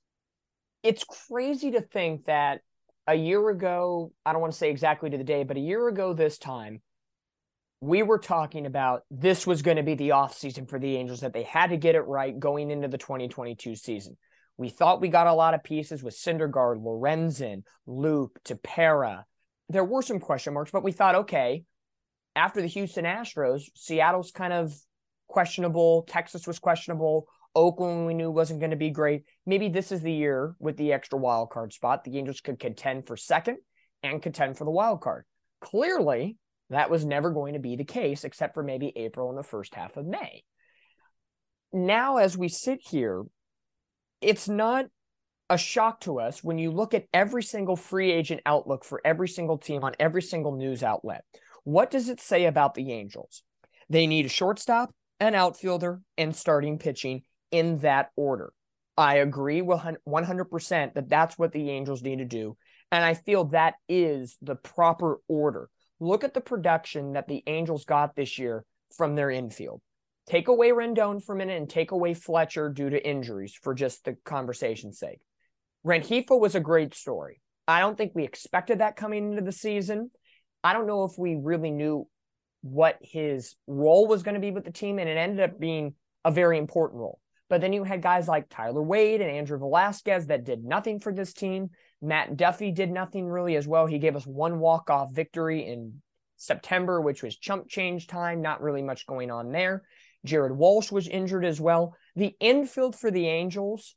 It's 0.82 1.04
crazy 1.04 1.72
to 1.72 1.82
think 1.82 2.26
that 2.26 2.62
a 3.10 3.16
year 3.16 3.50
ago, 3.50 4.14
I 4.24 4.32
don't 4.32 4.42
want 4.42 4.54
to 4.54 4.60
say 4.60 4.70
exactly 4.70 5.10
to 5.10 5.18
the 5.18 5.24
day, 5.24 5.44
but 5.44 5.58
a 5.58 5.62
year 5.62 5.88
ago 5.88 6.14
this 6.14 6.38
time, 6.38 6.82
we 7.82 8.04
were 8.04 8.20
talking 8.20 8.68
about 8.68 9.02
this 9.10 9.48
was 9.48 9.64
going 9.64 9.78
to 9.78 9.84
be 9.84 9.96
the 9.96 10.10
offseason 10.10 10.70
for 10.70 10.78
the 10.78 10.96
Angels, 10.96 11.22
that 11.22 11.34
they 11.34 11.44
had 11.44 11.72
to 11.72 11.78
get 11.78 11.96
it 11.96 12.02
right 12.02 12.38
going 12.38 12.70
into 12.70 12.88
the 12.88 13.00
2022 13.00 13.76
season. 13.76 14.16
We 14.58 14.70
thought 14.70 15.02
we 15.02 15.08
got 15.08 15.26
a 15.26 15.34
lot 15.34 15.56
of 15.56 15.64
pieces 15.64 16.04
with 16.04 16.16
Syndergaard, 16.16 16.84
Lorenzen, 16.84 17.64
Loup, 17.88 18.38
Tepera. 18.46 19.24
There 19.70 19.86
were 19.86 20.04
some 20.04 20.20
question 20.20 20.54
marks, 20.54 20.72
but 20.72 20.84
we 20.84 20.92
thought, 20.92 21.16
okay, 21.16 21.64
after 22.36 22.62
the 22.62 22.68
Houston 22.68 23.06
Astros, 23.06 23.64
Seattle's 23.76 24.32
kind 24.32 24.54
of 24.54 24.72
questionable, 25.28 26.04
Texas 26.08 26.46
was 26.46 26.60
questionable, 26.60 27.26
Oakland 27.56 28.06
we 28.06 28.14
knew 28.14 28.32
wasn't 28.32 28.60
going 28.60 28.72
to 28.72 28.78
be 28.78 28.90
great. 28.90 29.24
Maybe 29.46 29.70
this 29.70 29.92
is 29.92 30.02
the 30.02 30.12
year 30.12 30.56
with 30.60 30.78
the 30.78 30.94
extra 30.94 31.18
wild 31.18 31.50
card 31.50 31.74
spot. 31.74 32.04
The 32.04 32.18
Angels 32.18 32.42
could 32.42 32.60
contend 32.60 33.08
for 33.08 33.18
second 33.18 33.58
and 34.04 34.22
contend 34.22 34.58
for 34.58 34.66
the 34.66 34.72
wild 34.72 35.02
card. 35.02 35.26
Clearly, 35.62 36.38
that 36.70 36.90
was 36.90 37.06
never 37.06 37.32
going 37.32 37.54
to 37.54 37.60
be 37.60 37.76
the 37.76 37.84
case, 37.84 38.24
except 38.24 38.54
for 38.54 38.64
maybe 38.64 38.94
April 38.96 39.30
and 39.30 39.38
the 39.38 39.44
first 39.44 39.74
half 39.74 39.98
of 39.98 40.06
May. 40.06 40.44
Now, 41.74 42.18
as 42.18 42.38
we 42.38 42.48
sit 42.48 42.80
here, 42.82 43.24
it's 44.22 44.48
not 44.48 44.86
a 45.50 45.58
shock 45.58 46.02
to 46.02 46.20
us 46.20 46.44
when 46.44 46.60
you 46.60 46.72
look 46.72 46.94
at 46.94 47.06
every 47.14 47.42
single 47.42 47.76
free 47.76 48.12
agent 48.12 48.42
outlook 48.46 48.86
for 48.86 49.02
every 49.04 49.28
single 49.28 49.58
team 49.58 49.84
on 49.84 49.96
every 50.00 50.22
single 50.22 50.56
news 50.56 50.84
outlet. 50.84 51.24
What 51.64 51.90
does 51.90 52.10
it 52.10 52.22
say 52.22 52.46
about 52.46 52.76
the 52.76 52.92
Angels? 52.92 53.44
They 53.90 54.06
need 54.06 54.28
a 54.28 54.30
shortstop, 54.30 54.94
an 55.20 55.34
outfielder, 55.34 56.02
and 56.18 56.36
starting 56.36 56.78
pitching 56.78 57.24
in 57.52 57.80
that 57.80 58.10
order. 58.16 58.54
I 58.98 59.18
agree 59.18 59.62
100% 59.62 60.94
that 60.94 61.10
that's 61.10 61.38
what 61.38 61.52
the 61.54 61.70
Angels 61.70 62.02
need 62.04 62.20
to 62.20 62.26
do. 62.26 62.58
And 62.92 63.04
I 63.04 63.14
feel 63.14 63.46
that 63.46 63.76
is 63.88 64.38
the 64.42 64.56
proper 64.56 65.20
order. 65.28 65.70
Look 66.00 66.24
at 66.24 66.34
the 66.34 66.42
production 66.42 67.14
that 67.14 67.28
the 67.28 67.44
Angels 67.48 67.86
got 67.86 68.16
this 68.16 68.38
year 68.38 68.66
from 68.98 69.16
their 69.16 69.30
infield. 69.30 69.82
Take 70.28 70.48
away 70.48 70.70
Rendon 70.70 71.24
for 71.24 71.34
a 71.34 71.38
minute 71.38 71.58
and 71.58 71.70
take 71.70 71.92
away 71.92 72.14
Fletcher 72.14 72.70
due 72.70 72.90
to 72.90 73.08
injuries 73.08 73.58
for 73.62 73.74
just 73.74 74.06
the 74.06 74.18
conversation's 74.26 75.00
sake. 75.00 75.20
Rengifo 75.86 76.40
was 76.40 76.56
a 76.56 76.60
great 76.60 76.94
story. 76.94 77.42
I 77.68 77.80
don't 77.80 77.98
think 77.98 78.12
we 78.16 78.24
expected 78.26 78.80
that 78.80 78.96
coming 78.96 79.32
into 79.32 79.44
the 79.44 79.52
season. 79.52 80.12
I 80.64 80.74
don't 80.74 80.88
know 80.88 81.06
if 81.06 81.14
we 81.18 81.36
really 81.36 81.72
knew 81.72 82.08
what 82.62 82.98
his 83.02 83.56
role 83.66 84.08
was 84.08 84.24
going 84.24 84.36
to 84.36 84.42
be 84.42 84.52
with 84.52 84.66
the 84.66 84.72
team, 84.72 85.00
and 85.00 85.08
it 85.08 85.18
ended 85.18 85.40
up 85.40 85.60
being 85.60 85.94
a 86.26 86.32
very 86.32 86.58
important 86.58 87.00
role. 87.00 87.20
But 87.50 87.62
then 87.62 87.74
you 87.74 87.84
had 87.84 88.02
guys 88.02 88.28
like 88.28 88.48
Tyler 88.50 88.84
Wade 88.84 89.22
and 89.22 89.30
Andrew 89.30 89.58
Velazquez 89.58 90.28
that 90.28 90.46
did 90.46 90.64
nothing 90.64 91.00
for 91.00 91.12
this 91.12 91.34
team. 91.34 91.70
Matt 92.02 92.38
Duffy 92.38 92.72
did 92.72 92.92
nothing 92.92 93.26
really 93.26 93.56
as 93.56 93.68
well. 93.68 93.88
He 93.88 94.00
gave 94.00 94.16
us 94.16 94.26
one 94.26 94.60
walk-off 94.60 95.12
victory 95.12 95.66
in 95.66 96.02
September, 96.38 97.02
which 97.02 97.24
was 97.24 97.36
chump 97.38 97.68
change 97.68 98.08
time, 98.08 98.42
not 98.42 98.62
really 98.62 98.84
much 98.84 99.08
going 99.08 99.32
on 99.32 99.52
there. 99.52 99.84
Jared 100.26 100.56
Walsh 100.56 100.92
was 100.92 101.08
injured 101.08 101.46
as 101.46 101.60
well. 101.60 101.96
The 102.16 102.36
infield 102.40 102.96
for 102.96 103.12
the 103.12 103.28
Angels 103.28 103.96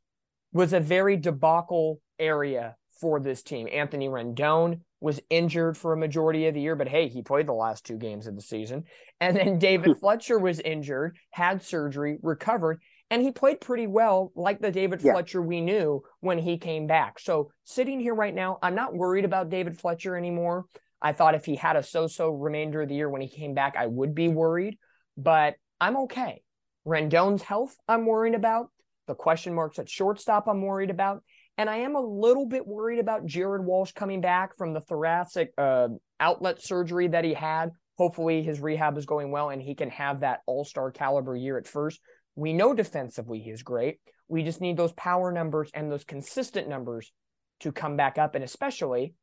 was 0.51 0.73
a 0.73 0.79
very 0.79 1.17
debacle 1.17 2.01
area 2.19 2.75
for 2.99 3.19
this 3.19 3.43
team. 3.43 3.67
Anthony 3.71 4.07
Rendon 4.07 4.81
was 5.01 5.19
injured 5.29 5.77
for 5.77 5.93
a 5.93 5.97
majority 5.97 6.47
of 6.47 6.53
the 6.53 6.61
year, 6.61 6.75
but 6.75 6.87
hey, 6.87 7.09
he 7.09 7.21
played 7.21 7.47
the 7.47 7.53
last 7.53 7.85
two 7.85 7.97
games 7.97 8.27
of 8.27 8.35
the 8.35 8.41
season. 8.41 8.85
And 9.19 9.35
then 9.35 9.59
David 9.59 9.97
Fletcher 9.99 10.39
was 10.39 10.59
injured, 10.59 11.17
had 11.31 11.61
surgery, 11.61 12.17
recovered, 12.21 12.79
and 13.13 13.21
he 13.21 13.31
played 13.31 13.61
pretty 13.61 13.85
well, 13.85 14.31
like 14.35 14.59
the 14.59 14.71
David 14.71 14.99
yeah. 15.03 15.11
Fletcher 15.11 15.39
we 15.39 15.61
knew 15.61 16.01
when 16.21 16.39
he 16.39 16.57
came 16.57 16.87
back. 16.87 17.19
So 17.19 17.51
sitting 17.63 17.99
here 17.99 18.15
right 18.15 18.33
now, 18.33 18.57
I'm 18.63 18.73
not 18.73 18.95
worried 18.95 19.23
about 19.23 19.51
David 19.51 19.79
Fletcher 19.79 20.17
anymore. 20.17 20.65
I 20.99 21.13
thought 21.13 21.35
if 21.35 21.45
he 21.45 21.55
had 21.55 21.75
a 21.75 21.83
so-so 21.83 22.31
remainder 22.31 22.81
of 22.81 22.89
the 22.89 22.95
year 22.95 23.07
when 23.07 23.21
he 23.21 23.27
came 23.27 23.53
back, 23.53 23.75
I 23.77 23.85
would 23.85 24.15
be 24.15 24.29
worried, 24.29 24.79
but 25.15 25.57
I'm 25.79 25.95
okay. 25.97 26.41
Rendon's 26.87 27.43
health, 27.43 27.75
I'm 27.87 28.07
worried 28.07 28.33
about. 28.33 28.71
The 29.05 29.13
question 29.13 29.53
marks 29.53 29.77
at 29.77 29.87
shortstop, 29.87 30.47
I'm 30.47 30.63
worried 30.63 30.89
about. 30.89 31.21
And 31.59 31.69
I 31.69 31.77
am 31.77 31.95
a 31.95 32.01
little 32.01 32.47
bit 32.47 32.65
worried 32.65 32.97
about 32.97 33.27
Jared 33.27 33.63
Walsh 33.63 33.91
coming 33.91 34.21
back 34.21 34.57
from 34.57 34.73
the 34.73 34.81
thoracic 34.81 35.53
uh, 35.55 35.89
outlet 36.19 36.63
surgery 36.63 37.09
that 37.09 37.25
he 37.25 37.35
had. 37.35 37.73
Hopefully, 37.99 38.41
his 38.41 38.59
rehab 38.59 38.97
is 38.97 39.05
going 39.05 39.29
well 39.29 39.51
and 39.51 39.61
he 39.61 39.75
can 39.75 39.91
have 39.91 40.21
that 40.21 40.39
all 40.47 40.65
star 40.65 40.89
caliber 40.89 41.35
year 41.35 41.59
at 41.59 41.67
first. 41.67 42.01
We 42.35 42.53
know 42.53 42.73
defensively 42.73 43.39
he 43.39 43.51
is 43.51 43.63
great. 43.63 43.99
We 44.27 44.43
just 44.43 44.61
need 44.61 44.77
those 44.77 44.93
power 44.93 45.31
numbers 45.31 45.69
and 45.73 45.91
those 45.91 46.03
consistent 46.03 46.67
numbers 46.67 47.11
to 47.59 47.71
come 47.71 47.95
back 47.95 48.17
up. 48.17 48.35
And 48.35 48.43
especially, 48.43 49.13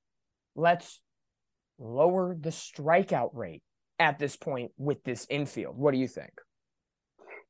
let's 0.54 1.00
lower 1.78 2.36
the 2.38 2.50
strikeout 2.50 3.30
rate 3.34 3.62
at 3.98 4.18
this 4.18 4.36
point 4.36 4.72
with 4.76 5.02
this 5.04 5.26
infield. 5.28 5.76
What 5.76 5.92
do 5.92 5.98
you 5.98 6.08
think? 6.08 6.30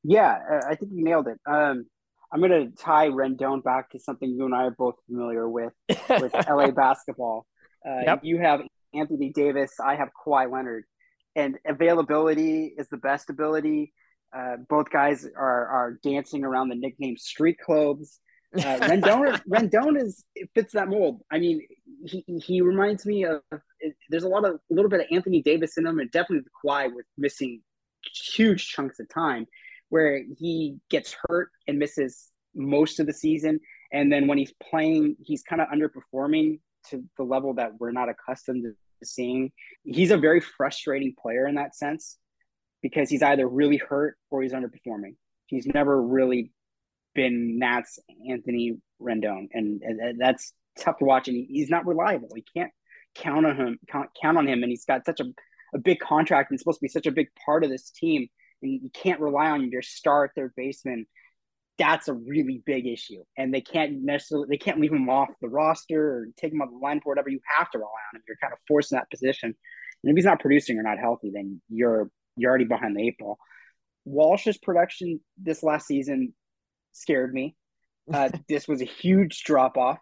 Yeah, 0.03 0.39
I 0.67 0.75
think 0.77 0.93
you 0.95 1.05
nailed 1.05 1.29
it. 1.29 1.39
Um, 1.47 1.85
I'm 2.33 2.41
going 2.41 2.51
to 2.51 2.77
tie 2.77 3.09
Rendon 3.09 3.63
back 3.63 3.91
to 3.91 3.99
something 3.99 4.31
you 4.31 4.45
and 4.47 4.55
I 4.55 4.65
are 4.65 4.71
both 4.71 4.95
familiar 5.07 5.49
with 5.49 5.73
with 6.09 6.33
LA 6.49 6.71
basketball. 6.71 7.47
Uh, 7.87 8.03
yep. 8.05 8.21
You 8.23 8.39
have 8.39 8.63
Anthony 8.95 9.31
Davis. 9.31 9.73
I 9.85 9.97
have 9.97 10.09
Kawhi 10.25 10.51
Leonard, 10.51 10.85
and 11.35 11.59
availability 11.67 12.73
is 12.77 12.89
the 12.89 12.99
best 12.99 13.31
ability. 13.31 13.93
Uh, 14.37 14.57
both 14.69 14.91
guys 14.91 15.27
are 15.37 15.67
are 15.67 15.99
dancing 16.03 16.45
around 16.45 16.69
the 16.69 16.75
nickname 16.75 17.17
street 17.17 17.59
clothes. 17.59 18.21
Uh, 18.57 18.61
Rendon, 18.63 19.41
Rendon 19.49 20.01
is 20.01 20.25
fits 20.55 20.73
that 20.75 20.89
mold. 20.89 21.23
I 21.31 21.39
mean, 21.39 21.63
he 22.05 22.25
he 22.27 22.61
reminds 22.61 23.07
me 23.07 23.25
of. 23.25 23.41
There's 24.09 24.25
a 24.25 24.29
lot 24.29 24.45
of 24.45 24.55
a 24.55 24.75
little 24.75 24.91
bit 24.91 25.01
of 25.01 25.07
Anthony 25.11 25.43
Davis 25.43 25.79
in 25.79 25.87
him, 25.87 25.99
and 25.99 26.11
definitely 26.11 26.45
the 26.45 26.69
Kawhi 26.69 26.95
with 26.95 27.07
missing 27.17 27.63
huge 28.35 28.69
chunks 28.69 29.01
of 29.01 29.09
time, 29.09 29.47
where 29.89 30.23
he 30.39 30.77
gets 30.91 31.17
hurt 31.29 31.51
and 31.67 31.79
misses 31.79 32.29
most 32.55 33.01
of 33.01 33.07
the 33.07 33.13
season, 33.13 33.61
and 33.93 34.13
then 34.13 34.27
when 34.27 34.39
he's 34.39 34.53
playing, 34.71 35.17
he's 35.21 35.43
kind 35.43 35.63
of 35.63 35.69
underperforming 35.69 36.61
to 36.91 37.05
the 37.17 37.23
level 37.23 37.55
that 37.55 37.73
we're 37.79 37.93
not 37.93 38.09
accustomed 38.09 38.65
to 38.65 39.07
seeing. 39.07 39.53
He's 39.85 40.11
a 40.11 40.17
very 40.17 40.41
frustrating 40.41 41.15
player 41.21 41.47
in 41.47 41.55
that 41.57 41.75
sense 41.75 42.19
because 42.83 43.11
he's 43.11 43.23
either 43.23 43.49
really 43.49 43.77
hurt 43.77 44.17
or 44.31 44.43
he's 44.43 44.53
underperforming. 44.53 45.15
He's 45.47 45.67
never 45.67 46.01
really 46.01 46.53
been 47.15 47.59
Nats 47.59 47.99
Anthony 48.29 48.77
Rendon, 49.01 49.49
and, 49.53 49.83
and 49.83 50.21
that's 50.21 50.53
tough 50.79 50.99
to 50.99 51.05
watch. 51.05 51.29
And 51.29 51.47
he's 51.49 51.71
not 51.71 51.87
reliable. 51.87 52.29
You 52.35 52.43
can't 52.57 52.73
count 53.15 53.47
on 53.47 53.57
him. 53.57 53.79
Count, 53.89 54.11
count 54.21 54.39
on 54.39 54.47
him, 54.47 54.63
and 54.63 54.71
he's 54.71 54.85
got 54.85 55.05
such 55.05 55.21
a, 55.21 55.25
a 55.75 55.79
big 55.79 55.99
contract 55.99 56.51
and 56.51 56.59
supposed 56.59 56.79
to 56.79 56.85
be 56.85 56.89
such 56.89 57.07
a 57.07 57.13
big 57.13 57.29
part 57.45 57.65
of 57.65 57.71
this 57.71 57.91
team. 57.91 58.29
And 58.63 58.73
you 58.73 58.91
can't 58.93 59.21
rely 59.21 59.51
on 59.51 59.71
your 59.71 59.83
star 59.83 60.31
third 60.35 60.53
baseman. 60.57 61.07
That's 61.79 62.09
a 62.09 62.13
really 62.13 62.63
big 62.65 62.87
issue, 62.87 63.25
and 63.39 63.55
they 63.55 63.63
can't 63.63 64.03
necessarily 64.03 64.49
they 64.51 64.59
can't 64.59 64.81
leave 64.81 64.93
him 64.93 65.09
off 65.09 65.31
the 65.41 65.49
roster 65.49 65.99
or 65.99 66.27
take 66.37 66.53
him 66.53 66.61
off 66.61 66.69
the 66.71 66.77
line 66.77 67.01
for 67.01 67.09
whatever. 67.09 67.31
You 67.31 67.41
have 67.57 67.71
to 67.71 67.79
rely 67.79 67.89
on 67.89 68.17
him. 68.17 68.23
You're 68.29 68.37
kind 68.41 68.53
of 68.53 68.59
forced 68.69 68.93
in 68.93 68.97
that 68.97 69.11
position. 69.11 69.55
And 70.03 70.11
if 70.11 70.15
he's 70.15 70.27
not 70.27 70.41
producing 70.41 70.79
or 70.79 70.83
not 70.83 70.99
healthy, 70.99 71.31
then 71.33 71.63
you're 71.71 72.11
you're 72.41 72.51
already 72.51 72.65
behind 72.65 72.97
the 72.97 73.03
eight 73.03 73.19
ball. 73.19 73.39
Walsh's 74.05 74.59
production 74.59 75.21
this 75.41 75.63
last 75.63 75.87
season 75.87 76.35
scared 76.93 77.33
me. 77.33 77.57
Uh, 78.13 78.31
this 78.49 78.67
was 78.67 78.81
a 78.81 78.87
huge 78.87 79.45
drop 79.45 79.77
off 79.77 79.99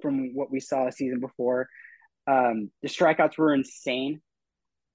from 0.00 0.34
what 0.34 0.50
we 0.50 0.60
saw 0.60 0.84
the 0.84 0.92
season 0.92 1.20
before. 1.20 1.68
Um, 2.26 2.70
the 2.82 2.88
strikeouts 2.88 3.38
were 3.38 3.54
insane. 3.54 4.20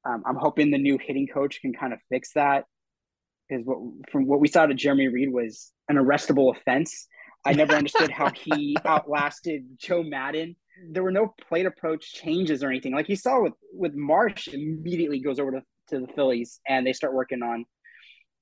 Um, 0.05 0.23
I'm 0.25 0.35
hoping 0.35 0.71
the 0.71 0.77
new 0.77 0.97
hitting 0.97 1.27
coach 1.27 1.61
can 1.61 1.73
kind 1.73 1.93
of 1.93 1.99
fix 2.09 2.31
that 2.33 2.65
because 3.47 3.65
what 3.65 3.79
from 4.11 4.25
what 4.25 4.39
we 4.39 4.47
saw 4.47 4.65
to 4.65 4.73
Jeremy 4.73 5.07
Reed 5.07 5.31
was 5.31 5.71
an 5.89 5.97
arrestable 5.97 6.55
offense. 6.55 7.07
I 7.45 7.53
never 7.53 7.73
understood 7.73 8.11
how 8.11 8.31
he 8.31 8.77
outlasted 8.85 9.65
Joe 9.77 10.03
Maddon. 10.03 10.55
There 10.91 11.03
were 11.03 11.11
no 11.11 11.33
plate 11.47 11.65
approach 11.65 12.13
changes 12.13 12.63
or 12.63 12.69
anything. 12.69 12.93
Like 12.93 13.09
you 13.09 13.15
saw 13.15 13.41
with 13.41 13.53
with 13.73 13.93
Marsh, 13.95 14.47
immediately 14.49 15.19
goes 15.19 15.39
over 15.39 15.51
to, 15.51 15.61
to 15.89 15.99
the 15.99 16.07
Phillies 16.07 16.59
and 16.67 16.85
they 16.85 16.93
start 16.93 17.13
working 17.13 17.43
on 17.43 17.65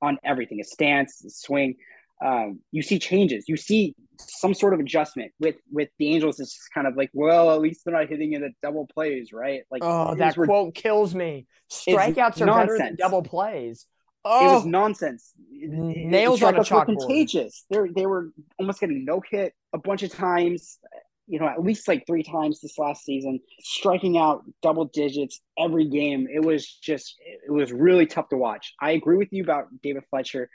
on 0.01 0.17
everything, 0.23 0.59
a 0.59 0.63
stance, 0.63 1.23
a 1.25 1.29
swing. 1.29 1.75
Um, 2.23 2.59
you 2.71 2.81
see 2.81 2.99
changes. 2.99 3.45
You 3.47 3.57
see 3.57 3.95
some 4.17 4.53
sort 4.53 4.73
of 4.73 4.79
adjustment 4.79 5.31
with 5.39 5.55
with 5.71 5.89
the 5.99 6.13
Angels. 6.13 6.39
It's 6.39 6.67
kind 6.73 6.87
of 6.87 6.95
like, 6.95 7.09
well, 7.13 7.53
at 7.53 7.59
least 7.59 7.81
they're 7.83 7.93
not 7.93 8.07
hitting 8.07 8.33
it 8.33 8.41
at 8.41 8.51
double 8.61 8.87
plays, 8.87 9.33
right? 9.33 9.63
Like, 9.69 9.83
oh, 9.83 10.15
that 10.15 10.35
quote 10.35 10.75
kills 10.75 11.13
me. 11.13 11.47
Strikeouts 11.69 12.41
are 12.41 12.45
nonsense. 12.45 12.77
better 12.77 12.77
than 12.77 12.95
double 12.95 13.23
plays. 13.23 13.85
Oh, 14.23 14.49
it 14.49 14.53
was 14.53 14.65
oh. 14.65 14.69
nonsense. 14.69 15.33
Nails 15.51 16.41
on 16.41 16.55
a 16.55 16.59
chalkboard. 16.59 16.85
contagious. 16.85 17.65
They 17.69 17.77
they 17.95 18.05
were 18.05 18.31
almost 18.57 18.79
getting 18.79 19.05
no 19.05 19.21
hit 19.29 19.53
a 19.73 19.77
bunch 19.77 20.03
of 20.03 20.11
times. 20.11 20.79
You 21.27 21.39
know, 21.39 21.47
at 21.47 21.63
least 21.63 21.87
like 21.87 22.05
three 22.05 22.23
times 22.23 22.61
this 22.61 22.77
last 22.77 23.03
season, 23.03 23.39
striking 23.59 24.17
out 24.17 24.43
double 24.61 24.85
digits 24.85 25.41
every 25.57 25.85
game. 25.85 26.27
It 26.31 26.43
was 26.43 26.71
just, 26.71 27.15
it 27.25 27.51
was 27.51 27.71
really 27.71 28.05
tough 28.05 28.29
to 28.29 28.37
watch. 28.37 28.73
I 28.79 28.91
agree 28.91 29.17
with 29.17 29.33
you 29.33 29.43
about 29.43 29.65
David 29.81 30.03
Fletcher 30.09 30.49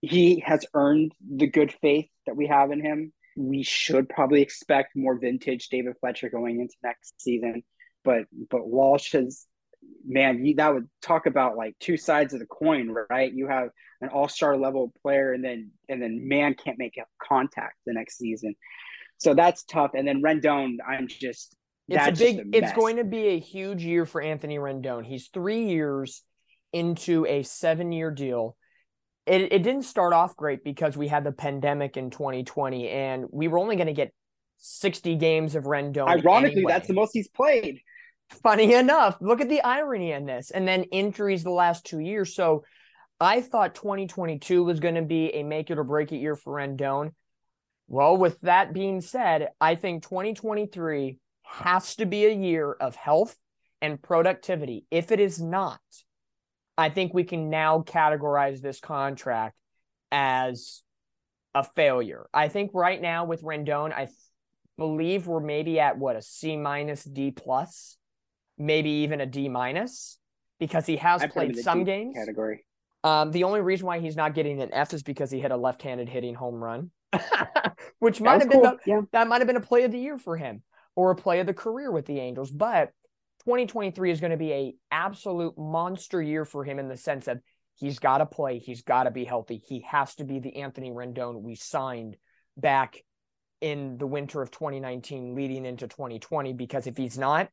he 0.00 0.42
has 0.46 0.64
earned 0.74 1.12
the 1.28 1.46
good 1.46 1.72
faith 1.80 2.08
that 2.26 2.36
we 2.36 2.46
have 2.46 2.70
in 2.70 2.80
him. 2.80 3.12
We 3.36 3.62
should 3.62 4.08
probably 4.08 4.42
expect 4.42 4.96
more 4.96 5.18
vintage 5.18 5.68
David 5.68 5.94
Fletcher 6.00 6.30
going 6.30 6.60
into 6.60 6.74
next 6.82 7.20
season. 7.20 7.62
But 8.04 8.24
but 8.50 8.66
Walsh 8.66 9.12
has 9.12 9.46
man, 10.04 10.44
you, 10.44 10.54
that 10.56 10.74
would 10.74 10.88
talk 11.02 11.26
about 11.26 11.56
like 11.56 11.76
two 11.80 11.96
sides 11.96 12.34
of 12.34 12.40
the 12.40 12.46
coin, 12.46 12.94
right? 13.10 13.32
You 13.32 13.48
have 13.48 13.68
an 14.00 14.08
all-star 14.08 14.56
level 14.56 14.92
player 15.02 15.32
and 15.32 15.44
then 15.44 15.70
and 15.88 16.00
then 16.00 16.28
man 16.28 16.54
can't 16.54 16.78
make 16.78 16.98
contact 17.22 17.76
the 17.84 17.92
next 17.92 18.18
season. 18.18 18.54
So 19.18 19.34
that's 19.34 19.64
tough. 19.64 19.92
And 19.94 20.06
then 20.06 20.22
Rendon, 20.22 20.76
I'm 20.86 21.08
just 21.08 21.56
it's 21.88 22.06
a 22.06 22.24
big 22.24 22.54
it's 22.54 22.72
going 22.72 22.96
to 22.96 23.04
be 23.04 23.28
a 23.28 23.38
huge 23.38 23.82
year 23.82 24.06
for 24.06 24.20
Anthony 24.20 24.58
Rendon. 24.58 25.04
He's 25.04 25.28
three 25.28 25.66
years 25.66 26.22
into 26.72 27.24
a 27.26 27.42
seven-year 27.42 28.10
deal 28.10 28.56
it, 29.26 29.52
it 29.52 29.62
didn't 29.62 29.82
start 29.82 30.12
off 30.12 30.36
great 30.36 30.62
because 30.62 30.96
we 30.96 31.08
had 31.08 31.24
the 31.24 31.32
pandemic 31.32 31.96
in 31.96 32.10
2020 32.10 32.88
and 32.88 33.24
we 33.30 33.48
were 33.48 33.58
only 33.58 33.76
going 33.76 33.88
to 33.88 33.92
get 33.92 34.12
60 34.58 35.16
games 35.16 35.54
of 35.54 35.64
Rendon. 35.64 36.08
Ironically, 36.08 36.58
anyway. 36.58 36.72
that's 36.72 36.88
the 36.88 36.94
most 36.94 37.10
he's 37.12 37.28
played. 37.28 37.80
Funny 38.42 38.74
enough, 38.74 39.16
look 39.20 39.40
at 39.40 39.48
the 39.48 39.60
irony 39.62 40.12
in 40.12 40.26
this. 40.26 40.50
And 40.50 40.66
then 40.66 40.84
injuries 40.84 41.42
the 41.42 41.50
last 41.50 41.84
two 41.84 41.98
years. 41.98 42.34
So 42.34 42.64
I 43.20 43.40
thought 43.40 43.74
2022 43.74 44.64
was 44.64 44.80
going 44.80 44.94
to 44.94 45.02
be 45.02 45.34
a 45.34 45.42
make 45.42 45.70
it 45.70 45.78
or 45.78 45.84
break 45.84 46.12
it 46.12 46.18
year 46.18 46.36
for 46.36 46.54
Rendon. 46.54 47.12
Well, 47.88 48.16
with 48.16 48.40
that 48.40 48.72
being 48.72 49.00
said, 49.00 49.48
I 49.60 49.76
think 49.76 50.02
2023 50.02 51.18
has 51.44 51.96
to 51.96 52.06
be 52.06 52.26
a 52.26 52.32
year 52.32 52.72
of 52.72 52.96
health 52.96 53.36
and 53.80 54.02
productivity. 54.02 54.86
If 54.90 55.12
it 55.12 55.20
is 55.20 55.40
not, 55.40 55.80
I 56.76 56.90
think 56.90 57.14
we 57.14 57.24
can 57.24 57.48
now 57.48 57.80
categorize 57.80 58.60
this 58.60 58.80
contract 58.80 59.56
as 60.10 60.82
a 61.54 61.62
failure. 61.62 62.26
I 62.34 62.48
think 62.48 62.72
right 62.74 63.00
now 63.00 63.24
with 63.24 63.42
Rendon, 63.42 63.92
I 63.92 64.06
th- 64.06 64.16
believe 64.76 65.26
we're 65.26 65.40
maybe 65.40 65.80
at 65.80 65.96
what 65.96 66.16
a 66.16 66.22
C 66.22 66.56
minus 66.56 67.04
D 67.04 67.30
plus, 67.30 67.96
maybe 68.58 68.90
even 68.90 69.20
a 69.20 69.26
D 69.26 69.48
minus, 69.48 70.18
because 70.58 70.84
he 70.86 70.96
has 70.96 71.22
I 71.22 71.28
played 71.28 71.56
some 71.58 71.80
D 71.80 71.84
games. 71.84 72.14
Category. 72.14 72.64
Um, 73.04 73.30
the 73.30 73.44
only 73.44 73.60
reason 73.60 73.86
why 73.86 74.00
he's 74.00 74.16
not 74.16 74.34
getting 74.34 74.60
an 74.60 74.70
F 74.72 74.92
is 74.92 75.02
because 75.02 75.30
he 75.30 75.40
hit 75.40 75.52
a 75.52 75.56
left-handed 75.56 76.08
hitting 76.08 76.34
home 76.34 76.56
run, 76.56 76.90
which 77.98 78.20
might 78.20 78.40
have 78.40 78.50
been 78.50 78.62
cool. 78.62 78.76
the, 78.84 78.90
yeah. 78.90 79.00
that 79.12 79.28
might 79.28 79.40
have 79.40 79.46
been 79.46 79.56
a 79.56 79.60
play 79.60 79.84
of 79.84 79.92
the 79.92 79.98
year 79.98 80.18
for 80.18 80.36
him 80.36 80.62
or 80.94 81.10
a 81.10 81.16
play 81.16 81.40
of 81.40 81.46
the 81.46 81.54
career 81.54 81.90
with 81.90 82.06
the 82.06 82.18
Angels. 82.18 82.50
But 82.50 82.92
2023 83.44 84.10
is 84.10 84.20
going 84.20 84.30
to 84.32 84.36
be 84.36 84.52
a 84.52 84.74
absolute 84.90 85.56
monster 85.56 86.20
year 86.20 86.44
for 86.44 86.64
him 86.64 86.78
in 86.78 86.88
the 86.88 86.96
sense 86.96 87.26
that 87.26 87.38
he's 87.76 87.98
got 87.98 88.18
to 88.18 88.26
play, 88.26 88.58
he's 88.58 88.82
got 88.82 89.04
to 89.04 89.10
be 89.10 89.24
healthy. 89.24 89.62
He 89.64 89.84
has 89.88 90.14
to 90.16 90.24
be 90.24 90.40
the 90.40 90.56
Anthony 90.56 90.90
Rendon 90.90 91.42
we 91.42 91.54
signed 91.54 92.16
back 92.56 93.02
in 93.60 93.98
the 93.98 94.06
winter 94.06 94.42
of 94.42 94.50
2019 94.50 95.34
leading 95.34 95.64
into 95.64 95.86
2020 95.86 96.52
because 96.52 96.86
if 96.86 96.96
he's 96.96 97.18
not, 97.18 97.48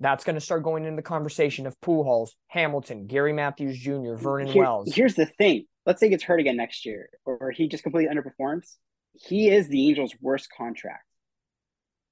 that's 0.00 0.24
going 0.24 0.34
to 0.34 0.40
start 0.40 0.62
going 0.62 0.84
into 0.84 0.96
the 0.96 1.02
conversation 1.02 1.66
of 1.66 1.78
Pujols, 1.80 2.30
Hamilton, 2.48 3.06
Gary 3.06 3.32
Matthews 3.32 3.78
Jr., 3.78 4.14
Vernon 4.14 4.48
Here, 4.48 4.62
Wells. 4.62 4.92
Here's 4.94 5.14
the 5.14 5.26
thing. 5.26 5.66
Let's 5.86 6.00
say 6.00 6.06
he 6.06 6.10
gets 6.10 6.24
hurt 6.24 6.40
again 6.40 6.56
next 6.56 6.84
year 6.84 7.08
or 7.24 7.50
he 7.50 7.68
just 7.68 7.82
completely 7.82 8.14
underperforms. 8.14 8.76
He 9.14 9.48
is 9.48 9.68
the 9.68 9.88
Angels' 9.88 10.14
worst 10.20 10.48
contract 10.56 11.04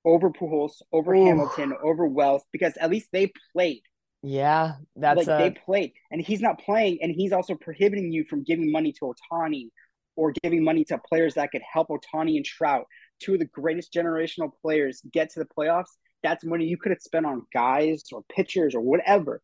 over 0.05 0.31
Pujols, 0.31 0.83
over 0.93 1.15
Ooh. 1.15 1.25
Hamilton, 1.25 1.75
over 1.83 2.07
Wells 2.07 2.43
because 2.53 2.77
at 2.77 2.91
least 2.91 3.09
they 3.13 3.33
played. 3.53 3.83
Yeah, 4.23 4.75
that's 4.97 5.27
like 5.27 5.29
a... 5.29 5.39
they 5.39 5.51
played, 5.51 5.93
and 6.11 6.21
he's 6.21 6.41
not 6.41 6.61
playing, 6.61 6.99
and 7.03 7.13
he's 7.13 7.33
also 7.33 7.55
prohibiting 7.55 8.13
you 8.13 8.25
from 8.25 8.45
giving 8.45 8.71
money 8.71 8.93
to 8.93 9.13
Ohtani 9.33 9.69
or 10.17 10.35
giving 10.43 10.63
money 10.63 10.85
to 10.85 10.99
players 10.99 11.35
that 11.35 11.51
could 11.51 11.63
help 11.71 11.89
Ohtani 11.89 12.37
and 12.37 12.45
Trout, 12.45 12.85
two 13.23 13.35
of 13.35 13.39
the 13.39 13.47
greatest 13.47 13.93
generational 13.95 14.51
players, 14.61 15.01
get 15.11 15.31
to 15.31 15.41
the 15.41 15.47
playoffs. 15.47 15.97
That's 16.23 16.45
money 16.45 16.67
you 16.67 16.77
could 16.77 16.91
have 16.91 17.01
spent 17.01 17.25
on 17.25 17.47
guys 17.55 18.05
or 18.13 18.23
pitchers 18.31 18.75
or 18.75 18.83
whatever, 18.83 19.41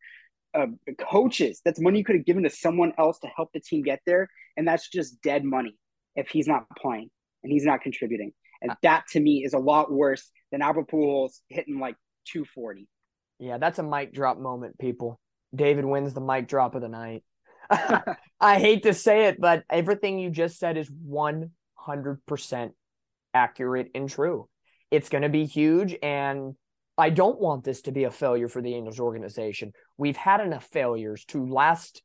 uh, 0.53 0.67
coaches. 0.99 1.59
That's 1.65 1.81
money 1.81 1.97
you 1.97 2.05
could 2.05 2.17
have 2.17 2.25
given 2.25 2.43
to 2.43 2.51
someone 2.51 2.93
else 2.99 3.17
to 3.19 3.27
help 3.35 3.49
the 3.53 3.59
team 3.59 3.81
get 3.81 4.01
there, 4.05 4.29
and 4.55 4.67
that's 4.67 4.87
just 4.89 5.19
dead 5.23 5.43
money 5.43 5.75
if 6.15 6.29
he's 6.29 6.47
not 6.47 6.67
playing 6.77 7.09
and 7.47 7.53
he's 7.53 7.63
not 7.63 7.81
contributing. 7.81 8.33
And 8.61 8.73
that 8.83 9.05
to 9.11 9.19
me 9.19 9.43
is 9.45 9.53
a 9.53 9.59
lot 9.59 9.91
worse 9.91 10.29
than 10.51 10.61
Albert 10.61 10.89
Pujols 10.89 11.39
hitting 11.47 11.79
like 11.79 11.95
240. 12.25 12.87
Yeah, 13.39 13.57
that's 13.57 13.79
a 13.79 13.83
mic 13.83 14.13
drop 14.13 14.37
moment, 14.37 14.77
people. 14.77 15.19
David 15.55 15.85
wins 15.85 16.13
the 16.13 16.21
mic 16.21 16.47
drop 16.47 16.75
of 16.75 16.81
the 16.81 16.89
night. 16.89 17.23
I 18.41 18.59
hate 18.59 18.83
to 18.83 18.93
say 18.93 19.27
it, 19.27 19.39
but 19.39 19.63
everything 19.69 20.19
you 20.19 20.29
just 20.29 20.59
said 20.59 20.77
is 20.77 20.89
100% 20.89 21.49
accurate 23.33 23.91
and 23.95 24.09
true. 24.09 24.49
It's 24.91 25.09
going 25.09 25.21
to 25.21 25.29
be 25.29 25.45
huge. 25.45 25.95
And 26.01 26.55
I 26.97 27.09
don't 27.09 27.39
want 27.39 27.63
this 27.63 27.83
to 27.83 27.91
be 27.91 28.03
a 28.03 28.11
failure 28.11 28.49
for 28.49 28.61
the 28.61 28.75
Angels 28.75 28.99
organization. 28.99 29.71
We've 29.97 30.17
had 30.17 30.41
enough 30.41 30.65
failures 30.65 31.23
to 31.25 31.45
last 31.45 32.01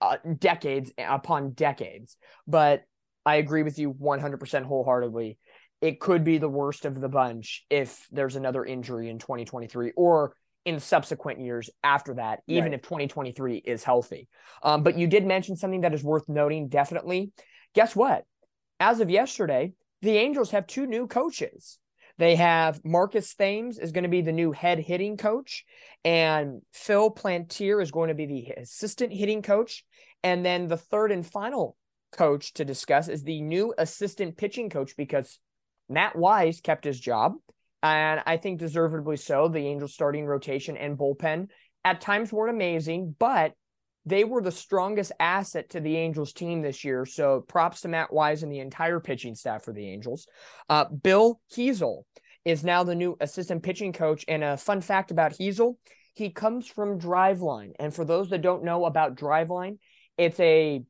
uh, 0.00 0.16
decades 0.38 0.92
upon 0.98 1.52
decades. 1.52 2.16
But 2.46 2.82
I 3.26 3.36
agree 3.36 3.62
with 3.62 3.78
you 3.78 3.92
100% 3.92 4.64
wholeheartedly 4.64 5.38
it 5.80 6.00
could 6.00 6.24
be 6.24 6.38
the 6.38 6.48
worst 6.48 6.84
of 6.84 7.00
the 7.00 7.08
bunch 7.08 7.64
if 7.70 8.06
there's 8.10 8.36
another 8.36 8.64
injury 8.64 9.08
in 9.08 9.18
2023 9.18 9.92
or 9.96 10.34
in 10.66 10.78
subsequent 10.78 11.40
years 11.40 11.70
after 11.82 12.14
that, 12.14 12.40
even 12.46 12.64
right. 12.64 12.74
if 12.74 12.82
2023 12.82 13.56
is 13.56 13.82
healthy. 13.82 14.28
Um, 14.62 14.82
but 14.82 14.98
you 14.98 15.06
did 15.06 15.24
mention 15.24 15.56
something 15.56 15.80
that 15.80 15.94
is 15.94 16.04
worth 16.04 16.28
noting, 16.28 16.68
definitely. 16.68 17.32
Guess 17.74 17.96
what? 17.96 18.24
As 18.78 19.00
of 19.00 19.08
yesterday, 19.08 19.72
the 20.02 20.18
Angels 20.18 20.50
have 20.50 20.66
two 20.66 20.86
new 20.86 21.06
coaches. 21.06 21.78
They 22.18 22.36
have 22.36 22.84
Marcus 22.84 23.34
Thames 23.34 23.78
is 23.78 23.92
going 23.92 24.02
to 24.02 24.10
be 24.10 24.20
the 24.20 24.32
new 24.32 24.52
head 24.52 24.78
hitting 24.78 25.16
coach, 25.16 25.64
and 26.04 26.60
Phil 26.74 27.10
Plantier 27.10 27.82
is 27.82 27.90
going 27.90 28.08
to 28.08 28.14
be 28.14 28.26
the 28.26 28.50
assistant 28.58 29.14
hitting 29.14 29.40
coach. 29.40 29.84
And 30.22 30.44
then 30.44 30.68
the 30.68 30.76
third 30.76 31.12
and 31.12 31.26
final 31.26 31.78
coach 32.12 32.54
to 32.54 32.64
discuss 32.64 33.08
is 33.08 33.22
the 33.22 33.40
new 33.40 33.74
assistant 33.78 34.36
pitching 34.36 34.70
coach 34.70 34.96
because 34.96 35.38
Matt 35.88 36.16
Wise 36.16 36.60
kept 36.60 36.84
his 36.84 37.00
job, 37.00 37.34
and 37.82 38.20
I 38.26 38.36
think 38.36 38.60
deservedly 38.60 39.16
so. 39.16 39.48
The 39.48 39.66
Angels 39.66 39.94
starting 39.94 40.26
rotation 40.26 40.76
and 40.76 40.98
bullpen 40.98 41.48
at 41.84 42.00
times 42.00 42.32
weren't 42.32 42.54
amazing, 42.54 43.16
but 43.18 43.54
they 44.06 44.24
were 44.24 44.42
the 44.42 44.50
strongest 44.50 45.12
asset 45.20 45.70
to 45.70 45.80
the 45.80 45.96
Angels 45.96 46.32
team 46.32 46.62
this 46.62 46.84
year. 46.84 47.04
So 47.04 47.44
props 47.46 47.82
to 47.82 47.88
Matt 47.88 48.12
Wise 48.12 48.42
and 48.42 48.50
the 48.50 48.60
entire 48.60 49.00
pitching 49.00 49.34
staff 49.34 49.64
for 49.64 49.72
the 49.72 49.86
Angels. 49.88 50.26
Uh, 50.68 50.86
Bill 50.86 51.40
Hezel 51.54 52.04
is 52.44 52.64
now 52.64 52.82
the 52.82 52.94
new 52.94 53.16
assistant 53.20 53.62
pitching 53.62 53.92
coach. 53.92 54.24
And 54.26 54.42
a 54.42 54.56
fun 54.56 54.80
fact 54.80 55.10
about 55.10 55.32
Hezel, 55.32 55.74
he 56.14 56.30
comes 56.30 56.66
from 56.66 56.98
Driveline. 56.98 57.72
And 57.78 57.94
for 57.94 58.04
those 58.04 58.30
that 58.30 58.42
don't 58.42 58.64
know 58.64 58.86
about 58.86 59.16
Driveline, 59.16 59.78
it's 60.16 60.40
a 60.40 60.82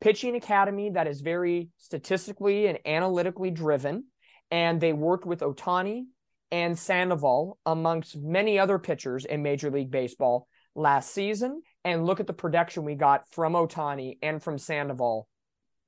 pitching 0.00 0.36
academy 0.36 0.90
that 0.90 1.06
is 1.06 1.20
very 1.20 1.68
statistically 1.78 2.66
and 2.66 2.78
analytically 2.86 3.50
driven 3.50 4.04
and 4.50 4.80
they 4.80 4.92
worked 4.92 5.26
with 5.26 5.40
Ohtani 5.40 6.04
and 6.50 6.78
Sandoval 6.78 7.58
amongst 7.64 8.16
many 8.16 8.58
other 8.58 8.78
pitchers 8.78 9.24
in 9.24 9.42
Major 9.42 9.70
League 9.70 9.90
Baseball 9.90 10.48
last 10.74 11.12
season. 11.12 11.62
And 11.84 12.04
look 12.04 12.20
at 12.20 12.26
the 12.26 12.32
production 12.32 12.84
we 12.84 12.94
got 12.94 13.28
from 13.30 13.54
Ohtani 13.54 14.18
and 14.22 14.42
from 14.42 14.58
Sandoval 14.58 15.28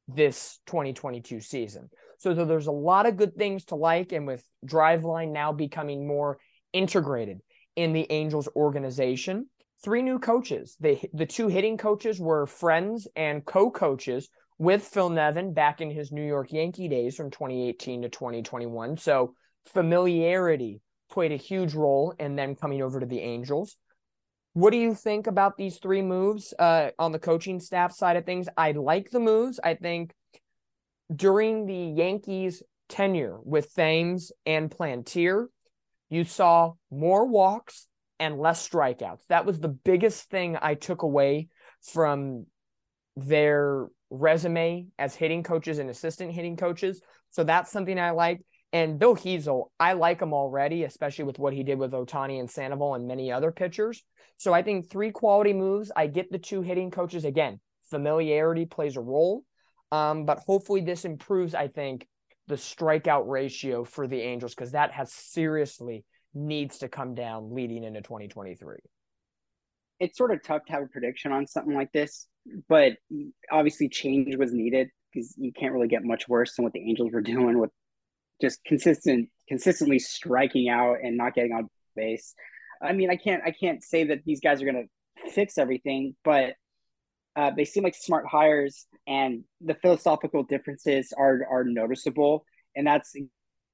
this 0.08 0.60
2022 0.66 1.40
season. 1.40 1.90
So, 2.18 2.34
so 2.34 2.44
there's 2.44 2.68
a 2.68 2.72
lot 2.72 3.06
of 3.06 3.16
good 3.16 3.34
things 3.34 3.64
to 3.66 3.74
like. 3.74 4.12
And 4.12 4.26
with 4.26 4.44
Driveline 4.64 5.32
now 5.32 5.52
becoming 5.52 6.06
more 6.06 6.38
integrated 6.72 7.40
in 7.74 7.92
the 7.92 8.06
Angels 8.10 8.48
organization, 8.54 9.48
three 9.82 10.02
new 10.02 10.18
coaches. 10.18 10.76
The, 10.80 10.98
the 11.12 11.26
two 11.26 11.48
hitting 11.48 11.76
coaches 11.76 12.20
were 12.20 12.46
friends 12.46 13.08
and 13.16 13.44
co 13.44 13.70
coaches 13.70 14.28
with 14.58 14.82
Phil 14.82 15.10
Nevin 15.10 15.54
back 15.54 15.80
in 15.80 15.90
his 15.90 16.12
New 16.12 16.24
York 16.24 16.52
Yankee 16.52 16.88
days 16.88 17.16
from 17.16 17.30
2018 17.30 18.02
to 18.02 18.08
2021. 18.08 18.96
So, 18.96 19.34
familiarity 19.66 20.80
played 21.10 21.32
a 21.32 21.36
huge 21.36 21.74
role 21.74 22.14
in 22.18 22.36
them 22.36 22.54
coming 22.54 22.82
over 22.82 23.00
to 23.00 23.06
the 23.06 23.20
Angels. 23.20 23.76
What 24.54 24.70
do 24.70 24.76
you 24.76 24.94
think 24.94 25.26
about 25.26 25.56
these 25.56 25.78
three 25.78 26.02
moves 26.02 26.52
uh, 26.58 26.90
on 26.98 27.12
the 27.12 27.18
coaching 27.18 27.60
staff 27.60 27.92
side 27.92 28.16
of 28.16 28.26
things? 28.26 28.48
I 28.56 28.72
like 28.72 29.10
the 29.10 29.20
moves. 29.20 29.58
I 29.62 29.74
think 29.74 30.12
during 31.14 31.66
the 31.66 31.74
Yankees' 31.74 32.62
tenure 32.88 33.38
with 33.42 33.72
Thames 33.74 34.32
and 34.44 34.70
Plantier, 34.70 35.46
you 36.10 36.24
saw 36.24 36.74
more 36.90 37.26
walks 37.26 37.88
and 38.22 38.38
less 38.38 38.66
strikeouts. 38.68 39.26
That 39.30 39.44
was 39.44 39.58
the 39.58 39.68
biggest 39.68 40.30
thing 40.30 40.56
I 40.62 40.74
took 40.74 41.02
away 41.02 41.48
from 41.92 42.46
their 43.16 43.88
resume 44.10 44.86
as 44.96 45.16
hitting 45.16 45.42
coaches 45.42 45.80
and 45.80 45.90
assistant 45.90 46.30
hitting 46.30 46.56
coaches. 46.56 47.02
So 47.30 47.42
that's 47.42 47.72
something 47.72 47.98
I 47.98 48.12
like. 48.12 48.40
And 48.72 48.96
Bill 48.96 49.16
Hezel, 49.16 49.72
I 49.80 49.94
like 49.94 50.22
him 50.22 50.32
already, 50.32 50.84
especially 50.84 51.24
with 51.24 51.40
what 51.40 51.52
he 51.52 51.64
did 51.64 51.80
with 51.80 51.90
Ohtani 51.90 52.38
and 52.38 52.48
Sandoval 52.48 52.94
and 52.94 53.08
many 53.08 53.32
other 53.32 53.50
pitchers. 53.50 54.04
So 54.36 54.54
I 54.54 54.62
think 54.62 54.88
three 54.88 55.10
quality 55.10 55.52
moves. 55.52 55.90
I 55.96 56.06
get 56.06 56.30
the 56.30 56.38
two 56.38 56.62
hitting 56.62 56.92
coaches 56.92 57.24
again. 57.24 57.58
Familiarity 57.90 58.66
plays 58.66 58.96
a 58.96 59.00
role, 59.00 59.42
um, 59.90 60.26
but 60.26 60.44
hopefully 60.46 60.80
this 60.80 61.04
improves. 61.04 61.56
I 61.56 61.66
think 61.66 62.06
the 62.46 62.54
strikeout 62.54 63.24
ratio 63.26 63.82
for 63.82 64.06
the 64.06 64.20
Angels 64.20 64.54
because 64.54 64.72
that 64.72 64.92
has 64.92 65.12
seriously 65.12 66.04
needs 66.34 66.78
to 66.78 66.88
come 66.88 67.14
down 67.14 67.54
leading 67.54 67.84
into 67.84 68.00
2023. 68.00 68.76
It's 70.00 70.18
sort 70.18 70.32
of 70.32 70.42
tough 70.42 70.64
to 70.66 70.72
have 70.72 70.82
a 70.82 70.86
prediction 70.86 71.32
on 71.32 71.46
something 71.46 71.74
like 71.74 71.92
this, 71.92 72.26
but 72.68 72.94
obviously 73.50 73.88
change 73.88 74.36
was 74.36 74.52
needed 74.52 74.88
because 75.12 75.34
you 75.36 75.52
can't 75.52 75.72
really 75.72 75.88
get 75.88 76.04
much 76.04 76.28
worse 76.28 76.56
than 76.56 76.64
what 76.64 76.72
the 76.72 76.88
Angels 76.88 77.12
were 77.12 77.20
doing 77.22 77.58
with 77.58 77.70
just 78.40 78.64
consistent, 78.64 79.28
consistently 79.48 79.98
striking 79.98 80.68
out 80.68 80.96
and 81.02 81.16
not 81.16 81.34
getting 81.34 81.52
on 81.52 81.68
base. 81.94 82.34
I 82.82 82.92
mean, 82.92 83.10
I 83.10 83.16
can't, 83.16 83.42
I 83.44 83.52
can't 83.52 83.82
say 83.82 84.04
that 84.04 84.24
these 84.24 84.40
guys 84.40 84.60
are 84.60 84.64
going 84.64 84.88
to 84.88 85.30
fix 85.30 85.58
everything, 85.58 86.16
but 86.24 86.54
uh, 87.36 87.50
they 87.56 87.64
seem 87.64 87.84
like 87.84 87.94
smart 87.94 88.26
hires, 88.26 88.86
and 89.06 89.44
the 89.60 89.74
philosophical 89.74 90.42
differences 90.42 91.12
are 91.16 91.46
are 91.50 91.64
noticeable, 91.64 92.44
and 92.76 92.86
that's 92.86 93.14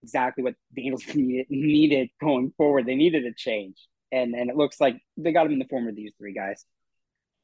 exactly 0.03 0.45
what 0.45 0.55
the 0.73 0.85
Angels 0.87 1.05
needed, 1.15 1.47
needed 1.51 2.09
going 2.21 2.53
forward. 2.57 2.87
They 2.87 2.95
needed 2.95 3.25
a 3.25 3.33
change, 3.35 3.77
and 4.13 4.35
and 4.35 4.51
it 4.51 4.57
looks 4.57 4.81
like 4.81 5.01
they 5.17 5.33
got 5.33 5.45
them 5.45 5.53
in 5.53 5.59
the 5.59 5.67
form 5.67 5.89
of 5.89 5.97
these 5.97 6.13
three 6.19 6.35
guys. 6.35 6.65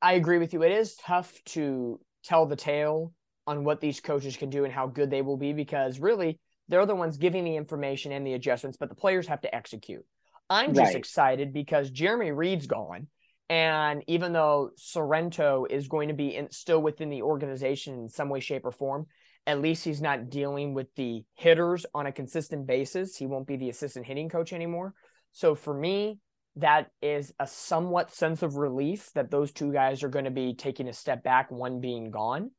I 0.02 0.14
agree 0.14 0.38
with 0.38 0.52
you. 0.52 0.62
It 0.62 0.72
is 0.72 0.96
tough 0.96 1.32
to 1.46 1.98
tell 2.24 2.46
the 2.46 2.57
tale 2.57 3.12
on 3.46 3.64
what 3.64 3.80
these 3.80 4.00
coaches 4.00 4.36
can 4.36 4.50
do 4.50 4.64
and 4.64 4.72
how 4.72 4.86
good 4.86 5.11
they 5.11 5.22
will 5.22 5.36
be 5.36 5.52
because 5.52 5.98
really 5.98 6.38
they're 6.68 6.86
the 6.86 6.94
ones 6.94 7.16
giving 7.16 7.44
the 7.44 7.57
information 7.57 8.12
and 8.12 8.26
the 8.26 8.34
adjustments, 8.34 8.78
but 8.78 8.88
the 8.88 8.94
players 8.94 9.26
have 9.28 9.40
to 9.42 9.55
execute. 9.55 10.05
I'm 10.48 10.74
just 10.74 10.88
right. 10.88 10.96
excited 10.96 11.52
because 11.52 11.90
Jeremy 11.90 12.32
Reed's 12.32 12.66
gone. 12.66 13.09
And 13.50 14.02
even 14.07 14.32
though 14.32 14.70
Sorrento 14.76 15.66
is 15.68 15.88
going 15.88 16.09
to 16.09 16.14
be 16.14 16.34
in, 16.34 16.50
still 16.50 16.80
within 16.80 17.11
the 17.11 17.22
organization 17.22 17.94
in 17.98 18.09
some 18.09 18.30
way, 18.30 18.40
shape, 18.40 18.64
or 18.64 18.72
form, 18.72 19.07
at 19.47 19.61
least 19.61 19.84
he's 19.84 20.01
not 20.01 20.30
dealing 20.30 20.74
with 20.74 20.95
the 20.95 21.24
hitters 21.34 21.84
on 21.95 22.07
a 22.07 22.12
consistent 22.12 22.66
basis. 22.66 23.16
He 23.16 23.26
won't 23.26 23.47
be 23.47 23.57
the 23.57 23.68
assistant 23.68 24.07
hitting 24.07 24.28
coach 24.28 24.53
anymore. 24.53 24.95
So 25.32 25.55
for 25.55 25.74
me, 25.74 26.18
that 26.57 26.90
is 27.03 27.32
a 27.38 27.47
somewhat 27.47 28.14
sense 28.14 28.42
of 28.42 28.57
relief 28.57 29.11
that 29.14 29.30
those 29.30 29.53
two 29.53 29.72
guys 29.72 30.03
are 30.03 30.09
going 30.09 30.24
to 30.24 30.30
be 30.30 30.55
taking 30.55 30.88
a 30.88 30.92
step 30.92 31.22
back, 31.22 31.51
one 31.51 31.80
being 31.80 32.11
gone. 32.11 32.51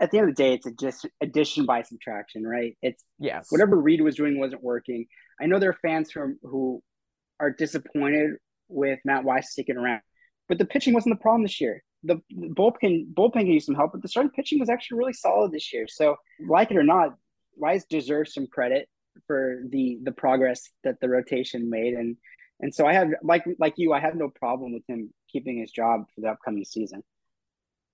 At 0.00 0.10
the 0.10 0.18
end 0.18 0.30
of 0.30 0.36
the 0.36 0.42
day, 0.42 0.54
it's 0.54 0.66
a 0.66 0.72
just 0.72 1.06
addition 1.20 1.66
by 1.66 1.82
subtraction, 1.82 2.44
right? 2.44 2.76
It's 2.82 3.04
yes. 3.18 3.46
Whatever 3.50 3.76
Reed 3.76 4.00
was 4.00 4.16
doing 4.16 4.38
wasn't 4.38 4.62
working. 4.62 5.06
I 5.40 5.46
know 5.46 5.58
there 5.58 5.70
are 5.70 5.78
fans 5.82 6.10
from 6.10 6.38
who 6.42 6.82
are 7.40 7.50
disappointed 7.50 8.32
with 8.68 8.98
Matt 9.04 9.24
Wise 9.24 9.50
sticking 9.50 9.76
around, 9.76 10.00
but 10.48 10.58
the 10.58 10.64
pitching 10.64 10.94
wasn't 10.94 11.16
the 11.16 11.22
problem 11.22 11.42
this 11.42 11.60
year. 11.60 11.82
The 12.04 12.20
bullpen 12.32 13.14
bullpen 13.14 13.32
can 13.32 13.46
use 13.46 13.66
some 13.66 13.74
help, 13.74 13.92
but 13.92 14.02
the 14.02 14.08
starting 14.08 14.30
pitching 14.30 14.60
was 14.60 14.68
actually 14.68 14.98
really 14.98 15.12
solid 15.12 15.52
this 15.52 15.72
year. 15.72 15.86
So, 15.88 16.16
like 16.46 16.70
it 16.70 16.76
or 16.76 16.82
not, 16.82 17.16
Wise 17.56 17.84
deserves 17.84 18.34
some 18.34 18.46
credit 18.46 18.88
for 19.26 19.62
the 19.68 19.98
the 20.02 20.12
progress 20.12 20.68
that 20.84 21.00
the 21.00 21.08
rotation 21.08 21.70
made, 21.70 21.94
and 21.94 22.16
and 22.60 22.74
so 22.74 22.86
I 22.86 22.92
have 22.94 23.08
like 23.22 23.44
like 23.58 23.74
you, 23.76 23.92
I 23.92 24.00
have 24.00 24.14
no 24.14 24.28
problem 24.28 24.72
with 24.72 24.82
him 24.88 25.12
keeping 25.30 25.58
his 25.58 25.70
job 25.70 26.04
for 26.14 26.20
the 26.20 26.28
upcoming 26.28 26.64
season. 26.64 27.02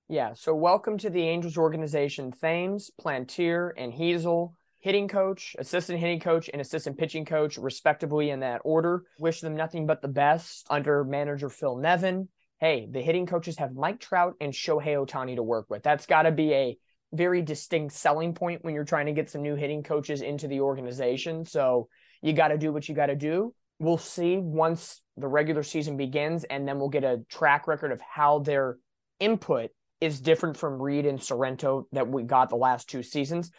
Yeah. 0.08 0.32
So 0.32 0.54
welcome 0.54 0.98
to 0.98 1.10
the 1.10 1.22
Angels 1.22 1.56
organization. 1.56 2.32
Thames, 2.32 2.90
Plantier, 3.00 3.70
and 3.76 3.92
Hezel 3.92 4.54
hitting 4.80 5.08
coach, 5.08 5.54
assistant 5.58 6.00
hitting 6.00 6.20
coach, 6.20 6.50
and 6.52 6.60
assistant 6.60 6.98
pitching 6.98 7.24
coach, 7.24 7.58
respectively, 7.58 8.30
in 8.30 8.40
that 8.40 8.60
order. 8.64 9.04
Wish 9.18 9.40
them 9.40 9.56
nothing 9.56 9.86
but 9.86 10.02
the 10.02 10.08
best 10.08 10.66
under 10.68 11.04
manager 11.04 11.48
Phil 11.48 11.76
Nevin. 11.76 12.28
Hey, 12.60 12.86
the 12.90 13.00
hitting 13.00 13.24
coaches 13.24 13.56
have 13.56 13.74
Mike 13.74 14.00
Trout 14.00 14.34
and 14.38 14.52
Shohei 14.52 14.94
Ohtani 14.94 15.36
to 15.36 15.42
work 15.42 15.70
with. 15.70 15.82
That's 15.82 16.04
got 16.04 16.22
to 16.24 16.30
be 16.30 16.52
a 16.52 16.78
very 17.10 17.40
distinct 17.40 17.94
selling 17.94 18.34
point 18.34 18.62
when 18.62 18.74
you're 18.74 18.84
trying 18.84 19.06
to 19.06 19.12
get 19.12 19.30
some 19.30 19.40
new 19.40 19.56
hitting 19.56 19.82
coaches 19.82 20.20
into 20.20 20.46
the 20.46 20.60
organization. 20.60 21.46
So 21.46 21.88
you 22.20 22.34
got 22.34 22.48
to 22.48 22.58
do 22.58 22.70
what 22.70 22.86
you 22.86 22.94
got 22.94 23.06
to 23.06 23.16
do. 23.16 23.54
We'll 23.78 23.96
see 23.96 24.36
once 24.36 25.00
the 25.16 25.26
regular 25.26 25.62
season 25.62 25.96
begins, 25.96 26.44
and 26.44 26.68
then 26.68 26.78
we'll 26.78 26.90
get 26.90 27.02
a 27.02 27.22
track 27.30 27.66
record 27.66 27.92
of 27.92 28.00
how 28.02 28.40
their 28.40 28.76
input 29.20 29.70
is 30.02 30.20
different 30.20 30.58
from 30.58 30.82
Reed 30.82 31.06
and 31.06 31.22
Sorrento 31.22 31.86
that 31.92 32.08
we 32.08 32.24
got 32.24 32.50
the 32.50 32.56
last 32.56 32.90
two 32.90 33.02
seasons. 33.02 33.50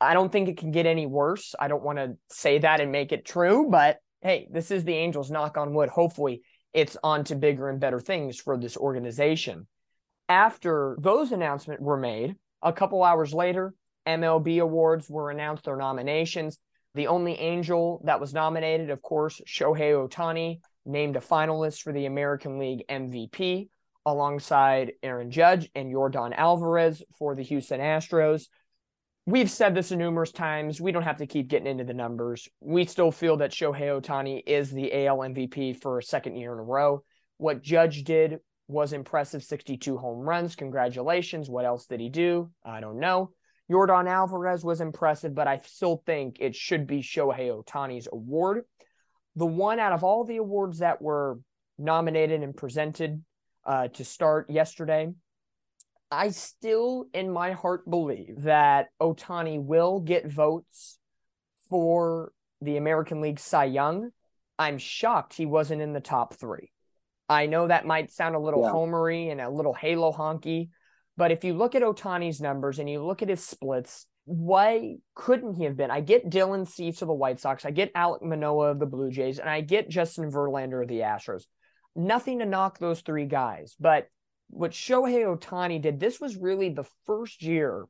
I 0.00 0.12
don't 0.12 0.32
think 0.32 0.48
it 0.48 0.56
can 0.56 0.72
get 0.72 0.86
any 0.86 1.06
worse. 1.06 1.54
I 1.60 1.68
don't 1.68 1.84
want 1.84 1.98
to 1.98 2.16
say 2.30 2.58
that 2.58 2.80
and 2.80 2.90
make 2.90 3.12
it 3.12 3.24
true, 3.24 3.68
but 3.70 3.98
hey, 4.22 4.48
this 4.50 4.72
is 4.72 4.82
the 4.82 4.94
Angels, 4.94 5.30
knock 5.30 5.56
on 5.56 5.72
wood. 5.72 5.88
Hopefully, 5.88 6.42
it's 6.72 6.96
on 7.02 7.24
to 7.24 7.34
bigger 7.34 7.68
and 7.68 7.80
better 7.80 8.00
things 8.00 8.38
for 8.38 8.56
this 8.56 8.76
organization. 8.76 9.66
After 10.28 10.96
those 11.00 11.32
announcements 11.32 11.82
were 11.82 11.96
made, 11.96 12.36
a 12.62 12.72
couple 12.72 13.02
hours 13.02 13.34
later, 13.34 13.74
MLB 14.06 14.60
awards 14.60 15.08
were 15.10 15.30
announced 15.30 15.64
their 15.64 15.76
nominations. 15.76 16.58
The 16.94 17.08
only 17.08 17.38
Angel 17.38 18.00
that 18.04 18.20
was 18.20 18.34
nominated, 18.34 18.90
of 18.90 19.02
course, 19.02 19.40
Shohei 19.46 19.92
Ohtani, 19.92 20.60
named 20.86 21.16
a 21.16 21.20
finalist 21.20 21.82
for 21.82 21.92
the 21.92 22.06
American 22.06 22.58
League 22.58 22.84
MVP 22.88 23.68
alongside 24.06 24.92
Aaron 25.02 25.30
Judge 25.30 25.68
and 25.74 25.92
Yordan 25.92 26.34
Alvarez 26.34 27.02
for 27.18 27.34
the 27.34 27.42
Houston 27.42 27.80
Astros 27.80 28.46
we've 29.26 29.50
said 29.50 29.74
this 29.74 29.90
numerous 29.90 30.32
times. 30.32 30.80
We 30.80 30.92
don't 30.92 31.02
have 31.02 31.18
to 31.18 31.26
keep 31.26 31.48
getting 31.48 31.66
into 31.66 31.84
the 31.84 31.94
numbers. 31.94 32.48
We 32.60 32.84
still 32.84 33.10
feel 33.10 33.36
that 33.38 33.52
Shohei 33.52 34.00
Ohtani 34.00 34.42
is 34.46 34.70
the 34.70 35.06
AL 35.06 35.18
MVP 35.18 35.80
for 35.80 35.98
a 35.98 36.02
second 36.02 36.36
year 36.36 36.52
in 36.52 36.58
a 36.58 36.62
row. 36.62 37.02
What 37.36 37.62
Judge 37.62 38.04
did 38.04 38.40
was 38.68 38.92
impressive 38.92 39.42
62 39.42 39.96
home 39.96 40.20
runs. 40.20 40.54
Congratulations. 40.54 41.50
What 41.50 41.64
else 41.64 41.86
did 41.86 42.00
he 42.00 42.08
do? 42.08 42.50
I 42.64 42.80
don't 42.80 43.00
know. 43.00 43.32
Yordan 43.70 44.08
Alvarez 44.08 44.64
was 44.64 44.80
impressive, 44.80 45.34
but 45.34 45.46
I 45.46 45.60
still 45.64 46.02
think 46.04 46.36
it 46.40 46.56
should 46.56 46.86
be 46.86 47.02
Shohei 47.02 47.50
Ohtani's 47.50 48.08
award. 48.12 48.64
The 49.36 49.46
one 49.46 49.78
out 49.78 49.92
of 49.92 50.02
all 50.02 50.24
the 50.24 50.38
awards 50.38 50.80
that 50.80 51.00
were 51.00 51.38
nominated 51.78 52.42
and 52.42 52.56
presented 52.56 53.22
uh, 53.64 53.88
to 53.88 54.04
start 54.04 54.50
yesterday 54.50 55.10
I 56.10 56.30
still, 56.30 57.06
in 57.14 57.30
my 57.30 57.52
heart, 57.52 57.88
believe 57.88 58.42
that 58.42 58.88
Ohtani 59.00 59.62
will 59.62 60.00
get 60.00 60.30
votes 60.30 60.98
for 61.68 62.32
the 62.60 62.76
American 62.76 63.20
League 63.20 63.38
Cy 63.38 63.66
Young. 63.66 64.10
I'm 64.58 64.78
shocked 64.78 65.34
he 65.34 65.46
wasn't 65.46 65.82
in 65.82 65.92
the 65.92 66.00
top 66.00 66.34
three. 66.34 66.72
I 67.28 67.46
know 67.46 67.68
that 67.68 67.86
might 67.86 68.10
sound 68.10 68.34
a 68.34 68.40
little 68.40 68.64
yeah. 68.64 68.70
homery 68.70 69.30
and 69.30 69.40
a 69.40 69.48
little 69.48 69.72
halo 69.72 70.12
honky, 70.12 70.70
but 71.16 71.30
if 71.30 71.44
you 71.44 71.54
look 71.54 71.76
at 71.76 71.82
Ohtani's 71.82 72.40
numbers 72.40 72.80
and 72.80 72.90
you 72.90 73.04
look 73.04 73.22
at 73.22 73.28
his 73.28 73.46
splits, 73.46 74.06
why 74.24 74.96
couldn't 75.14 75.54
he 75.54 75.64
have 75.64 75.76
been? 75.76 75.92
I 75.92 76.00
get 76.00 76.28
Dylan 76.28 76.66
Cease 76.66 77.02
of 77.02 77.08
the 77.08 77.14
White 77.14 77.38
Sox, 77.38 77.64
I 77.64 77.70
get 77.70 77.94
Alek 77.94 78.22
Manoah 78.22 78.72
of 78.72 78.80
the 78.80 78.86
Blue 78.86 79.10
Jays, 79.10 79.38
and 79.38 79.48
I 79.48 79.60
get 79.60 79.88
Justin 79.88 80.30
Verlander 80.30 80.82
of 80.82 80.88
the 80.88 81.00
Astros. 81.00 81.44
Nothing 81.94 82.40
to 82.40 82.46
knock 82.46 82.78
those 82.78 83.00
three 83.00 83.26
guys, 83.26 83.76
but 83.78 84.08
what 84.50 84.72
Shohei 84.72 85.24
Ohtani 85.24 85.80
did, 85.80 86.00
this 86.00 86.20
was 86.20 86.36
really 86.36 86.68
the 86.70 86.86
first 87.06 87.42
year 87.42 87.86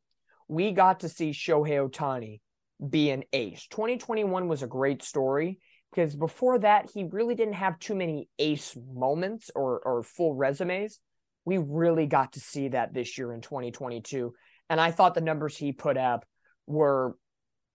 we 0.49 0.73
got 0.73 1.01
to 1.01 1.09
see 1.09 1.31
Shohei 1.31 1.89
Ohtani 1.89 2.41
be 2.89 3.11
an 3.11 3.23
ace. 3.33 3.67
2021 3.69 4.49
was 4.49 4.63
a 4.63 4.67
great 4.67 5.03
story 5.03 5.61
because 5.93 6.17
before 6.17 6.59
that, 6.59 6.91
he 6.93 7.05
really 7.05 7.37
didn't 7.37 7.55
have 7.55 7.79
too 7.79 7.95
many 7.95 8.29
ace 8.39 8.77
moments 8.93 9.51
or, 9.55 9.81
or 9.81 10.03
full 10.03 10.35
resumes. 10.35 10.99
We 11.45 11.59
really 11.59 12.07
got 12.07 12.33
to 12.33 12.41
see 12.41 12.69
that 12.69 12.93
this 12.93 13.17
year 13.17 13.33
in 13.33 13.41
2022. 13.43 14.35
And 14.69 14.81
I 14.81 14.91
thought 14.91 15.15
the 15.15 15.21
numbers 15.21 15.57
he 15.57 15.73
put 15.73 15.97
up 15.97 16.25
were 16.67 17.17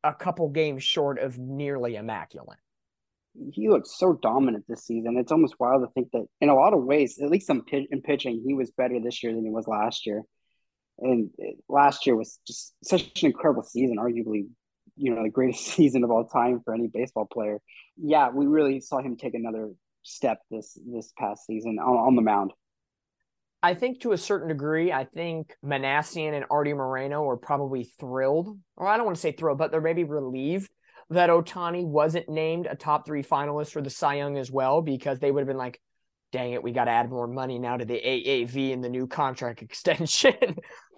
a 0.04 0.14
couple 0.14 0.50
games 0.50 0.84
short 0.84 1.20
of 1.20 1.38
nearly 1.38 1.96
immaculate. 1.96 2.60
He 3.52 3.70
looked 3.70 3.88
so 3.88 4.14
dominant 4.14 4.66
this 4.68 4.86
season. 4.86 5.18
It's 5.18 5.32
almost 5.32 5.56
wild 5.60 5.84
to 5.84 5.92
think 5.94 6.12
that, 6.14 6.26
in 6.42 6.50
a 6.50 6.56
lot 6.56 6.74
of 6.74 6.84
ways, 6.84 7.20
at 7.22 7.30
least 7.30 7.50
in 7.50 7.62
pitching, 8.02 8.44
he 8.46 8.54
was 8.54 8.72
better 8.72 9.00
this 9.00 9.24
year 9.24 9.34
than 9.34 9.44
he 9.44 9.52
was 9.52 9.68
last 9.68 10.06
year. 10.06 10.24
And 11.00 11.30
last 11.68 12.06
year 12.06 12.16
was 12.16 12.40
just 12.48 12.74
such 12.84 13.22
an 13.22 13.28
incredible 13.28 13.64
season, 13.64 13.98
arguably, 13.98 14.48
you 14.96 15.14
know, 15.14 15.24
the 15.24 15.30
greatest 15.30 15.66
season 15.76 16.04
of 16.04 16.12
all 16.12 16.26
time 16.26 16.62
for 16.64 16.74
any 16.74 16.88
baseball 16.88 17.28
player. 17.32 17.60
Yeah, 17.98 18.30
we 18.30 18.46
really 18.46 18.80
saw 18.80 19.00
him 19.02 19.18
take 19.18 19.34
another 19.34 19.72
step 20.04 20.40
this 20.52 20.78
this 20.86 21.12
past 21.18 21.46
season 21.46 21.80
on, 21.80 21.96
on 21.96 22.16
the 22.16 22.22
mound. 22.22 22.52
I 23.64 23.74
think 23.74 24.02
to 24.02 24.12
a 24.12 24.18
certain 24.18 24.48
degree, 24.48 24.92
I 24.92 25.06
think 25.06 25.56
Minasian 25.66 26.34
and 26.34 26.46
Artie 26.52 26.74
Moreno 26.74 27.24
were 27.24 27.38
probably 27.38 27.90
thrilled, 28.00 28.60
or 28.78 28.88
I 28.88 28.96
don't 28.96 29.08
want 29.08 29.18
to 29.18 29.22
say 29.22 29.32
thrilled, 29.32 29.58
but 29.58 29.72
they're 29.72 29.82
maybe 29.82 30.04
relieved 30.04 30.70
that 31.10 31.30
Ohtani 31.30 31.86
wasn't 31.86 32.30
named 32.30 32.68
a 32.70 32.76
top 32.76 33.06
three 33.06 33.24
finalist 33.24 33.72
for 33.72 33.82
the 33.82 33.90
Cy 33.90 34.16
Young 34.16 34.38
as 34.38 34.52
well, 34.52 34.82
because 34.82 35.20
they 35.20 35.32
would 35.32 35.42
have 35.42 35.48
been 35.48 35.58
like, 35.58 35.80
dang 36.32 36.54
it, 36.54 36.64
we 36.64 36.72
got 36.72 36.86
to 36.86 36.92
add 36.92 37.10
more 37.10 37.28
money 37.28 37.60
now 37.60 37.78
to 37.78 37.86
the 37.86 38.02
AAV 38.04 38.74
and 38.74 38.84
the 38.84 38.90
new 38.90 39.08
contract 39.08 39.62
extension. 39.62 40.34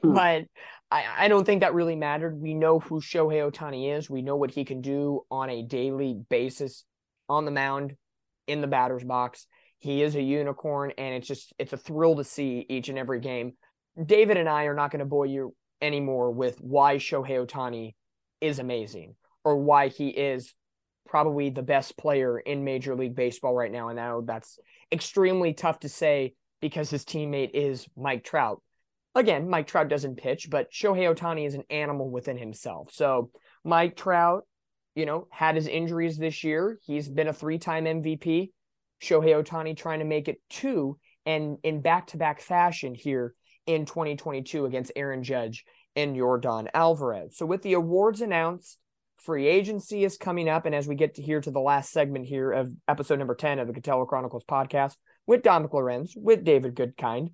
hmm. 0.01 0.13
But 0.13 0.45
I, 0.89 1.05
I 1.17 1.27
don't 1.27 1.45
think 1.45 1.61
that 1.61 1.73
really 1.73 1.95
mattered. 1.95 2.39
We 2.39 2.53
know 2.53 2.79
who 2.79 3.01
Shohei 3.01 3.51
Ohtani 3.51 3.95
is, 3.97 4.09
we 4.09 4.21
know 4.21 4.37
what 4.37 4.51
he 4.51 4.63
can 4.63 4.81
do 4.81 5.21
on 5.29 5.49
a 5.49 5.63
daily 5.63 6.17
basis 6.29 6.85
on 7.27 7.45
the 7.45 7.51
mound, 7.51 7.93
in 8.47 8.61
the 8.61 8.67
batter's 8.67 9.03
box. 9.03 9.45
He 9.79 10.01
is 10.01 10.15
a 10.15 10.21
unicorn, 10.21 10.93
and 10.97 11.13
it's 11.15 11.27
just 11.27 11.53
it's 11.59 11.73
a 11.73 11.77
thrill 11.77 12.15
to 12.15 12.23
see 12.23 12.65
each 12.67 12.89
and 12.89 12.97
every 12.97 13.19
game. 13.19 13.53
David 14.03 14.37
and 14.37 14.49
I 14.49 14.63
are 14.63 14.73
not 14.73 14.91
going 14.91 14.99
to 14.99 15.05
bore 15.05 15.25
you 15.25 15.53
anymore 15.81 16.31
with 16.31 16.59
why 16.59 16.95
Shohei 16.95 17.45
Ohtani 17.45 17.93
is 18.41 18.59
amazing 18.59 19.15
or 19.47 19.55
why 19.55 19.87
he 19.87 20.09
is 20.09 20.53
probably 21.07 21.49
the 21.49 21.61
best 21.61 21.97
player 21.97 22.37
in 22.37 22.65
Major 22.65 22.95
League 22.95 23.15
Baseball 23.15 23.55
right 23.55 23.71
now. 23.71 23.87
And 23.87 23.95
now 23.95 24.19
that's 24.19 24.59
extremely 24.91 25.53
tough 25.53 25.79
to 25.79 25.89
say 25.89 26.33
because 26.59 26.89
his 26.89 27.05
teammate 27.05 27.51
is 27.53 27.87
Mike 27.95 28.25
Trout. 28.25 28.61
Again, 29.15 29.49
Mike 29.49 29.67
Trout 29.67 29.87
doesn't 29.87 30.17
pitch, 30.17 30.49
but 30.49 30.69
Shohei 30.69 31.15
Ohtani 31.15 31.47
is 31.47 31.53
an 31.53 31.63
animal 31.69 32.09
within 32.09 32.37
himself. 32.37 32.89
So 32.91 33.31
Mike 33.63 33.95
Trout, 33.95 34.43
you 34.95 35.05
know, 35.05 35.29
had 35.31 35.55
his 35.55 35.67
injuries 35.67 36.17
this 36.17 36.43
year. 36.43 36.77
He's 36.83 37.07
been 37.07 37.29
a 37.29 37.33
three 37.33 37.57
time 37.57 37.85
MVP. 37.85 38.51
Shohei 39.01 39.41
Ohtani 39.41 39.77
trying 39.77 39.99
to 39.99 40.05
make 40.05 40.27
it 40.27 40.41
two 40.49 40.99
and 41.25 41.57
in 41.63 41.79
back 41.79 42.07
to 42.07 42.17
back 42.17 42.41
fashion 42.41 42.93
here 42.93 43.33
in 43.65 43.85
2022 43.85 44.65
against 44.65 44.91
Aaron 44.97 45.23
Judge 45.23 45.63
and 45.95 46.17
Yordan 46.17 46.67
Alvarez. 46.73 47.37
So, 47.37 47.45
with 47.45 47.61
the 47.61 47.73
awards 47.73 48.19
announced, 48.19 48.77
free 49.17 49.47
agency 49.47 50.03
is 50.03 50.17
coming 50.17 50.49
up. 50.49 50.65
And 50.65 50.75
as 50.75 50.87
we 50.87 50.95
get 50.95 51.15
to 51.15 51.21
here 51.21 51.41
to 51.41 51.51
the 51.51 51.59
last 51.59 51.91
segment 51.91 52.25
here 52.25 52.51
of 52.51 52.71
episode 52.87 53.19
number 53.19 53.35
10 53.35 53.59
of 53.59 53.67
the 53.67 53.73
Katella 53.73 54.07
Chronicles 54.07 54.45
podcast 54.45 54.95
with 55.25 55.43
Dominick 55.43 55.73
Lorenz, 55.73 56.13
with 56.15 56.43
David 56.43 56.75
Goodkind, 56.75 57.31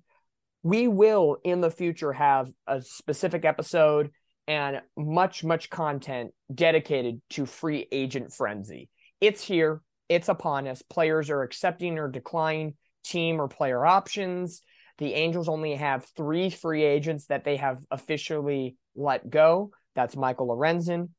we 0.62 0.88
will 0.88 1.36
in 1.44 1.60
the 1.60 1.70
future 1.70 2.12
have 2.12 2.50
a 2.66 2.80
specific 2.80 3.44
episode 3.44 4.10
and 4.46 4.80
much, 4.96 5.44
much 5.44 5.70
content 5.70 6.32
dedicated 6.52 7.20
to 7.30 7.46
free 7.46 7.86
agent 7.92 8.32
frenzy. 8.32 8.88
It's 9.20 9.42
here. 9.42 9.82
It's 10.08 10.28
upon 10.28 10.66
us. 10.66 10.82
Players 10.82 11.30
are 11.30 11.42
accepting 11.42 11.98
or 11.98 12.08
declining 12.08 12.74
team 13.04 13.40
or 13.40 13.48
player 13.48 13.84
options. 13.84 14.62
The 14.98 15.14
Angels 15.14 15.48
only 15.48 15.74
have 15.74 16.06
three 16.16 16.50
free 16.50 16.84
agents 16.84 17.26
that 17.26 17.44
they 17.44 17.56
have 17.56 17.78
officially 17.90 18.76
let 18.94 19.28
go. 19.28 19.70
That's 19.94 20.16
Michael 20.16 20.48
Lorenzen, 20.48 21.10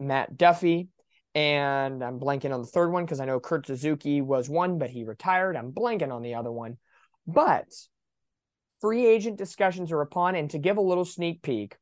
Matt 0.00 0.36
Duffy, 0.36 0.88
and 1.34 2.02
I'm 2.02 2.20
blanking 2.20 2.52
on 2.52 2.60
the 2.60 2.66
third 2.66 2.90
one 2.90 3.04
because 3.04 3.20
I 3.20 3.24
know 3.24 3.40
Kurt 3.40 3.66
Suzuki 3.66 4.20
was 4.20 4.48
one, 4.48 4.78
but 4.78 4.90
he 4.90 5.04
retired. 5.04 5.56
I'm 5.56 5.72
blanking 5.72 6.12
on 6.12 6.22
the 6.22 6.34
other 6.34 6.52
one. 6.52 6.76
But 7.26 7.66
free 8.80 9.06
agent 9.06 9.38
discussions 9.38 9.92
are 9.92 10.00
upon. 10.00 10.36
And 10.36 10.50
to 10.50 10.58
give 10.58 10.76
a 10.76 10.82
little 10.82 11.04
sneak 11.04 11.42
peek, 11.42 11.76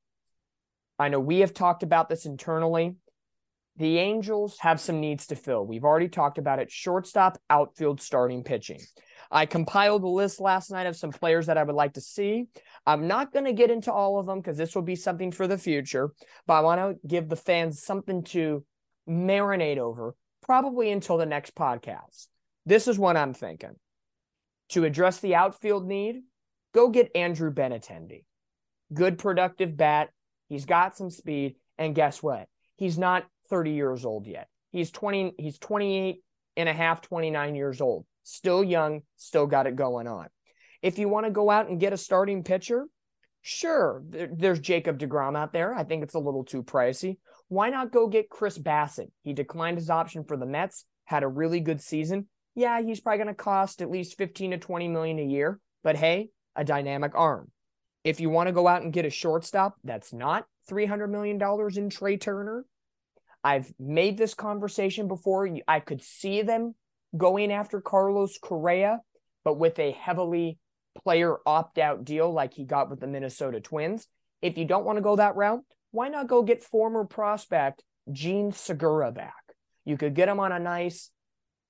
I 0.99 1.09
know 1.09 1.21
we 1.21 1.41
have 1.41 1.53
talked 1.53 1.83
about 1.83 2.09
this 2.09 2.27
internally 2.27 2.97
the 3.77 3.99
Angels 3.99 4.59
have 4.61 4.81
some 4.81 5.01
needs 5.01 5.27
to 5.29 5.37
fill. 5.37 5.67
We've 5.67 5.85
already 5.85 6.09
talked 6.09 6.39
about 6.39 6.59
it 6.59 6.71
shortstop, 6.71 7.39
outfield, 7.49 8.01
starting 8.01 8.45
pitching. 8.45 8.81
I 9.33 9.47
compiled 9.47 10.05
a 10.05 10.09
list 10.09 10.41
last 10.41 10.71
night 10.71 10.87
of 10.87 10.95
some 10.95 11.11
players 11.11 11.47
that 11.47 11.57
I 11.57 11.63
would 11.63 11.75
like 11.75 11.95
to 11.95 12.03
see. 12.03 12.49
I'm 12.87 13.09
not 13.09 13.33
going 13.33 13.47
to 13.47 13.55
get 13.55 13.71
into 13.71 13.91
all 13.91 14.19
of 14.19 14.27
them 14.27 14.41
because 14.41 14.59
this 14.59 14.75
will 14.75 14.83
be 14.83 14.95
something 14.95 15.33
for 15.33 15.47
the 15.47 15.57
future, 15.57 16.13
but 16.47 16.55
I 16.55 16.61
want 16.61 16.81
to 16.81 17.09
give 17.09 17.31
the 17.31 17.37
fans 17.37 17.83
something 17.83 18.25
to 18.25 18.63
marinate 19.09 19.79
over, 19.79 20.15
probably 20.43 20.91
until 20.91 21.17
the 21.17 21.25
next 21.25 21.55
podcast. 21.55 22.27
This 22.67 22.87
is 22.87 22.99
what 22.99 23.17
I'm 23.17 23.33
thinking. 23.33 23.77
To 24.71 24.85
address 24.85 25.19
the 25.21 25.35
outfield 25.35 25.87
need, 25.87 26.21
go 26.75 26.91
get 26.91 27.11
Andrew 27.15 27.53
Benintendi. 27.53 28.25
Good 28.93 29.19
productive 29.19 29.79
bat. 29.79 30.11
He's 30.51 30.67
got 30.67 30.95
some 30.95 31.09
speed. 31.09 31.57
And 31.79 31.95
guess 31.95 32.23
what? 32.23 32.49
He's 32.77 32.99
not 32.99 33.25
30 33.49 33.71
years 33.71 34.05
old 34.05 34.27
yet. 34.27 34.49
He's 34.73 34.91
20, 34.91 35.35
he's 35.39 35.59
28 35.59 36.23
and 36.59 36.69
a 36.69 36.73
half, 36.75 37.01
29 37.01 37.55
years 37.55 37.81
old. 37.81 38.05
Still 38.23 38.63
young, 38.63 39.03
still 39.17 39.47
got 39.47 39.67
it 39.67 39.77
going 39.77 40.07
on. 40.07 40.29
If 40.83 40.99
you 40.99 41.09
want 41.09 41.27
to 41.27 41.33
go 41.33 41.51
out 41.51 41.69
and 41.69 41.81
get 41.81 41.93
a 41.93 41.97
starting 41.97 42.43
pitcher, 42.43 42.87
sure, 43.41 44.03
there, 44.09 44.29
there's 44.33 44.61
Jacob 44.61 44.99
DeGrom 44.99 45.37
out 45.37 45.53
there. 45.53 45.75
I 45.75 45.85
think 45.85 46.03
it's 46.03 46.15
a 46.15 46.21
little 46.21 46.45
too 46.45 46.63
pricey. 46.63 47.19
Why 47.49 47.71
not 47.71 47.93
go 47.93 48.09
get 48.09 48.31
Chris 48.31 48.59
Bassitt? 48.59 49.11
He 49.23 49.33
declined 49.33 49.79
his 49.79 49.91
option 49.91 50.25
for 50.25 50.37
the 50.37 50.47
Mets, 50.47 50.85
had 51.05 51.23
a 51.23 51.29
really 51.29 51.61
good 51.61 51.81
season. 51.81 52.29
Yeah, 52.55 52.81
he's 52.83 53.01
probably 53.01 53.19
going 53.19 53.29
to 53.29 53.35
cost 53.35 53.81
at 53.83 53.91
least 53.91 54.19
15 54.19 54.53
to 54.53 54.59
20 54.59 54.89
million 54.89 55.19
a 55.19 55.25
year, 55.25 55.59
but 55.83 55.97
hey, 55.97 56.31
a 56.55 56.65
dynamic 56.65 57.13
arm. 57.15 57.51
If 58.05 58.21
you 58.21 58.31
want 58.31 58.49
to 58.49 58.53
go 58.53 58.67
out 58.67 58.83
and 58.83 58.93
get 58.93 59.07
a 59.07 59.11
shortstop 59.11 59.77
that's 59.85 60.13
not 60.13 60.45
$300 60.71 61.09
million 61.09 61.41
in 61.77 61.91
Trea 61.91 62.19
Turner, 62.19 62.65
I've 63.45 63.73
made 63.79 64.19
this 64.19 64.35
conversation 64.35 65.09
before. 65.09 65.49
I 65.67 65.81
could 65.81 66.03
see 66.03 66.43
them 66.43 66.75
going 67.17 67.53
after 67.53 67.81
Carlos 67.81 68.39
Correa, 68.39 69.01
but 69.45 69.59
with 69.59 69.79
a 69.79 69.93
heavily 69.93 70.59
player 71.03 71.37
opt 71.47 71.79
out 71.79 72.05
deal 72.05 72.33
like 72.33 72.55
he 72.55 72.65
got 72.65 72.91
with 72.91 73.01
the 73.01 73.07
Minnesota 73.07 73.61
Twins. 73.61 74.07
If 74.41 74.59
you 74.59 74.65
don't 74.65 74.85
want 74.85 74.97
to 74.97 75.03
go 75.03 75.17
that 75.17 75.37
route, 75.37 75.63
why 75.91 76.09
not 76.09 76.27
go 76.27 76.43
get 76.43 76.63
former 76.63 77.05
prospect 77.05 77.83
Jean 78.11 78.53
Segura 78.53 79.13
back? 79.13 79.35
You 79.85 79.97
could 79.97 80.15
get 80.15 80.29
him 80.29 80.41
on 80.41 80.53
a 80.53 80.59
nice, 80.59 81.11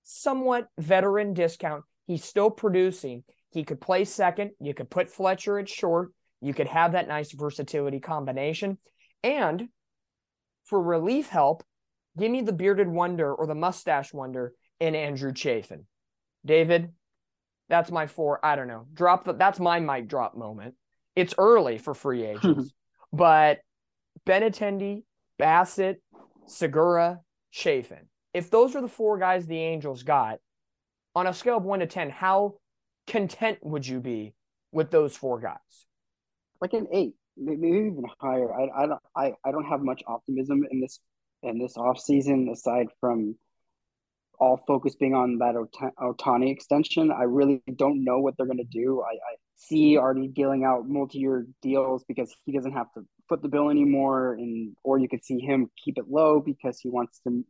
somewhat 0.02 0.68
veteran 0.78 1.34
discount. 1.34 1.84
He's 2.06 2.24
still 2.24 2.50
producing. 2.50 3.24
He 3.50 3.64
could 3.64 3.80
play 3.80 4.04
second. 4.04 4.52
You 4.60 4.74
could 4.74 4.90
put 4.90 5.10
Fletcher 5.10 5.58
at 5.58 5.68
short. 5.68 6.12
You 6.40 6.54
could 6.54 6.68
have 6.68 6.92
that 6.92 7.08
nice 7.08 7.32
versatility 7.32 8.00
combination. 8.00 8.78
And 9.22 9.68
for 10.64 10.82
relief 10.82 11.28
help, 11.28 11.62
give 12.18 12.30
me 12.30 12.42
the 12.42 12.52
bearded 12.52 12.88
wonder 12.88 13.32
or 13.32 13.46
the 13.46 13.54
mustache 13.54 14.12
wonder 14.12 14.54
in 14.82 14.96
Andrew 14.96 15.32
Chafin. 15.32 15.86
David, 16.44 16.90
that's 17.68 17.92
my 17.92 18.08
four. 18.08 18.44
I 18.44 18.56
don't 18.56 18.66
know. 18.66 18.86
Drop 18.92 19.24
the, 19.24 19.32
that's 19.32 19.60
my 19.60 19.78
mic 19.78 20.08
drop 20.08 20.36
moment. 20.36 20.74
It's 21.14 21.34
early 21.38 21.78
for 21.78 21.94
free 21.94 22.24
agents, 22.26 22.72
but 23.12 23.60
Benintendi, 24.26 25.04
Bassitt, 25.40 26.00
Segura, 26.46 27.20
Chafin. 27.50 28.08
If 28.34 28.50
those 28.50 28.74
are 28.74 28.80
the 28.80 28.88
four 28.88 29.18
guys 29.18 29.46
the 29.46 29.58
Angels 29.58 30.02
got, 30.02 30.40
on 31.14 31.28
a 31.28 31.32
scale 31.32 31.58
of 31.58 31.64
one 31.64 31.78
to 31.78 31.86
10, 31.86 32.10
how 32.10 32.54
content 33.06 33.58
would 33.62 33.86
you 33.86 34.00
be 34.00 34.34
with 34.72 34.90
those 34.90 35.16
four 35.16 35.38
guys? 35.38 35.86
Like 36.60 36.72
an 36.72 36.88
eight 36.92 37.14
maybe 37.36 37.68
even 37.68 38.04
higher. 38.18 38.52
I, 38.52 38.82
I 38.82 38.86
don't 38.86 39.00
I, 39.16 39.32
I 39.44 39.52
don't 39.52 39.66
have 39.66 39.82
much 39.82 40.02
optimism 40.08 40.64
in 40.70 40.80
this 40.80 40.98
in 41.44 41.60
this 41.60 41.76
off 41.76 42.00
season 42.00 42.48
aside 42.52 42.88
from 43.00 43.36
all 44.42 44.60
focus 44.66 44.96
being 44.96 45.14
on 45.14 45.38
that 45.38 45.54
Ohtani 46.00 46.50
extension. 46.50 47.12
I 47.12 47.22
really 47.22 47.62
don't 47.76 48.02
know 48.02 48.18
what 48.18 48.34
they're 48.36 48.46
going 48.46 48.58
to 48.58 48.64
do. 48.64 49.00
I, 49.00 49.14
I 49.14 49.36
see 49.54 49.96
Artie 49.96 50.26
dealing 50.26 50.64
out 50.64 50.88
multi-year 50.88 51.46
deals 51.62 52.02
because 52.08 52.34
he 52.44 52.52
doesn't 52.52 52.72
have 52.72 52.92
to 52.94 53.06
foot 53.28 53.40
the 53.40 53.48
bill 53.48 53.70
anymore, 53.70 54.34
and 54.34 54.74
or 54.82 54.98
you 54.98 55.08
could 55.08 55.24
see 55.24 55.38
him 55.38 55.70
keep 55.82 55.96
it 55.96 56.06
low 56.10 56.40
because 56.40 56.80
he 56.80 56.88
wants 56.88 57.20
to 57.24 57.44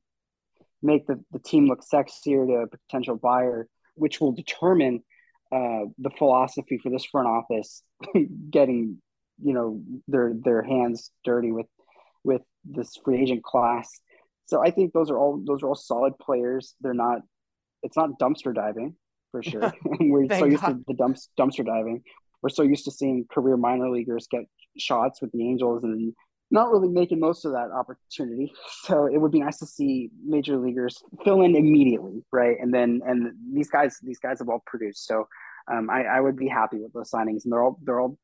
make 0.82 1.06
the, 1.06 1.18
the 1.32 1.38
team 1.38 1.66
look 1.66 1.80
sexier 1.80 2.46
to 2.46 2.54
a 2.64 2.66
potential 2.66 3.16
buyer, 3.16 3.68
which 3.94 4.20
will 4.20 4.32
determine 4.32 5.02
uh, 5.50 5.84
the 5.96 6.10
philosophy 6.18 6.78
for 6.82 6.90
this 6.90 7.06
front 7.06 7.26
office 7.26 7.82
getting 8.50 8.98
you 9.42 9.54
know 9.54 9.80
their 10.08 10.34
their 10.44 10.62
hands 10.62 11.10
dirty 11.24 11.52
with 11.52 11.68
with 12.22 12.42
this 12.66 12.98
free 13.02 13.22
agent 13.22 13.42
class. 13.42 13.88
So 14.46 14.62
I 14.62 14.70
think 14.70 14.92
those 14.92 15.10
are 15.10 15.18
all 15.18 15.42
those 15.46 15.62
are 15.62 15.68
all 15.68 15.74
solid 15.74 16.18
players. 16.18 16.74
They're 16.80 16.94
not 16.94 17.20
it's 17.82 17.96
not 17.96 18.18
dumpster 18.20 18.54
diving 18.54 18.96
for 19.30 19.42
sure. 19.50 19.72
We're 20.00 20.28
so 20.28 20.44
used 20.44 20.62
God. 20.62 20.78
to 20.78 20.84
the 20.86 20.94
dumps, 20.94 21.28
dumpster 21.38 21.64
diving. 21.64 22.02
We're 22.42 22.50
so 22.50 22.62
used 22.62 22.84
to 22.86 22.90
seeing 22.90 23.26
career 23.30 23.56
minor 23.56 23.90
leaguers 23.90 24.26
get 24.30 24.42
shots 24.78 25.20
with 25.20 25.32
the 25.32 25.42
Angels 25.48 25.84
and 25.84 26.12
not 26.50 26.70
really 26.70 26.88
making 26.88 27.18
most 27.18 27.44
of 27.44 27.52
that 27.52 27.70
opportunity. 27.70 28.52
So 28.84 29.06
it 29.06 29.16
would 29.16 29.30
be 29.30 29.40
nice 29.40 29.58
to 29.58 29.66
see 29.66 30.10
major 30.24 30.58
leaguers 30.58 31.02
fill 31.24 31.42
in 31.42 31.54
immediately, 31.54 32.24
right? 32.32 32.56
And 32.60 32.74
then 32.74 33.00
and 33.06 33.32
these 33.54 33.70
guys 33.70 33.98
these 34.02 34.18
guys 34.18 34.40
have 34.40 34.48
all 34.48 34.62
produced. 34.66 35.06
So 35.06 35.28
um, 35.72 35.88
I, 35.88 36.02
I 36.02 36.20
would 36.20 36.36
be 36.36 36.48
happy 36.48 36.78
with 36.78 36.92
those 36.92 37.12
signings, 37.12 37.44
and 37.44 37.52
they're 37.52 37.62
all 37.62 37.78
they're 37.84 38.00
all 38.00 38.18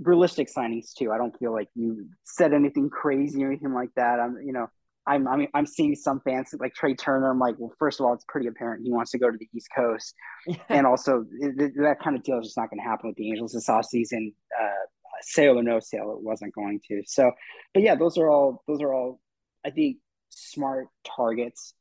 realistic 0.00 0.48
signings 0.54 0.94
too. 0.94 1.10
I 1.10 1.18
don't 1.18 1.36
feel 1.38 1.52
like 1.52 1.68
you 1.74 2.06
said 2.22 2.52
anything 2.52 2.88
crazy 2.88 3.42
or 3.42 3.48
anything 3.48 3.74
like 3.74 3.90
that. 3.96 4.20
I'm 4.20 4.38
you 4.44 4.52
know 4.52 4.68
I'm 5.06 5.28
I'm 5.28 5.46
I'm 5.54 5.66
seeing 5.66 5.94
some 5.94 6.20
fans 6.20 6.54
like 6.58 6.74
Trea 6.74 6.94
Turner. 6.94 7.30
I'm 7.30 7.38
like, 7.38 7.56
well, 7.58 7.72
first 7.78 8.00
of 8.00 8.06
all, 8.06 8.14
it's 8.14 8.24
pretty 8.28 8.48
apparent 8.48 8.84
he 8.84 8.92
wants 8.92 9.12
to 9.12 9.18
go 9.18 9.30
to 9.30 9.36
the 9.38 9.48
East 9.54 9.68
Coast, 9.74 10.14
and 10.68 10.86
also 10.86 11.24
that 11.40 11.96
kind 12.02 12.16
of 12.16 12.22
deal 12.22 12.38
is 12.38 12.46
just 12.46 12.56
not 12.56 12.70
going 12.70 12.80
to 12.80 12.88
happen 12.88 13.08
with 13.08 13.16
the 13.16 13.30
Angels 13.30 13.52
this 13.52 13.68
offseason. 13.68 14.32
Uh, 14.58 14.86
sale 15.22 15.58
or 15.58 15.62
no 15.62 15.80
sale, 15.80 16.14
it 16.16 16.22
wasn't 16.22 16.54
going 16.54 16.80
to. 16.88 17.02
So, 17.06 17.32
but 17.72 17.82
yeah, 17.82 17.94
those 17.94 18.18
are 18.18 18.28
all 18.30 18.62
those 18.66 18.82
are 18.82 18.92
all 18.92 19.20
I 19.64 19.70
think 19.70 19.98
smart 20.30 20.88
targets. 21.16 21.74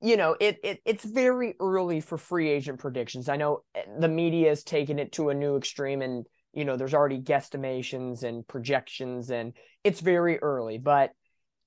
You 0.00 0.16
know, 0.16 0.36
it, 0.38 0.58
it 0.62 0.80
it's 0.84 1.04
very 1.04 1.54
early 1.60 2.00
for 2.00 2.18
free 2.18 2.50
agent 2.50 2.78
predictions. 2.78 3.28
I 3.28 3.36
know 3.36 3.62
eh, 3.74 3.82
the 3.98 4.08
media 4.08 4.50
has 4.50 4.62
taken 4.62 4.98
it 4.98 5.12
to 5.12 5.30
a 5.30 5.34
new 5.34 5.56
extreme, 5.56 6.02
and 6.02 6.26
you 6.52 6.64
know, 6.64 6.76
there's 6.76 6.94
already 6.94 7.20
guesstimations 7.20 8.22
and 8.22 8.46
projections, 8.46 9.30
and 9.30 9.54
it's 9.84 10.00
very 10.00 10.38
early, 10.38 10.78
but 10.78 11.12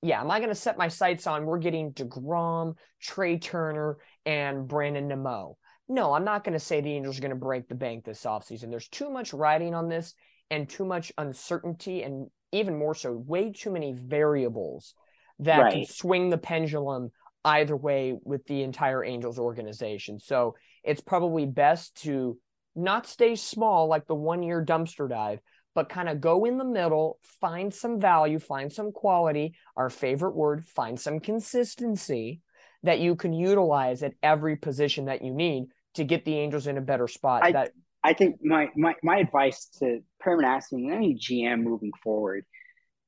yeah, 0.01 0.21
am 0.21 0.31
I 0.31 0.39
going 0.39 0.49
to 0.49 0.55
set 0.55 0.77
my 0.77 0.87
sights 0.87 1.27
on 1.27 1.45
we're 1.45 1.57
getting 1.57 1.91
DeGrom, 1.93 2.75
Trea 3.01 3.37
Turner, 3.37 3.97
and 4.25 4.67
Brandon 4.67 5.07
Nimmo? 5.07 5.57
No, 5.87 6.13
I'm 6.13 6.23
not 6.23 6.43
going 6.43 6.53
to 6.53 6.59
say 6.59 6.81
the 6.81 6.93
Angels 6.93 7.17
are 7.17 7.21
going 7.21 7.31
to 7.31 7.35
break 7.35 7.67
the 7.67 7.75
bank 7.75 8.05
this 8.05 8.23
offseason. 8.23 8.69
There's 8.69 8.87
too 8.87 9.09
much 9.09 9.33
riding 9.33 9.73
on 9.73 9.89
this 9.89 10.13
and 10.51 10.69
too 10.69 10.85
much 10.85 11.11
uncertainty, 11.17 12.03
and 12.03 12.27
even 12.51 12.77
more 12.77 12.95
so, 12.95 13.11
way 13.11 13.51
too 13.51 13.71
many 13.71 13.93
variables 13.93 14.93
that 15.39 15.57
right. 15.57 15.73
can 15.73 15.85
swing 15.85 16.29
the 16.29 16.37
pendulum 16.37 17.11
either 17.45 17.75
way 17.75 18.15
with 18.23 18.45
the 18.45 18.63
entire 18.63 19.03
Angels 19.03 19.39
organization. 19.39 20.19
So 20.19 20.55
it's 20.83 21.01
probably 21.01 21.45
best 21.45 22.01
to 22.03 22.37
not 22.75 23.07
stay 23.07 23.35
small 23.35 23.87
like 23.87 24.07
the 24.07 24.15
one 24.15 24.43
year 24.43 24.63
dumpster 24.63 25.09
dive, 25.09 25.39
but 25.79 25.87
kind 25.87 26.09
of 26.09 26.19
go 26.19 26.43
in 26.43 26.57
the 26.57 26.65
middle, 26.65 27.19
find 27.39 27.73
some 27.73 28.01
value, 28.01 28.37
find 28.37 28.69
some 28.69 28.91
quality, 28.91 29.55
our 29.77 29.89
favorite 29.89 30.35
word, 30.35 30.65
find 30.65 30.99
some 30.99 31.21
consistency 31.21 32.41
that 32.83 32.99
you 32.99 33.15
can 33.15 33.31
utilize 33.31 34.03
at 34.03 34.11
every 34.21 34.57
position 34.57 35.05
that 35.05 35.21
you 35.21 35.33
need 35.33 35.67
to 35.93 36.03
get 36.03 36.25
the 36.25 36.37
Angels 36.37 36.67
in 36.67 36.77
a 36.77 36.81
better 36.81 37.07
spot. 37.07 37.43
I, 37.45 37.51
that 37.53 37.71
I 38.03 38.11
think 38.11 38.43
my, 38.43 38.67
my 38.75 38.93
my 39.03 39.19
advice 39.19 39.69
to 39.79 40.01
Perry 40.21 40.43
Minasian 40.43 40.73
and 40.73 40.91
any 40.91 41.15
GM 41.15 41.61
moving 41.61 41.93
forward 42.03 42.43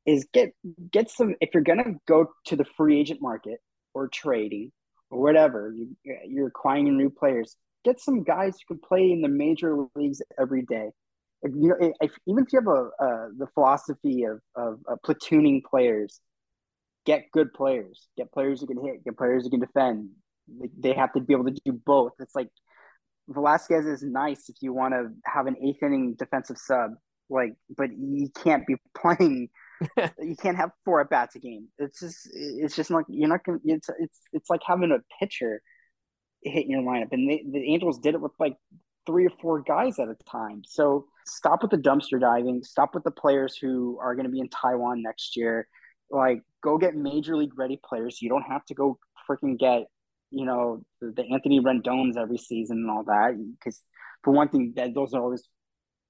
is 0.05 0.25
get 0.31 0.53
get 0.89 1.09
some 1.09 1.35
if 1.41 1.49
you're 1.53 1.63
gonna 1.63 1.95
go 2.07 2.27
to 2.45 2.55
the 2.55 2.65
free 2.77 3.01
agent 3.01 3.21
market 3.21 3.59
or 3.93 4.07
trading 4.07 4.71
or 5.09 5.19
whatever 5.19 5.73
you, 5.75 5.93
you're 6.25 6.47
acquiring 6.47 6.97
new 6.97 7.09
players 7.09 7.57
get 7.83 7.99
some 7.99 8.23
guys 8.23 8.55
who 8.55 8.75
can 8.75 8.81
play 8.81 9.11
in 9.11 9.21
the 9.21 9.27
major 9.27 9.75
leagues 9.95 10.21
every 10.39 10.61
day 10.63 10.91
if, 11.43 11.51
you 11.55 11.69
know, 11.69 11.93
if, 12.01 12.11
even 12.27 12.43
if 12.43 12.53
you 12.53 12.59
have 12.59 12.67
a, 12.67 13.03
a 13.03 13.29
the 13.37 13.47
philosophy 13.53 14.23
of, 14.23 14.39
of, 14.55 14.79
of 14.87 14.99
platooning 15.05 15.61
players, 15.63 16.19
get 17.05 17.25
good 17.31 17.53
players, 17.53 18.07
get 18.17 18.31
players 18.31 18.61
who 18.61 18.67
can 18.67 18.83
hit, 18.83 19.03
get 19.03 19.17
players 19.17 19.43
who 19.43 19.49
can 19.49 19.59
defend. 19.59 20.09
They 20.77 20.93
have 20.93 21.13
to 21.13 21.21
be 21.21 21.33
able 21.33 21.45
to 21.45 21.55
do 21.65 21.73
both. 21.85 22.13
It's 22.19 22.35
like 22.35 22.49
Velazquez 23.29 23.85
is 23.85 24.03
nice 24.03 24.49
if 24.49 24.55
you 24.61 24.73
want 24.73 24.93
to 24.93 25.09
have 25.25 25.47
an 25.47 25.55
eighth 25.63 25.81
inning 25.83 26.15
defensive 26.17 26.57
sub, 26.57 26.91
like, 27.29 27.53
but 27.75 27.89
you 27.97 28.29
can't 28.43 28.65
be 28.67 28.75
playing. 28.97 29.49
you 30.19 30.35
can't 30.35 30.57
have 30.57 30.69
four 30.85 31.01
at 31.01 31.09
bats 31.09 31.35
a 31.35 31.39
game. 31.39 31.67
It's 31.79 31.99
just, 31.99 32.29
it's 32.33 32.75
just 32.75 32.91
like 32.91 33.05
you're 33.09 33.29
not 33.29 33.43
gonna. 33.43 33.57
It's 33.65 33.89
it's 33.99 34.19
it's 34.31 34.49
like 34.49 34.61
having 34.63 34.91
a 34.91 34.99
pitcher 35.19 35.59
hitting 36.43 36.69
your 36.69 36.83
lineup, 36.83 37.11
and 37.11 37.27
they, 37.27 37.43
the 37.51 37.73
Angels 37.73 37.97
did 37.97 38.13
it 38.13 38.21
with 38.21 38.33
like 38.39 38.55
three 39.07 39.25
or 39.25 39.31
four 39.41 39.61
guys 39.61 39.97
at 39.97 40.07
a 40.07 40.15
time. 40.29 40.61
So 40.65 41.07
stop 41.31 41.61
with 41.61 41.71
the 41.71 41.77
dumpster 41.77 42.19
diving. 42.19 42.63
Stop 42.63 42.93
with 42.93 43.03
the 43.03 43.11
players 43.11 43.55
who 43.55 43.97
are 44.01 44.15
going 44.15 44.25
to 44.25 44.31
be 44.31 44.39
in 44.39 44.49
Taiwan 44.49 45.01
next 45.01 45.37
year. 45.37 45.67
Like, 46.09 46.41
go 46.61 46.77
get 46.77 46.95
major 46.95 47.37
league 47.37 47.57
ready 47.57 47.79
players. 47.83 48.21
You 48.21 48.29
don't 48.29 48.43
have 48.43 48.65
to 48.65 48.73
go 48.73 48.99
freaking 49.29 49.57
get, 49.57 49.85
you 50.29 50.45
know, 50.45 50.83
the, 50.99 51.11
the 51.11 51.23
Anthony 51.33 51.59
Rendon's 51.61 52.17
every 52.17 52.37
season 52.37 52.77
and 52.77 52.91
all 52.91 53.03
that. 53.05 53.37
Because 53.59 53.79
for 54.23 54.31
one 54.31 54.49
thing, 54.49 54.73
that 54.75 54.93
those 54.93 55.13
are 55.13 55.21
always 55.21 55.47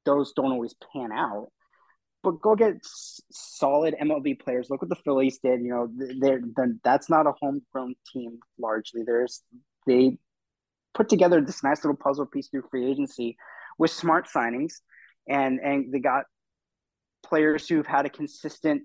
those 0.05 0.33
don't 0.33 0.51
always 0.51 0.73
pan 0.91 1.11
out. 1.11 1.49
But 2.23 2.41
go 2.41 2.55
get 2.55 2.75
s- 2.77 3.21
solid 3.31 3.95
MLB 4.01 4.39
players. 4.39 4.69
Look 4.69 4.81
what 4.81 4.89
the 4.89 4.95
Phillies 4.95 5.39
did. 5.39 5.61
You 5.61 5.69
know, 5.69 5.87
they're, 6.19 6.41
they're 6.55 6.73
that's 6.83 7.09
not 7.09 7.27
a 7.27 7.33
homegrown 7.39 7.95
team 8.11 8.39
largely. 8.59 9.03
There's 9.05 9.43
they 9.85 10.17
put 10.95 11.09
together 11.09 11.41
this 11.41 11.63
nice 11.63 11.83
little 11.83 11.97
puzzle 11.97 12.25
piece 12.25 12.47
through 12.47 12.63
free 12.69 12.89
agency 12.89 13.37
with 13.77 13.91
smart 13.91 14.27
signings, 14.27 14.73
and 15.27 15.59
and 15.59 15.93
they 15.93 15.99
got 15.99 16.23
players 17.25 17.67
who've 17.67 17.85
had 17.85 18.05
a 18.05 18.09
consistent 18.09 18.83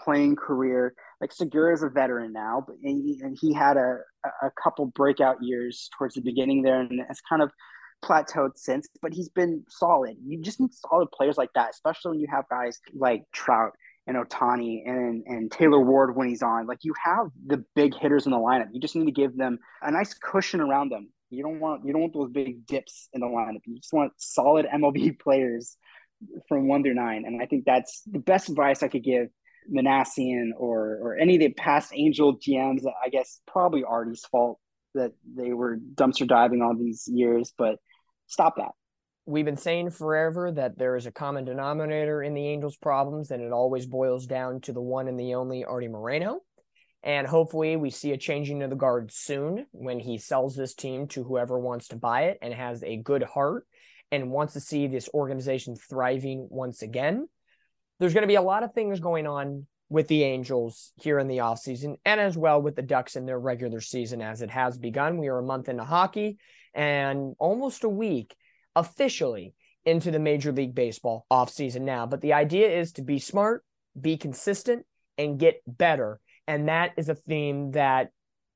playing 0.00 0.36
career. 0.36 0.94
Like 1.20 1.32
Segura 1.32 1.74
is 1.74 1.82
a 1.82 1.88
veteran 1.88 2.32
now, 2.32 2.64
but 2.66 2.76
he, 2.82 3.20
and 3.22 3.36
he 3.40 3.52
had 3.52 3.76
a 3.76 3.98
a 4.42 4.50
couple 4.62 4.86
breakout 4.86 5.36
years 5.42 5.88
towards 5.96 6.14
the 6.14 6.20
beginning 6.20 6.62
there, 6.62 6.80
and 6.80 7.00
it's 7.08 7.20
kind 7.20 7.42
of 7.42 7.50
plateaued 8.04 8.56
since. 8.56 8.88
But 9.02 9.12
he's 9.12 9.28
been 9.28 9.64
solid. 9.68 10.16
You 10.24 10.40
just 10.42 10.60
need 10.60 10.72
solid 10.72 11.08
players 11.12 11.36
like 11.36 11.50
that, 11.54 11.70
especially 11.70 12.12
when 12.12 12.20
you 12.20 12.28
have 12.30 12.44
guys 12.48 12.78
like 12.94 13.24
Trout 13.32 13.72
and 14.06 14.16
Ohtani 14.16 14.82
and 14.86 15.24
and 15.26 15.50
Taylor 15.50 15.80
Ward 15.80 16.16
when 16.16 16.28
he's 16.28 16.42
on. 16.42 16.66
Like 16.66 16.78
you 16.82 16.94
have 17.04 17.26
the 17.46 17.64
big 17.74 17.94
hitters 17.94 18.26
in 18.26 18.32
the 18.32 18.38
lineup. 18.38 18.68
You 18.72 18.80
just 18.80 18.96
need 18.96 19.06
to 19.06 19.12
give 19.12 19.36
them 19.36 19.58
a 19.82 19.90
nice 19.90 20.14
cushion 20.14 20.60
around 20.60 20.90
them 20.90 21.08
you 21.30 21.42
don't 21.42 21.60
want 21.60 21.84
you 21.84 21.92
don't 21.92 22.02
want 22.02 22.14
those 22.14 22.30
big 22.30 22.66
dips 22.66 23.08
in 23.12 23.20
the 23.20 23.26
lineup. 23.26 23.60
You 23.64 23.76
just 23.76 23.92
want 23.92 24.12
solid 24.16 24.66
MLB 24.74 25.18
players 25.18 25.76
from 26.48 26.68
one 26.68 26.82
through 26.82 26.94
nine, 26.94 27.24
and 27.26 27.42
I 27.42 27.46
think 27.46 27.64
that's 27.64 28.02
the 28.06 28.18
best 28.18 28.48
advice 28.48 28.82
I 28.82 28.88
could 28.88 29.04
give 29.04 29.28
Minasian 29.72 30.50
or 30.56 30.98
or 31.00 31.16
any 31.16 31.34
of 31.34 31.40
the 31.40 31.52
past 31.52 31.92
Angel 31.94 32.36
GMs. 32.38 32.82
I 33.04 33.08
guess 33.08 33.40
probably 33.46 33.84
Artie's 33.84 34.24
fault 34.30 34.58
that 34.94 35.12
they 35.36 35.52
were 35.52 35.78
dumpster 35.94 36.26
diving 36.26 36.62
all 36.62 36.76
these 36.76 37.04
years, 37.06 37.52
but 37.56 37.76
stop 38.26 38.56
that. 38.56 38.70
We've 39.26 39.44
been 39.44 39.58
saying 39.58 39.90
forever 39.90 40.50
that 40.52 40.78
there 40.78 40.96
is 40.96 41.04
a 41.04 41.12
common 41.12 41.44
denominator 41.44 42.22
in 42.22 42.32
the 42.32 42.46
Angels' 42.46 42.78
problems, 42.78 43.30
and 43.30 43.42
it 43.42 43.52
always 43.52 43.86
boils 43.86 44.26
down 44.26 44.62
to 44.62 44.72
the 44.72 44.80
one 44.80 45.06
and 45.06 45.20
the 45.20 45.34
only 45.34 45.66
Artie 45.66 45.88
Moreno. 45.88 46.40
And 47.02 47.26
hopefully, 47.26 47.76
we 47.76 47.90
see 47.90 48.12
a 48.12 48.18
changing 48.18 48.62
of 48.62 48.70
the 48.70 48.76
guard 48.76 49.12
soon 49.12 49.66
when 49.70 50.00
he 50.00 50.18
sells 50.18 50.56
this 50.56 50.74
team 50.74 51.06
to 51.08 51.22
whoever 51.22 51.58
wants 51.58 51.88
to 51.88 51.96
buy 51.96 52.24
it 52.24 52.38
and 52.42 52.52
has 52.52 52.82
a 52.82 52.96
good 52.96 53.22
heart 53.22 53.66
and 54.10 54.30
wants 54.30 54.54
to 54.54 54.60
see 54.60 54.86
this 54.86 55.08
organization 55.14 55.76
thriving 55.76 56.48
once 56.50 56.82
again. 56.82 57.28
There's 58.00 58.14
going 58.14 58.22
to 58.22 58.28
be 58.28 58.34
a 58.34 58.42
lot 58.42 58.62
of 58.62 58.72
things 58.72 59.00
going 59.00 59.26
on 59.26 59.66
with 59.88 60.08
the 60.08 60.22
Angels 60.22 60.92
here 60.96 61.18
in 61.18 61.28
the 61.28 61.38
offseason 61.38 61.96
and 62.04 62.20
as 62.20 62.36
well 62.36 62.60
with 62.60 62.76
the 62.76 62.82
Ducks 62.82 63.16
in 63.16 63.26
their 63.26 63.38
regular 63.38 63.80
season 63.80 64.20
as 64.20 64.42
it 64.42 64.50
has 64.50 64.78
begun. 64.78 65.18
We 65.18 65.28
are 65.28 65.38
a 65.38 65.42
month 65.42 65.68
into 65.68 65.84
hockey 65.84 66.38
and 66.74 67.34
almost 67.38 67.84
a 67.84 67.88
week 67.88 68.36
officially 68.76 69.54
into 69.84 70.10
the 70.10 70.18
Major 70.18 70.52
League 70.52 70.74
Baseball 70.74 71.26
offseason 71.30 71.82
now. 71.82 72.06
But 72.06 72.20
the 72.20 72.34
idea 72.34 72.68
is 72.68 72.92
to 72.92 73.02
be 73.02 73.18
smart, 73.18 73.64
be 73.98 74.16
consistent, 74.16 74.84
and 75.16 75.38
get 75.38 75.62
better 75.66 76.20
and 76.48 76.68
that 76.68 76.94
is 76.96 77.10
a 77.10 77.14
theme 77.14 77.72
that 77.72 78.10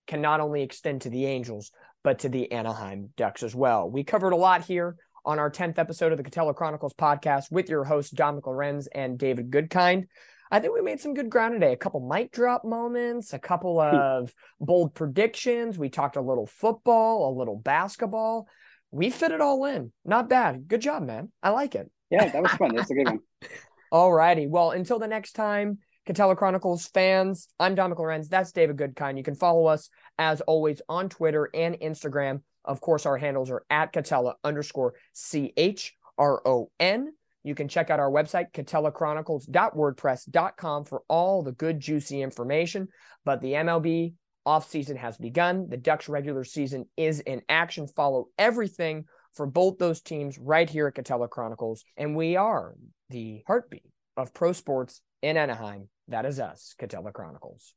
can 0.07 0.22
not 0.22 0.40
only 0.40 0.62
extend 0.62 1.03
to 1.03 1.11
the 1.11 1.26
Angels, 1.26 1.70
but 2.03 2.20
to 2.20 2.28
the 2.28 2.51
Anaheim 2.51 3.11
Ducks 3.16 3.43
as 3.43 3.55
well. 3.55 3.88
We 3.88 4.03
covered 4.03 4.32
a 4.32 4.36
lot 4.36 4.64
here 4.64 4.97
on 5.24 5.38
our 5.38 5.51
10th 5.51 5.78
episode 5.78 6.11
of 6.11 6.18
the 6.18 6.24
Katella 6.24 6.57
Chronicles 6.57 6.95
podcast 6.95 7.53
with 7.53 7.68
your 7.68 7.84
hosts, 7.84 8.11
Dominick 8.11 8.47
Lorenz 8.47 8.88
and 8.88 9.18
David 9.18 9.51
Goodkind. 9.51 10.07
I 10.51 10.59
think 10.59 10.74
we 10.74 10.80
made 10.80 11.01
some 11.01 11.14
good 11.14 11.30
ground 11.30 11.53
today. 11.53 11.72
A 11.72 11.76
couple 11.76 12.01
mic 12.01 12.32
drop 12.32 12.64
moments, 12.64 13.34
a 13.34 13.38
couple 13.38 13.74
hmm. 13.74 13.95
of 13.95 14.34
bold 14.59 14.95
predictions. 14.95 15.78
We 15.78 15.90
talked 15.90 16.16
a 16.16 16.22
little 16.22 16.47
football, 16.47 17.30
a 17.30 17.38
little 17.38 17.57
basketball. 17.57 18.49
We 18.90 19.11
fit 19.11 19.32
it 19.32 19.40
all 19.40 19.64
in. 19.66 19.93
Not 20.05 20.28
bad. 20.28 20.66
Good 20.66 20.80
job, 20.80 21.05
man. 21.05 21.30
I 21.43 21.51
like 21.51 21.74
it. 21.74 21.90
Yeah, 22.11 22.28
that 22.28 22.43
was 22.43 22.53
fun. 22.53 22.74
That's 22.74 22.90
a 22.90 22.95
good 22.95 23.07
one. 23.07 23.20
all 23.93 24.12
righty. 24.12 24.47
Well, 24.47 24.70
until 24.70 24.99
the 24.99 25.07
next 25.07 25.32
time, 25.32 25.78
Katella 26.07 26.36
Chronicles 26.36 26.86
fans. 26.88 27.48
I'm 27.61 27.76
Dominick 27.76 28.00
Lorenz. 28.00 28.28
That's 28.28 28.50
David 28.50 28.76
Goodkind. 28.76 29.16
You 29.16 29.22
can 29.22 29.36
follow 29.36 29.66
us 29.66 29.88
as 30.18 30.40
always 30.42 30.82
on 30.88 31.09
Twitter 31.09 31.48
and 31.55 31.76
Instagram. 31.76 32.40
Of 32.64 32.80
course, 32.80 33.07
our 33.07 33.16
handles 33.16 33.50
are 33.50 33.64
at 33.70 33.92
Catella 33.92 34.34
underscore 34.42 34.94
C 35.12 35.53
H 35.57 35.96
R 36.18 36.42
O 36.44 36.72
N. 36.80 37.12
You 37.44 37.55
can 37.55 37.68
check 37.68 37.88
out 37.90 38.00
our 38.00 38.11
website, 38.11 38.50
katellachronicles.wordpress.com 38.53 40.84
for 40.84 41.03
all 41.09 41.42
the 41.42 41.53
good, 41.53 41.78
juicy 41.78 42.20
information. 42.20 42.88
But 43.24 43.40
the 43.40 43.53
MLB 43.53 44.14
offseason 44.46 44.96
has 44.96 45.16
begun. 45.16 45.68
The 45.68 45.76
Ducks 45.76 46.09
regular 46.09 46.42
season 46.42 46.86
is 46.96 47.20
in 47.20 47.42
action. 47.48 47.86
Follow 47.86 48.26
everything 48.38 49.05
for 49.34 49.46
both 49.46 49.78
those 49.78 50.00
teams 50.00 50.36
right 50.36 50.68
here 50.68 50.88
at 50.88 50.94
Katella 50.94 51.30
Chronicles. 51.30 51.84
And 51.96 52.16
we 52.16 52.34
are 52.36 52.74
the 53.09 53.44
heartbeat 53.46 53.84
of 54.16 54.34
pro 54.34 54.53
sports 54.53 55.00
in 55.22 55.36
Anaheim. 55.36 55.88
That 56.08 56.26
is 56.26 56.38
us, 56.40 56.74
Katella 56.78 57.12
Chronicles. 57.12 57.74